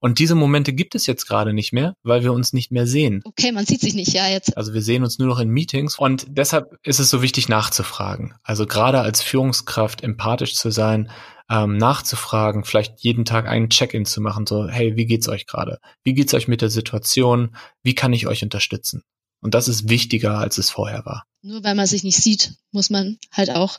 Und 0.00 0.18
diese 0.18 0.34
Momente 0.34 0.72
gibt 0.72 0.94
es 0.94 1.06
jetzt 1.06 1.26
gerade 1.26 1.52
nicht 1.52 1.72
mehr, 1.72 1.94
weil 2.02 2.22
wir 2.22 2.32
uns 2.32 2.52
nicht 2.52 2.72
mehr 2.72 2.86
sehen. 2.86 3.22
Okay, 3.24 3.52
man 3.52 3.66
sieht 3.66 3.80
sich 3.80 3.94
nicht, 3.94 4.12
ja, 4.12 4.28
jetzt. 4.28 4.56
Also 4.56 4.74
wir 4.74 4.82
sehen 4.82 5.02
uns 5.02 5.18
nur 5.18 5.28
noch 5.28 5.38
in 5.38 5.48
Meetings. 5.48 5.98
Und 5.98 6.26
deshalb 6.28 6.76
ist 6.82 6.98
es 6.98 7.10
so 7.10 7.22
wichtig 7.22 7.48
nachzufragen. 7.48 8.34
Also 8.42 8.66
gerade 8.66 9.00
als 9.00 9.22
Führungskraft 9.22 10.02
empathisch 10.02 10.54
zu 10.54 10.70
sein, 10.70 11.10
ähm, 11.48 11.76
nachzufragen, 11.76 12.64
vielleicht 12.64 13.00
jeden 13.00 13.24
Tag 13.24 13.46
einen 13.48 13.70
Check-in 13.70 14.04
zu 14.04 14.20
machen, 14.20 14.46
so, 14.46 14.68
hey, 14.68 14.96
wie 14.96 15.06
geht's 15.06 15.28
euch 15.28 15.46
gerade? 15.46 15.78
Wie 16.02 16.14
geht's 16.14 16.34
euch 16.34 16.48
mit 16.48 16.60
der 16.60 16.70
Situation? 16.70 17.56
Wie 17.82 17.94
kann 17.94 18.12
ich 18.12 18.26
euch 18.26 18.42
unterstützen? 18.42 19.04
Und 19.40 19.54
das 19.54 19.68
ist 19.68 19.88
wichtiger, 19.88 20.38
als 20.38 20.58
es 20.58 20.70
vorher 20.70 21.04
war. 21.04 21.26
Nur 21.42 21.62
weil 21.62 21.74
man 21.74 21.86
sich 21.86 22.02
nicht 22.02 22.18
sieht, 22.18 22.54
muss 22.72 22.90
man 22.90 23.18
halt 23.30 23.50
auch 23.50 23.78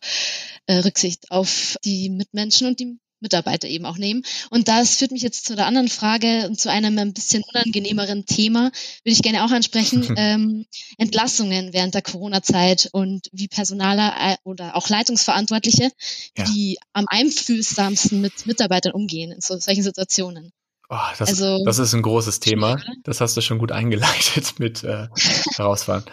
äh, 0.68 0.78
Rücksicht 0.78 1.32
auf 1.32 1.78
die 1.84 2.10
Mitmenschen 2.10 2.68
und 2.68 2.80
die 2.80 2.98
Mitarbeiter 3.20 3.68
eben 3.68 3.86
auch 3.86 3.98
nehmen. 3.98 4.24
Und 4.50 4.68
das 4.68 4.96
führt 4.96 5.12
mich 5.12 5.22
jetzt 5.22 5.46
zu 5.46 5.56
der 5.56 5.66
anderen 5.66 5.88
Frage 5.88 6.48
und 6.48 6.60
zu 6.60 6.70
einem 6.70 6.98
ein 6.98 7.14
bisschen 7.14 7.44
unangenehmeren 7.44 8.26
Thema, 8.26 8.66
würde 9.04 9.14
ich 9.14 9.22
gerne 9.22 9.44
auch 9.44 9.52
ansprechen. 9.52 10.14
ähm, 10.18 10.66
Entlassungen 10.98 11.74
während 11.74 11.96
der 11.96 12.02
Corona-Zeit 12.02 12.90
und 12.92 13.28
wie 13.32 13.48
Personaler 13.48 14.14
äh, 14.18 14.38
oder 14.44 14.76
auch 14.76 14.90
Leitungsverantwortliche, 14.90 15.92
ja. 16.38 16.44
die 16.46 16.78
am 16.94 17.06
einfühlsamsten 17.08 18.22
mit 18.22 18.46
Mitarbeitern 18.46 18.94
umgehen 18.94 19.32
in 19.32 19.42
so, 19.42 19.58
solchen 19.58 19.84
Situationen. 19.84 20.52
Oh, 20.90 20.98
das, 21.18 21.30
also, 21.30 21.64
das 21.66 21.80
ist 21.80 21.94
ein 21.94 22.02
großes 22.02 22.40
Thema. 22.40 22.78
Das 23.04 23.20
hast 23.20 23.36
du 23.36 23.42
schon 23.42 23.60
gut 23.60 23.72
eingeleitet 23.72 24.56
mit 24.60 24.84
äh, 24.84 25.08
Herausfahren. 25.56 26.04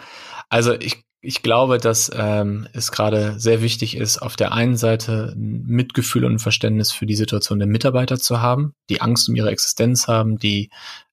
Also 0.49 0.73
ich 0.73 1.05
ich 1.25 1.41
glaube, 1.41 1.79
dass 1.79 2.11
ähm, 2.15 2.67
es 2.73 2.91
gerade 2.91 3.39
sehr 3.39 3.63
wichtig 3.63 3.97
ist, 3.97 4.19
auf 4.19 4.35
der 4.35 4.51
einen 4.51 4.77
Seite 4.77 5.33
ein 5.35 5.63
Mitgefühl 5.65 6.23
und 6.23 6.33
ein 6.33 6.39
Verständnis 6.39 6.91
für 6.91 7.07
die 7.07 7.15
Situation 7.15 7.57
der 7.57 7.67
Mitarbeiter 7.67 8.19
zu 8.19 8.41
haben, 8.41 8.75
die 8.89 9.01
Angst 9.01 9.27
um 9.27 9.35
ihre 9.35 9.49
Existenz 9.49 10.07
haben, 10.07 10.37
die 10.37 10.69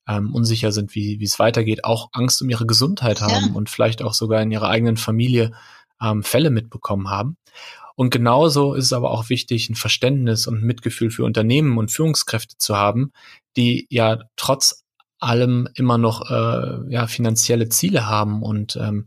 ähm, 0.06 0.34
unsicher 0.34 0.70
sind, 0.70 0.94
wie, 0.94 1.18
wie 1.18 1.24
es 1.24 1.38
weitergeht, 1.38 1.84
auch 1.84 2.10
Angst 2.12 2.42
um 2.42 2.50
ihre 2.50 2.66
Gesundheit 2.66 3.22
haben 3.22 3.46
ja. 3.46 3.52
und 3.54 3.70
vielleicht 3.70 4.02
auch 4.02 4.12
sogar 4.12 4.42
in 4.42 4.50
ihrer 4.50 4.68
eigenen 4.68 4.98
Familie 4.98 5.52
ähm, 6.00 6.22
Fälle 6.22 6.50
mitbekommen 6.50 7.08
haben. 7.08 7.38
Und 7.94 8.10
genauso 8.10 8.74
ist 8.74 8.86
es 8.86 8.92
aber 8.92 9.10
auch 9.10 9.28
wichtig, 9.28 9.68
ein 9.68 9.74
Verständnis 9.74 10.46
und 10.46 10.62
ein 10.62 10.66
Mitgefühl 10.66 11.10
für 11.10 11.24
Unternehmen 11.24 11.78
und 11.78 11.90
Führungskräfte 11.90 12.56
zu 12.58 12.76
haben, 12.76 13.12
die 13.56 13.86
ja 13.90 14.18
trotz 14.36 14.84
allem 15.18 15.68
immer 15.74 15.98
noch 15.98 16.30
äh, 16.30 16.92
ja, 16.92 17.06
finanzielle 17.06 17.68
Ziele 17.68 18.06
haben 18.06 18.42
und 18.42 18.76
ähm, 18.76 19.06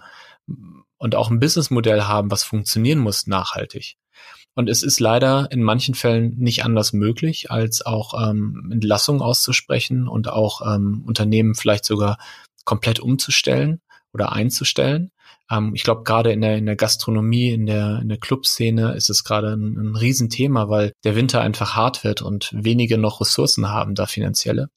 und 0.97 1.15
auch 1.15 1.29
ein 1.29 1.39
Businessmodell 1.39 2.03
haben, 2.03 2.31
was 2.31 2.43
funktionieren 2.43 2.99
muss 2.99 3.27
nachhaltig. 3.27 3.97
Und 4.55 4.69
es 4.69 4.83
ist 4.83 4.99
leider 5.01 5.51
in 5.51 5.61
manchen 5.61 5.95
Fällen 5.95 6.37
nicht 6.37 6.63
anders 6.63 6.93
möglich, 6.93 7.51
als 7.51 7.85
auch 7.85 8.29
ähm, 8.29 8.69
Entlassungen 8.71 9.21
auszusprechen 9.21 10.07
und 10.07 10.29
auch 10.29 10.61
ähm, 10.65 11.03
Unternehmen 11.05 11.55
vielleicht 11.55 11.83
sogar 11.83 12.17
komplett 12.63 13.01
umzustellen 13.01 13.81
oder 14.13 14.31
einzustellen. 14.31 15.11
Ähm, 15.51 15.71
ich 15.75 15.83
glaube, 15.83 16.03
gerade 16.03 16.31
in 16.31 16.41
der, 16.41 16.57
in 16.57 16.65
der 16.65 16.75
Gastronomie, 16.75 17.49
in 17.49 17.65
der, 17.65 17.99
in 18.01 18.09
der 18.09 18.17
Clubszene 18.17 18.93
ist 18.93 19.09
es 19.09 19.23
gerade 19.23 19.53
ein, 19.53 19.77
ein 19.77 19.95
Riesenthema, 19.95 20.69
weil 20.69 20.91
der 21.03 21.15
Winter 21.15 21.41
einfach 21.41 21.75
hart 21.75 22.03
wird 22.03 22.21
und 22.21 22.51
wenige 22.53 22.97
noch 22.97 23.21
Ressourcen 23.21 23.69
haben, 23.69 23.95
da 23.95 24.05
finanzielle. 24.05 24.69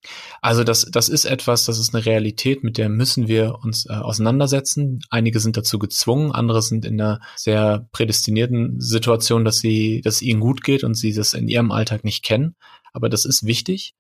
Also 0.43 0.65
das, 0.65 0.87
das 0.91 1.09
ist 1.09 1.25
etwas, 1.25 1.65
das 1.65 1.79
ist 1.79 1.95
eine 1.95 2.05
Realität, 2.05 2.65
mit 2.65 2.79
der 2.79 2.89
müssen 2.89 3.29
wir 3.29 3.57
uns 3.63 3.87
äh, 3.87 3.93
auseinandersetzen. 3.93 5.01
Einige 5.11 5.41
sind 5.41 5.57
dazu 5.57 5.79
gezwungen, 5.79 6.33
andere 6.33 6.63
sind 6.63 6.85
in 6.85 7.01
einer 7.01 7.21
sehr 7.37 7.89
prädestinierten 7.93 8.81
Situation, 8.81 9.45
dass 9.45 9.59
sie, 9.59 10.01
dass 10.03 10.23
ihnen 10.23 10.41
gut 10.41 10.63
geht 10.63 10.85
und 10.85 10.95
sie 10.95 11.13
das 11.13 11.35
in 11.35 11.49
ihrem 11.49 11.73
Alltag 11.73 12.05
nicht 12.05 12.25
kennen. 12.25 12.55
Aber 12.93 13.09
das 13.09 13.25
ist 13.25 13.45
wichtig. 13.47 13.95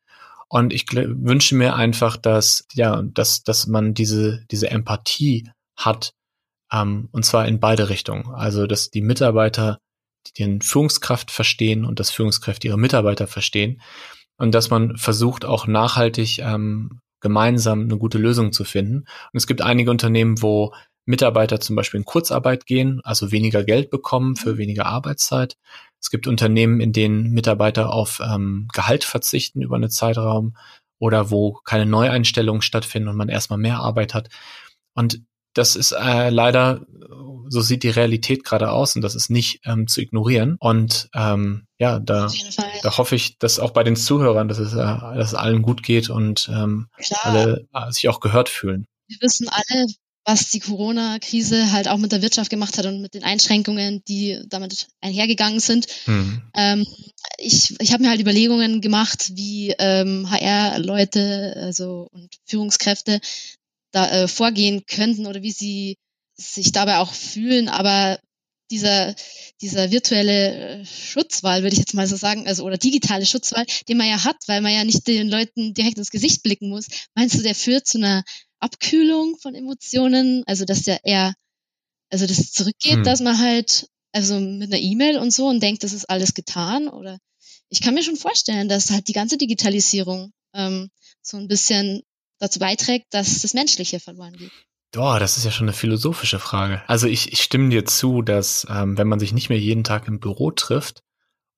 Und 0.48 0.72
ich 0.72 0.86
wünsche 0.90 1.54
mir 1.54 1.76
einfach, 1.76 2.16
dass, 2.16 2.66
ja, 2.72 3.02
dass, 3.02 3.42
dass 3.42 3.66
man 3.66 3.92
diese, 3.92 4.44
diese 4.50 4.70
Empathie 4.70 5.46
hat, 5.76 6.14
ähm, 6.72 7.08
und 7.12 7.24
zwar 7.24 7.46
in 7.46 7.60
beide 7.60 7.88
Richtungen. 7.88 8.26
Also, 8.34 8.66
dass 8.66 8.90
die 8.90 9.02
Mitarbeiter 9.02 9.78
den 10.38 10.60
Führungskraft 10.60 11.30
verstehen 11.30 11.84
und 11.84 12.00
dass 12.00 12.10
Führungskräfte 12.10 12.68
ihre 12.68 12.78
Mitarbeiter 12.78 13.26
verstehen 13.26 13.80
und 14.36 14.52
dass 14.54 14.70
man 14.70 14.96
versucht 14.96 15.44
auch 15.44 15.66
nachhaltig 15.66 16.38
ähm, 16.40 17.00
gemeinsam 17.20 17.82
eine 17.82 17.98
gute 17.98 18.18
Lösung 18.18 18.52
zu 18.52 18.64
finden. 18.64 18.98
Und 18.98 19.34
es 19.34 19.46
gibt 19.46 19.62
einige 19.62 19.90
Unternehmen, 19.90 20.40
wo 20.42 20.72
Mitarbeiter 21.04 21.58
zum 21.58 21.74
Beispiel 21.74 21.98
in 21.98 22.04
Kurzarbeit 22.04 22.66
gehen, 22.66 23.00
also 23.02 23.32
weniger 23.32 23.64
Geld 23.64 23.90
bekommen 23.90 24.36
für 24.36 24.54
mhm. 24.54 24.58
weniger 24.58 24.86
Arbeitszeit. 24.86 25.56
Es 26.00 26.10
gibt 26.10 26.26
Unternehmen, 26.26 26.80
in 26.80 26.92
denen 26.92 27.30
Mitarbeiter 27.32 27.92
auf 27.92 28.20
ähm, 28.22 28.68
Gehalt 28.72 29.04
verzichten 29.04 29.62
über 29.62 29.76
einen 29.76 29.90
Zeitraum 29.90 30.56
oder 30.98 31.30
wo 31.30 31.54
keine 31.64 31.86
Neueinstellungen 31.86 32.62
stattfinden 32.62 33.08
und 33.08 33.16
man 33.16 33.28
erstmal 33.28 33.58
mehr 33.58 33.78
Arbeit 33.78 34.14
hat. 34.14 34.28
Und 34.94 35.22
das 35.54 35.76
ist 35.76 35.92
äh, 35.92 36.30
leider, 36.30 36.86
so 37.48 37.60
sieht 37.60 37.82
die 37.82 37.90
Realität 37.90 38.44
gerade 38.44 38.70
aus 38.70 38.94
und 38.96 39.02
das 39.02 39.14
ist 39.14 39.30
nicht 39.30 39.60
ähm, 39.64 39.86
zu 39.88 40.00
ignorieren. 40.00 40.56
Und 40.60 41.08
ähm, 41.14 41.66
ja, 41.78 41.98
da, 41.98 42.30
da 42.82 42.98
hoffe 42.98 43.16
ich, 43.16 43.38
dass 43.38 43.58
auch 43.58 43.70
bei 43.70 43.84
den 43.84 43.96
Zuhörern, 43.96 44.48
dass 44.48 44.58
es, 44.58 44.72
äh, 44.72 44.76
dass 44.76 45.28
es 45.28 45.34
allen 45.34 45.62
gut 45.62 45.82
geht 45.82 46.10
und 46.10 46.48
ähm, 46.52 46.88
alle 47.22 47.66
äh, 47.74 47.90
sich 47.90 48.08
auch 48.08 48.20
gehört 48.20 48.48
fühlen. 48.48 48.86
Wir 49.08 49.18
wissen 49.20 49.48
alle, 49.48 49.86
was 50.28 50.50
die 50.50 50.60
Corona-Krise 50.60 51.72
halt 51.72 51.88
auch 51.88 51.96
mit 51.96 52.12
der 52.12 52.20
Wirtschaft 52.20 52.50
gemacht 52.50 52.76
hat 52.76 52.84
und 52.84 53.00
mit 53.00 53.14
den 53.14 53.24
Einschränkungen, 53.24 54.02
die 54.06 54.38
damit 54.46 54.88
einhergegangen 55.00 55.58
sind. 55.58 55.86
Mhm. 56.06 56.42
Ähm, 56.54 56.86
ich 57.38 57.74
ich 57.80 57.94
habe 57.94 58.02
mir 58.02 58.10
halt 58.10 58.20
Überlegungen 58.20 58.82
gemacht, 58.82 59.32
wie 59.34 59.74
ähm, 59.78 60.30
HR-Leute 60.30 61.54
also 61.56 62.08
und 62.12 62.28
Führungskräfte 62.44 63.20
da 63.90 64.10
äh, 64.10 64.28
vorgehen 64.28 64.84
könnten 64.86 65.26
oder 65.26 65.42
wie 65.42 65.52
sie 65.52 65.96
sich 66.34 66.72
dabei 66.72 66.98
auch 66.98 67.12
fühlen. 67.12 67.68
Aber 67.68 68.18
dieser, 68.70 69.14
dieser 69.60 69.90
virtuelle 69.90 70.80
äh, 70.80 70.84
Schutzwall, 70.84 71.62
würde 71.62 71.74
ich 71.74 71.80
jetzt 71.80 71.94
mal 71.94 72.06
so 72.06 72.16
sagen, 72.16 72.46
also 72.46 72.64
oder 72.64 72.76
digitale 72.76 73.26
Schutzwall, 73.26 73.64
den 73.88 73.96
man 73.96 74.08
ja 74.08 74.24
hat, 74.24 74.36
weil 74.46 74.60
man 74.60 74.72
ja 74.72 74.84
nicht 74.84 75.06
den 75.06 75.28
Leuten 75.28 75.74
direkt 75.74 75.98
ins 75.98 76.10
Gesicht 76.10 76.42
blicken 76.42 76.68
muss. 76.68 76.86
Meinst 77.14 77.36
du, 77.36 77.42
der 77.42 77.54
führt 77.54 77.86
zu 77.86 77.98
einer 77.98 78.24
Abkühlung 78.60 79.36
von 79.40 79.54
Emotionen? 79.54 80.44
Also 80.46 80.64
dass 80.64 80.82
der 80.82 81.04
eher, 81.04 81.34
also 82.10 82.26
das 82.26 82.52
zurückgeht, 82.52 82.96
hm. 82.96 83.04
dass 83.04 83.20
man 83.20 83.38
halt, 83.38 83.88
also 84.12 84.38
mit 84.38 84.72
einer 84.72 84.82
E-Mail 84.82 85.18
und 85.18 85.32
so 85.32 85.46
und 85.46 85.62
denkt, 85.62 85.82
das 85.82 85.92
ist 85.92 86.08
alles 86.08 86.34
getan? 86.34 86.88
Oder 86.88 87.18
ich 87.70 87.80
kann 87.80 87.94
mir 87.94 88.02
schon 88.02 88.16
vorstellen, 88.16 88.68
dass 88.68 88.90
halt 88.90 89.08
die 89.08 89.12
ganze 89.12 89.38
Digitalisierung 89.38 90.32
ähm, 90.54 90.90
so 91.22 91.36
ein 91.36 91.48
bisschen 91.48 92.02
dazu 92.38 92.58
beiträgt, 92.58 93.06
dass 93.10 93.40
das 93.42 93.54
Menschliche 93.54 94.00
verloren 94.00 94.34
geht. 94.34 94.52
Boah, 94.92 95.20
das 95.20 95.36
ist 95.36 95.44
ja 95.44 95.50
schon 95.50 95.66
eine 95.66 95.76
philosophische 95.76 96.38
Frage. 96.38 96.82
Also 96.86 97.06
ich, 97.06 97.32
ich 97.32 97.42
stimme 97.42 97.68
dir 97.68 97.84
zu, 97.84 98.22
dass 98.22 98.66
ähm, 98.70 98.96
wenn 98.96 99.08
man 99.08 99.20
sich 99.20 99.34
nicht 99.34 99.50
mehr 99.50 99.58
jeden 99.58 99.84
Tag 99.84 100.08
im 100.08 100.18
Büro 100.18 100.50
trifft 100.50 101.02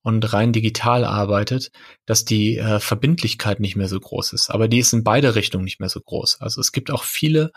und 0.02 0.32
rein 0.32 0.52
digital 0.52 1.04
arbeitet, 1.04 1.70
dass 2.06 2.24
die 2.24 2.58
äh, 2.58 2.80
Verbindlichkeit 2.80 3.60
nicht 3.60 3.76
mehr 3.76 3.88
so 3.88 4.00
groß 4.00 4.32
ist. 4.32 4.50
Aber 4.50 4.66
die 4.66 4.78
ist 4.78 4.92
in 4.92 5.04
beide 5.04 5.36
Richtungen 5.36 5.64
nicht 5.64 5.78
mehr 5.78 5.88
so 5.88 6.00
groß. 6.00 6.40
Also 6.40 6.60
es 6.60 6.72
gibt 6.72 6.90
auch 6.90 7.04
viele, 7.04 7.52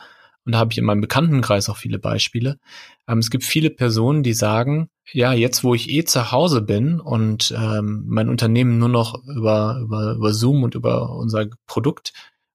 und 0.45 0.51
da 0.51 0.59
habe 0.59 0.71
ich 0.71 0.77
in 0.77 0.85
meinem 0.85 1.01
Bekanntenkreis 1.01 1.69
auch 1.69 1.77
viele 1.77 1.97
Beispiele, 1.97 2.59
ähm, 3.07 3.17
es 3.17 3.31
gibt 3.31 3.43
viele 3.43 3.71
Personen, 3.71 4.21
die 4.21 4.33
sagen, 4.33 4.89
ja, 5.11 5.33
jetzt 5.33 5.63
wo 5.63 5.73
ich 5.73 5.89
eh 5.89 6.03
zu 6.03 6.31
Hause 6.31 6.61
bin 6.61 6.99
und 6.99 7.53
ähm, 7.57 8.03
mein 8.07 8.29
Unternehmen 8.29 8.77
nur 8.77 8.89
noch 8.89 9.23
über, 9.27 9.79
über, 9.81 10.13
über 10.13 10.33
Zoom 10.33 10.63
und 10.63 10.75
über 10.75 11.09
unser 11.11 11.47
Produkt 11.65 12.13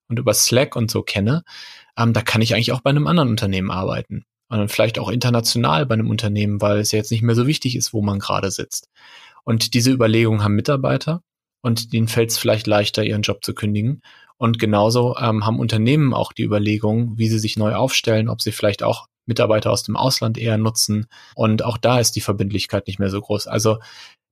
und 0.09 0.19
über 0.19 0.33
Slack 0.33 0.75
und 0.75 0.91
so 0.91 1.01
kenne, 1.01 1.43
ähm, 1.97 2.13
da 2.13 2.21
kann 2.21 2.41
ich 2.41 2.53
eigentlich 2.53 2.71
auch 2.71 2.81
bei 2.81 2.89
einem 2.89 3.07
anderen 3.07 3.29
Unternehmen 3.29 3.71
arbeiten. 3.71 4.25
Und 4.49 4.71
vielleicht 4.71 4.97
auch 4.97 5.09
international 5.09 5.85
bei 5.85 5.93
einem 5.93 6.09
Unternehmen, 6.09 6.59
weil 6.59 6.79
es 6.79 6.91
ja 6.91 6.97
jetzt 6.97 7.11
nicht 7.11 7.21
mehr 7.21 7.35
so 7.35 7.45
wichtig 7.45 7.75
ist, 7.75 7.93
wo 7.93 8.01
man 8.01 8.17
gerade 8.17 8.49
sitzt. 8.49 8.89
Und 9.43 9.75
diese 9.75 9.91
Überlegungen 9.91 10.43
haben 10.43 10.55
Mitarbeiter 10.55 11.21
und 11.61 11.93
denen 11.93 12.07
fällt 12.07 12.31
es 12.31 12.37
vielleicht 12.37 12.65
leichter, 12.65 13.03
ihren 13.03 13.21
Job 13.21 13.43
zu 13.43 13.53
kündigen. 13.53 14.01
Und 14.37 14.57
genauso 14.57 15.17
ähm, 15.17 15.45
haben 15.45 15.59
Unternehmen 15.59 16.13
auch 16.13 16.33
die 16.33 16.43
Überlegung, 16.43 17.17
wie 17.17 17.27
sie 17.27 17.39
sich 17.39 17.57
neu 17.57 17.75
aufstellen, 17.75 18.29
ob 18.29 18.41
sie 18.41 18.51
vielleicht 18.51 18.83
auch 18.83 19.07
Mitarbeiter 19.25 19.71
aus 19.71 19.83
dem 19.83 19.95
Ausland 19.95 20.37
eher 20.37 20.57
nutzen. 20.57 21.07
Und 21.35 21.63
auch 21.63 21.77
da 21.77 21.99
ist 21.99 22.15
die 22.15 22.21
Verbindlichkeit 22.21 22.87
nicht 22.87 22.99
mehr 22.99 23.09
so 23.09 23.21
groß. 23.21 23.47
Also 23.47 23.77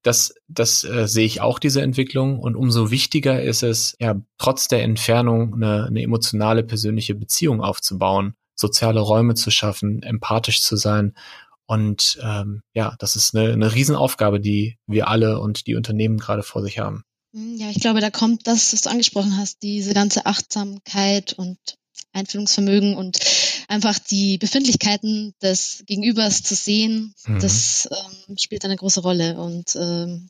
das, 0.03 0.33
das 0.47 0.83
äh, 0.83 1.07
sehe 1.07 1.25
ich 1.25 1.41
auch, 1.41 1.59
diese 1.59 1.81
Entwicklung. 1.81 2.39
Und 2.39 2.55
umso 2.55 2.91
wichtiger 2.91 3.41
ist 3.41 3.63
es, 3.63 3.95
ja, 3.99 4.15
trotz 4.37 4.67
der 4.67 4.83
Entfernung 4.83 5.55
eine, 5.55 5.85
eine 5.85 6.01
emotionale, 6.01 6.63
persönliche 6.63 7.15
Beziehung 7.15 7.61
aufzubauen, 7.61 8.35
soziale 8.55 8.99
Räume 8.99 9.35
zu 9.35 9.51
schaffen, 9.51 10.01
empathisch 10.03 10.61
zu 10.61 10.75
sein. 10.75 11.13
Und 11.65 12.17
ähm, 12.23 12.61
ja, 12.73 12.95
das 12.99 13.15
ist 13.15 13.35
eine, 13.35 13.51
eine 13.51 13.73
Riesenaufgabe, 13.73 14.39
die 14.39 14.77
wir 14.87 15.09
alle 15.09 15.39
und 15.39 15.67
die 15.67 15.75
Unternehmen 15.75 16.17
gerade 16.17 16.43
vor 16.43 16.61
sich 16.61 16.79
haben. 16.79 17.03
Hm, 17.33 17.57
ja, 17.57 17.69
ich 17.69 17.81
glaube, 17.81 17.99
da 17.99 18.09
kommt 18.09 18.47
das, 18.47 18.73
was 18.73 18.81
du 18.81 18.89
angesprochen 18.89 19.37
hast, 19.37 19.61
diese 19.61 19.93
ganze 19.93 20.25
Achtsamkeit 20.25 21.33
und 21.33 21.57
Einfühlungsvermögen 22.13 22.95
und 22.95 23.19
einfach 23.67 23.99
die 23.99 24.37
Befindlichkeiten 24.37 25.33
des 25.41 25.83
Gegenübers 25.85 26.43
zu 26.43 26.55
sehen, 26.55 27.13
mhm. 27.25 27.39
das 27.39 27.89
ähm, 27.91 28.37
spielt 28.37 28.65
eine 28.65 28.75
große 28.75 29.01
Rolle. 29.01 29.37
Und 29.39 29.75
ähm, 29.75 30.29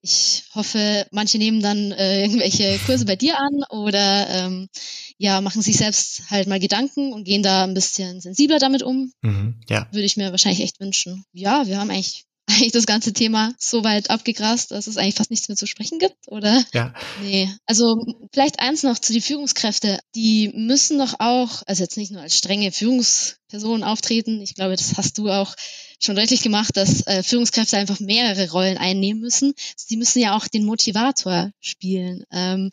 ich 0.00 0.44
hoffe, 0.54 1.06
manche 1.10 1.38
nehmen 1.38 1.62
dann 1.62 1.92
äh, 1.92 2.22
irgendwelche 2.22 2.78
Kurse 2.86 3.06
bei 3.06 3.16
dir 3.16 3.38
an 3.38 3.64
oder 3.70 4.28
ähm, 4.28 4.68
ja, 5.16 5.40
machen 5.40 5.62
sich 5.62 5.76
selbst 5.78 6.30
halt 6.30 6.46
mal 6.46 6.60
Gedanken 6.60 7.12
und 7.12 7.24
gehen 7.24 7.42
da 7.42 7.64
ein 7.64 7.74
bisschen 7.74 8.20
sensibler 8.20 8.58
damit 8.58 8.82
um. 8.82 9.12
Mhm, 9.22 9.60
ja. 9.68 9.88
Würde 9.92 10.04
ich 10.04 10.16
mir 10.16 10.30
wahrscheinlich 10.30 10.62
echt 10.62 10.80
wünschen. 10.80 11.24
Ja, 11.32 11.66
wir 11.66 11.78
haben 11.78 11.90
eigentlich 11.90 12.26
eigentlich 12.48 12.72
das 12.72 12.86
ganze 12.86 13.12
Thema 13.12 13.54
so 13.58 13.84
weit 13.84 14.10
abgegrast, 14.10 14.70
dass 14.70 14.86
es 14.86 14.96
eigentlich 14.96 15.14
fast 15.14 15.30
nichts 15.30 15.48
mehr 15.48 15.56
zu 15.56 15.66
sprechen 15.66 15.98
gibt, 15.98 16.28
oder? 16.28 16.64
Ja. 16.72 16.92
Nee. 17.22 17.50
Also 17.66 17.96
vielleicht 18.32 18.60
eins 18.60 18.82
noch 18.82 18.98
zu 18.98 19.12
die 19.12 19.20
Führungskräfte. 19.20 19.98
Die 20.14 20.50
müssen 20.54 20.98
doch 20.98 21.14
auch, 21.18 21.62
also 21.66 21.82
jetzt 21.82 21.96
nicht 21.96 22.12
nur 22.12 22.22
als 22.22 22.36
strenge 22.36 22.72
Führungspersonen 22.72 23.84
auftreten. 23.84 24.40
Ich 24.42 24.54
glaube, 24.54 24.76
das 24.76 24.96
hast 24.96 25.18
du 25.18 25.30
auch 25.30 25.54
schon 26.04 26.16
deutlich 26.16 26.42
gemacht, 26.42 26.76
dass 26.76 27.06
äh, 27.06 27.22
Führungskräfte 27.22 27.76
einfach 27.76 28.00
mehrere 28.00 28.50
Rollen 28.50 28.78
einnehmen 28.78 29.20
müssen. 29.20 29.54
Sie 29.76 29.96
müssen 29.96 30.20
ja 30.20 30.36
auch 30.36 30.46
den 30.48 30.64
Motivator 30.64 31.50
spielen. 31.60 32.24
Ähm, 32.32 32.70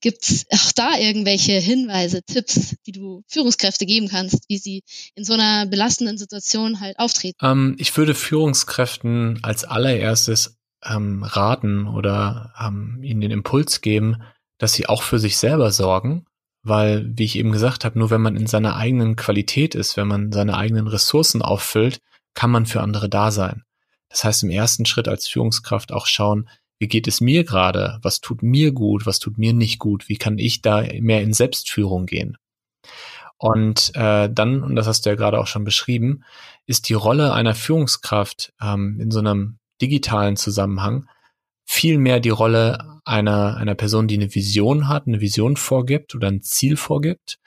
Gibt 0.00 0.24
es 0.24 0.46
auch 0.52 0.72
da 0.72 0.98
irgendwelche 0.98 1.52
Hinweise, 1.52 2.22
Tipps, 2.22 2.76
die 2.86 2.92
du 2.92 3.22
Führungskräfte 3.26 3.86
geben 3.86 4.08
kannst, 4.08 4.44
wie 4.48 4.58
sie 4.58 4.82
in 5.14 5.24
so 5.24 5.32
einer 5.32 5.66
belastenden 5.66 6.18
Situation 6.18 6.80
halt 6.80 6.98
auftreten? 6.98 7.38
Ähm, 7.40 7.76
ich 7.78 7.96
würde 7.96 8.14
Führungskräften 8.14 9.40
als 9.42 9.64
allererstes 9.64 10.58
ähm, 10.84 11.22
raten 11.22 11.86
oder 11.86 12.52
ähm, 12.60 13.00
ihnen 13.02 13.22
den 13.22 13.30
Impuls 13.30 13.80
geben, 13.80 14.22
dass 14.58 14.74
sie 14.74 14.86
auch 14.86 15.02
für 15.02 15.18
sich 15.18 15.38
selber 15.38 15.70
sorgen, 15.70 16.26
weil, 16.62 17.10
wie 17.16 17.24
ich 17.24 17.36
eben 17.36 17.52
gesagt 17.52 17.84
habe, 17.84 17.98
nur 17.98 18.10
wenn 18.10 18.20
man 18.20 18.36
in 18.36 18.46
seiner 18.46 18.76
eigenen 18.76 19.16
Qualität 19.16 19.74
ist, 19.74 19.96
wenn 19.96 20.08
man 20.08 20.32
seine 20.32 20.56
eigenen 20.56 20.86
Ressourcen 20.86 21.40
auffüllt, 21.40 22.00
kann 22.34 22.50
man 22.50 22.66
für 22.66 22.80
andere 22.80 23.08
da 23.08 23.30
sein. 23.30 23.64
Das 24.08 24.24
heißt, 24.24 24.42
im 24.44 24.50
ersten 24.50 24.86
Schritt 24.86 25.08
als 25.08 25.26
Führungskraft 25.26 25.92
auch 25.92 26.06
schauen, 26.06 26.48
wie 26.78 26.88
geht 26.88 27.08
es 27.08 27.20
mir 27.20 27.44
gerade? 27.44 27.98
Was 28.02 28.20
tut 28.20 28.42
mir 28.42 28.72
gut? 28.72 29.06
Was 29.06 29.18
tut 29.18 29.38
mir 29.38 29.52
nicht 29.52 29.78
gut? 29.78 30.08
Wie 30.08 30.16
kann 30.16 30.38
ich 30.38 30.60
da 30.60 30.84
mehr 31.00 31.22
in 31.22 31.32
Selbstführung 31.32 32.06
gehen? 32.06 32.36
Und 33.38 33.92
äh, 33.94 34.28
dann, 34.32 34.62
und 34.62 34.76
das 34.76 34.86
hast 34.86 35.04
du 35.04 35.10
ja 35.10 35.16
gerade 35.16 35.38
auch 35.38 35.46
schon 35.46 35.64
beschrieben, 35.64 36.24
ist 36.66 36.88
die 36.88 36.94
Rolle 36.94 37.32
einer 37.32 37.54
Führungskraft 37.54 38.52
ähm, 38.60 38.98
in 39.00 39.10
so 39.10 39.18
einem 39.18 39.58
digitalen 39.80 40.36
Zusammenhang 40.36 41.08
viel 41.64 41.98
mehr 41.98 42.20
die 42.20 42.30
Rolle 42.30 43.00
einer, 43.04 43.56
einer 43.56 43.74
Person, 43.74 44.08
die 44.08 44.16
eine 44.16 44.34
Vision 44.34 44.88
hat, 44.88 45.06
eine 45.06 45.20
Vision 45.20 45.56
vorgibt 45.56 46.14
oder 46.14 46.28
ein 46.28 46.42
Ziel 46.42 46.76
vorgibt 46.76 47.38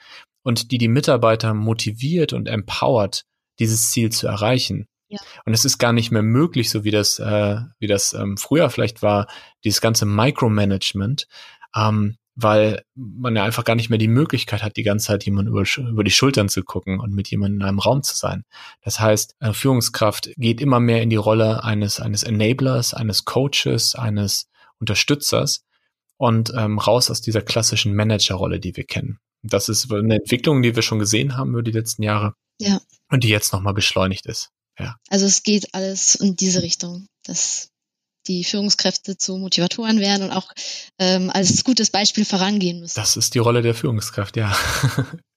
und 0.42 0.70
die 0.70 0.78
die 0.78 0.88
Mitarbeiter 0.88 1.54
motiviert 1.54 2.32
und 2.32 2.48
empowert, 2.48 3.24
dieses 3.58 3.90
Ziel 3.90 4.10
zu 4.10 4.26
erreichen. 4.26 4.86
Ja. 5.08 5.18
Und 5.46 5.54
es 5.54 5.64
ist 5.64 5.78
gar 5.78 5.92
nicht 5.92 6.10
mehr 6.10 6.22
möglich, 6.22 6.70
so 6.70 6.84
wie 6.84 6.90
das, 6.90 7.18
äh, 7.18 7.56
wie 7.78 7.86
das 7.86 8.12
ähm, 8.12 8.36
früher 8.36 8.68
vielleicht 8.70 9.02
war, 9.02 9.26
dieses 9.64 9.80
ganze 9.80 10.04
Micromanagement, 10.04 11.26
ähm, 11.74 12.16
weil 12.34 12.82
man 12.94 13.34
ja 13.34 13.42
einfach 13.42 13.64
gar 13.64 13.74
nicht 13.74 13.90
mehr 13.90 13.98
die 13.98 14.06
Möglichkeit 14.06 14.62
hat, 14.62 14.76
die 14.76 14.82
ganze 14.82 15.06
Zeit 15.06 15.24
jemand 15.24 15.48
über, 15.48 15.64
über 15.78 16.04
die 16.04 16.10
Schultern 16.10 16.48
zu 16.48 16.62
gucken 16.62 17.00
und 17.00 17.12
mit 17.12 17.28
jemandem 17.28 17.62
in 17.62 17.66
einem 17.66 17.78
Raum 17.78 18.02
zu 18.02 18.16
sein. 18.16 18.44
Das 18.82 19.00
heißt, 19.00 19.34
äh, 19.40 19.52
Führungskraft 19.52 20.30
geht 20.36 20.60
immer 20.60 20.78
mehr 20.78 21.02
in 21.02 21.10
die 21.10 21.16
Rolle 21.16 21.64
eines, 21.64 22.00
eines 22.00 22.22
Enablers, 22.22 22.94
eines 22.94 23.24
Coaches, 23.24 23.94
eines 23.94 24.48
Unterstützers 24.78 25.64
und 26.16 26.52
ähm, 26.54 26.78
raus 26.78 27.10
aus 27.10 27.22
dieser 27.22 27.42
klassischen 27.42 27.94
Managerrolle, 27.94 28.60
die 28.60 28.76
wir 28.76 28.84
kennen. 28.84 29.18
Das 29.42 29.68
ist 29.68 29.92
eine 29.92 30.16
Entwicklung, 30.16 30.62
die 30.62 30.76
wir 30.76 30.82
schon 30.82 30.98
gesehen 30.98 31.36
haben 31.36 31.52
über 31.52 31.62
die 31.62 31.72
letzten 31.72 32.02
Jahre. 32.02 32.34
Ja. 32.58 32.80
Und 33.10 33.24
die 33.24 33.28
jetzt 33.28 33.52
nochmal 33.52 33.74
beschleunigt 33.74 34.26
ist. 34.26 34.50
Ja. 34.78 34.96
Also 35.08 35.26
es 35.26 35.42
geht 35.42 35.74
alles 35.74 36.14
in 36.14 36.36
diese 36.36 36.62
Richtung, 36.62 37.06
dass 37.24 37.70
die 38.26 38.44
Führungskräfte 38.44 39.16
zu 39.16 39.38
Motivatoren 39.38 40.00
werden 40.00 40.24
und 40.24 40.32
auch 40.32 40.52
ähm, 40.98 41.30
als 41.30 41.64
gutes 41.64 41.90
Beispiel 41.90 42.24
vorangehen 42.24 42.80
müssen. 42.80 42.96
Das 42.96 43.16
ist 43.16 43.34
die 43.34 43.38
Rolle 43.38 43.62
der 43.62 43.74
Führungskraft, 43.74 44.36
ja. 44.36 44.56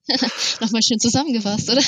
Nochmal 0.59 0.83
schön 0.83 0.99
zusammengefasst, 0.99 1.69
oder? 1.69 1.81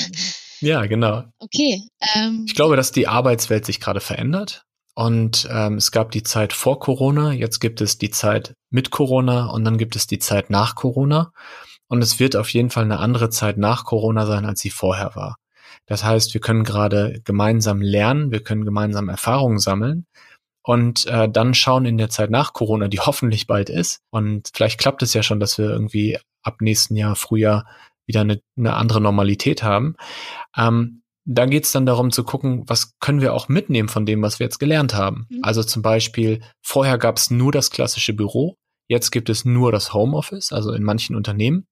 Ja, 0.61 0.85
genau. 0.85 1.23
Okay. 1.39 1.81
Ähm, 2.15 2.45
ich 2.47 2.55
glaube, 2.55 2.77
dass 2.77 2.91
die 2.91 3.07
Arbeitswelt 3.07 3.65
sich 3.65 3.79
gerade 3.79 3.99
verändert. 3.99 4.63
Und 4.95 5.47
ähm, 5.51 5.77
es 5.77 5.91
gab 5.91 6.11
die 6.11 6.23
Zeit 6.23 6.53
vor 6.53 6.79
Corona, 6.79 7.31
jetzt 7.31 7.59
gibt 7.59 7.81
es 7.81 7.97
die 7.97 8.11
Zeit 8.11 8.53
mit 8.69 8.91
Corona 8.91 9.47
und 9.47 9.65
dann 9.65 9.79
gibt 9.79 9.95
es 9.95 10.05
die 10.05 10.19
Zeit 10.19 10.51
nach 10.51 10.75
Corona. 10.75 11.31
Und 11.87 12.01
es 12.01 12.19
wird 12.19 12.35
auf 12.35 12.49
jeden 12.49 12.69
Fall 12.69 12.83
eine 12.83 12.99
andere 12.99 13.29
Zeit 13.29 13.57
nach 13.57 13.85
Corona 13.85 14.25
sein, 14.25 14.45
als 14.45 14.61
sie 14.61 14.69
vorher 14.69 15.15
war. 15.15 15.37
Das 15.85 16.03
heißt, 16.03 16.33
wir 16.33 16.41
können 16.41 16.63
gerade 16.63 17.21
gemeinsam 17.23 17.81
lernen, 17.81 18.31
wir 18.31 18.41
können 18.41 18.65
gemeinsam 18.65 19.09
Erfahrungen 19.09 19.59
sammeln 19.59 20.05
und 20.63 21.05
äh, 21.07 21.29
dann 21.29 21.53
schauen 21.53 21.85
in 21.85 21.97
der 21.97 22.09
Zeit 22.09 22.29
nach 22.29 22.53
Corona, 22.53 22.87
die 22.87 22.99
hoffentlich 23.01 23.47
bald 23.47 23.69
ist. 23.69 24.01
Und 24.11 24.49
vielleicht 24.53 24.79
klappt 24.79 25.03
es 25.03 25.13
ja 25.13 25.23
schon, 25.23 25.39
dass 25.39 25.57
wir 25.57 25.69
irgendwie 25.69 26.17
ab 26.41 26.61
nächsten 26.61 26.95
Jahr, 26.95 27.15
Frühjahr, 27.15 27.65
wieder 28.05 28.21
eine, 28.21 28.41
eine 28.57 28.73
andere 28.75 29.01
Normalität 29.01 29.63
haben. 29.63 29.95
Ähm, 30.57 31.03
da 31.25 31.45
geht 31.45 31.63
es 31.63 31.71
dann 31.71 31.85
darum 31.85 32.11
zu 32.11 32.23
gucken, 32.23 32.63
was 32.67 32.97
können 32.99 33.21
wir 33.21 33.33
auch 33.33 33.47
mitnehmen 33.47 33.87
von 33.87 34.05
dem, 34.05 34.21
was 34.21 34.39
wir 34.39 34.45
jetzt 34.45 34.59
gelernt 34.59 34.93
haben. 34.93 35.27
Mhm. 35.29 35.39
Also 35.41 35.63
zum 35.63 35.81
Beispiel, 35.81 36.41
vorher 36.61 36.97
gab 36.97 37.17
es 37.17 37.31
nur 37.31 37.51
das 37.51 37.69
klassische 37.69 38.13
Büro, 38.13 38.57
jetzt 38.89 39.11
gibt 39.11 39.29
es 39.29 39.45
nur 39.45 39.71
das 39.71 39.93
Homeoffice, 39.93 40.51
also 40.51 40.73
in 40.73 40.83
manchen 40.83 41.15
Unternehmen. 41.15 41.65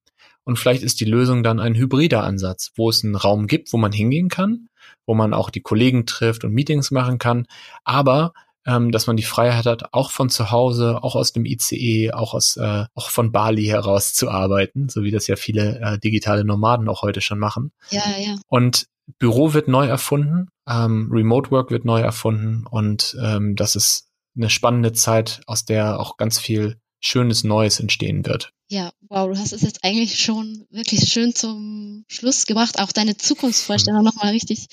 Und 0.44 0.58
vielleicht 0.58 0.84
ist 0.84 1.00
die 1.00 1.06
Lösung 1.06 1.44
dann 1.44 1.60
ein 1.60 1.76
hybrider 1.76 2.24
Ansatz, 2.24 2.72
wo 2.76 2.90
es 2.90 3.04
einen 3.04 3.16
Raum 3.16 3.48
gibt, 3.48 3.74
wo 3.74 3.78
man 3.78 3.92
hingehen 3.92 4.30
kann, 4.30 4.68
wo 5.06 5.14
man 5.14 5.34
auch 5.34 5.50
die 5.50 5.62
Kollegen 5.62 6.06
trifft 6.06 6.44
und 6.44 6.54
Meetings 6.54 6.92
machen 6.92 7.20
kann, 7.20 7.46
aber 7.84 8.34
ähm, 8.66 8.92
dass 8.92 9.08
man 9.08 9.18
die 9.18 9.24
Freiheit 9.24 9.66
hat, 9.66 9.94
auch 9.94 10.12
von 10.12 10.30
zu 10.30 10.52
Hause, 10.52 11.04
auch 11.04 11.16
aus 11.16 11.34
dem 11.34 11.46
ICE, 11.46 12.12
auch 12.12 12.34
aus 12.34 12.58
äh, 12.58 12.86
auch 12.94 13.10
von 13.10 13.32
Bali 13.32 13.66
heraus 13.66 14.14
zu 14.14 14.30
arbeiten, 14.30 14.88
so 14.90 15.04
wie 15.04 15.12
das 15.12 15.28
ja 15.28 15.36
viele 15.36 15.80
äh, 15.80 16.00
digitale 16.00 16.44
Nomaden 16.44 16.88
auch 16.88 17.02
heute 17.02 17.22
schon 17.22 17.40
machen. 17.40 17.72
Ja, 17.90 18.04
ja. 18.20 18.36
Und 18.48 18.86
Büro 19.18 19.54
wird 19.54 19.68
neu 19.68 19.88
erfunden 19.88 20.50
Ähm, 20.68 21.10
Remote 21.12 21.52
Work 21.52 21.72
wird 21.72 21.86
neu 21.86 22.02
erfunden 22.02 22.66
und 22.70 23.18
ähm, 23.22 23.56
das 23.56 23.76
ist 23.76 24.08
eine 24.38 24.50
spannende 24.50 24.94
Zeit, 24.94 25.42
aus 25.48 25.66
der 25.66 26.00
auch 26.00 26.18
ganz 26.18 26.40
viel 26.40 26.78
schönes 27.00 27.44
Neues 27.44 27.80
entstehen 27.80 28.26
wird. 28.26 28.54
Ja, 28.72 28.94
wow, 29.10 29.30
du 29.30 29.38
hast 29.38 29.52
es 29.52 29.64
jetzt 29.64 29.84
eigentlich 29.84 30.18
schon 30.18 30.66
wirklich 30.70 31.02
schön 31.12 31.36
zum 31.36 32.06
Schluss 32.08 32.46
gebracht, 32.46 32.80
auch 32.80 32.94
deine 32.94 33.18
Zukunftsvorstellung 33.18 34.02
nochmal 34.02 34.32
richtig 34.32 34.68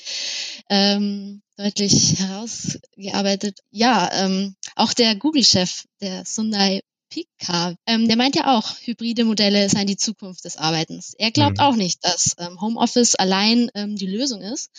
ähm, 0.70 1.42
deutlich 1.56 2.20
herausgearbeitet. 2.20 3.58
Ja, 3.72 4.08
ähm, 4.12 4.54
auch 4.76 4.92
der 4.92 5.16
Google-Chef, 5.16 5.82
der 6.00 6.24
Sundai 6.24 6.82
Pika, 7.10 7.74
ähm, 7.86 8.06
der 8.06 8.16
meint 8.16 8.36
ja 8.36 8.56
auch, 8.56 8.76
hybride 8.82 9.24
Modelle 9.24 9.68
seien 9.68 9.88
die 9.88 9.96
Zukunft 9.96 10.44
des 10.44 10.58
Arbeitens. 10.58 11.14
Er 11.18 11.32
glaubt 11.32 11.58
mhm. 11.58 11.64
auch 11.64 11.74
nicht, 11.74 12.04
dass 12.04 12.36
ähm, 12.38 12.60
Homeoffice 12.60 13.16
allein 13.16 13.68
ähm, 13.74 13.96
die 13.96 14.06
Lösung 14.06 14.42
ist. 14.42 14.70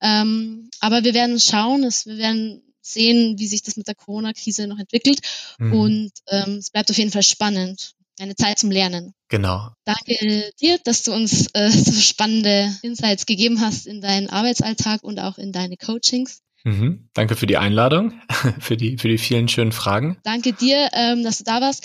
Ähm, 0.00 0.70
aber 0.80 1.04
wir 1.04 1.12
werden 1.12 1.38
schauen, 1.38 1.82
dass 1.82 2.06
wir 2.06 2.16
werden 2.16 2.62
sehen, 2.80 3.38
wie 3.38 3.48
sich 3.48 3.62
das 3.62 3.76
mit 3.76 3.86
der 3.86 3.96
Corona-Krise 3.96 4.66
noch 4.66 4.78
entwickelt. 4.78 5.20
Mhm. 5.58 5.72
Und 5.74 6.12
ähm, 6.28 6.56
es 6.56 6.70
bleibt 6.70 6.90
auf 6.90 6.96
jeden 6.96 7.12
Fall 7.12 7.22
spannend. 7.22 7.96
Eine 8.20 8.36
Zeit 8.36 8.58
zum 8.58 8.70
Lernen. 8.70 9.14
Genau. 9.28 9.70
Danke 9.84 10.50
dir, 10.60 10.78
dass 10.84 11.02
du 11.02 11.12
uns 11.12 11.48
äh, 11.54 11.70
so 11.70 11.92
spannende 11.92 12.74
Insights 12.82 13.26
gegeben 13.26 13.60
hast 13.60 13.86
in 13.86 14.00
deinen 14.00 14.28
Arbeitsalltag 14.28 15.02
und 15.02 15.18
auch 15.18 15.38
in 15.38 15.52
deine 15.52 15.76
Coachings. 15.76 16.42
Mhm. 16.64 17.08
Danke 17.14 17.34
für 17.34 17.46
die 17.46 17.56
Einladung, 17.56 18.12
für 18.60 18.76
die, 18.76 18.98
für 18.98 19.08
die 19.08 19.18
vielen 19.18 19.48
schönen 19.48 19.72
Fragen. 19.72 20.18
Danke 20.22 20.52
dir, 20.52 20.90
ähm, 20.92 21.24
dass 21.24 21.38
du 21.38 21.44
da 21.44 21.60
warst. 21.60 21.84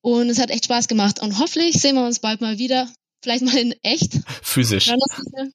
Und 0.00 0.28
es 0.28 0.38
hat 0.38 0.50
echt 0.50 0.66
Spaß 0.66 0.88
gemacht. 0.88 1.20
Und 1.20 1.38
hoffentlich 1.38 1.80
sehen 1.80 1.96
wir 1.96 2.06
uns 2.06 2.20
bald 2.20 2.40
mal 2.40 2.58
wieder. 2.58 2.88
Vielleicht 3.22 3.42
mal 3.42 3.56
in 3.56 3.74
echt. 3.82 4.20
Physisch. 4.42 4.92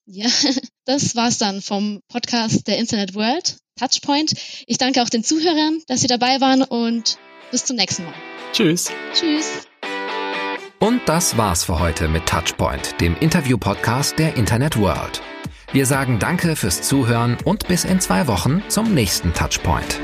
Ja, 0.08 0.28
das 0.86 1.16
war's 1.16 1.38
dann 1.38 1.62
vom 1.62 2.02
Podcast 2.08 2.68
der 2.68 2.80
Internet 2.80 3.14
World. 3.14 3.58
Touchpoint. 3.80 4.34
Ich 4.66 4.78
danke 4.78 5.02
auch 5.04 5.10
den 5.10 5.24
Zuhörern, 5.24 5.82
dass 5.88 6.02
sie 6.02 6.08
dabei 6.08 6.42
waren 6.42 6.64
und 6.64 7.18
bis 7.52 7.66
zum 7.66 7.76
nächsten 7.76 8.04
Mal. 8.06 8.14
Tschüss. 8.54 8.92
Tschüss. 9.14 9.68
Und 10.80 11.02
das 11.08 11.38
war's 11.38 11.66
für 11.66 11.80
heute 11.80 12.08
mit 12.08 12.26
Touchpoint, 12.26 13.02
dem 13.02 13.18
Interview-Podcast 13.18 14.18
der 14.18 14.38
Internet 14.38 14.80
World. 14.80 15.22
Wir 15.74 15.86
sagen 15.86 16.20
Danke 16.20 16.56
fürs 16.56 16.82
Zuhören 16.82 17.38
und 17.44 17.68
bis 17.68 17.84
in 17.84 18.00
zwei 18.00 18.28
Wochen 18.28 18.64
zum 18.70 18.94
nächsten 18.94 19.34
Touchpoint. 19.34 20.00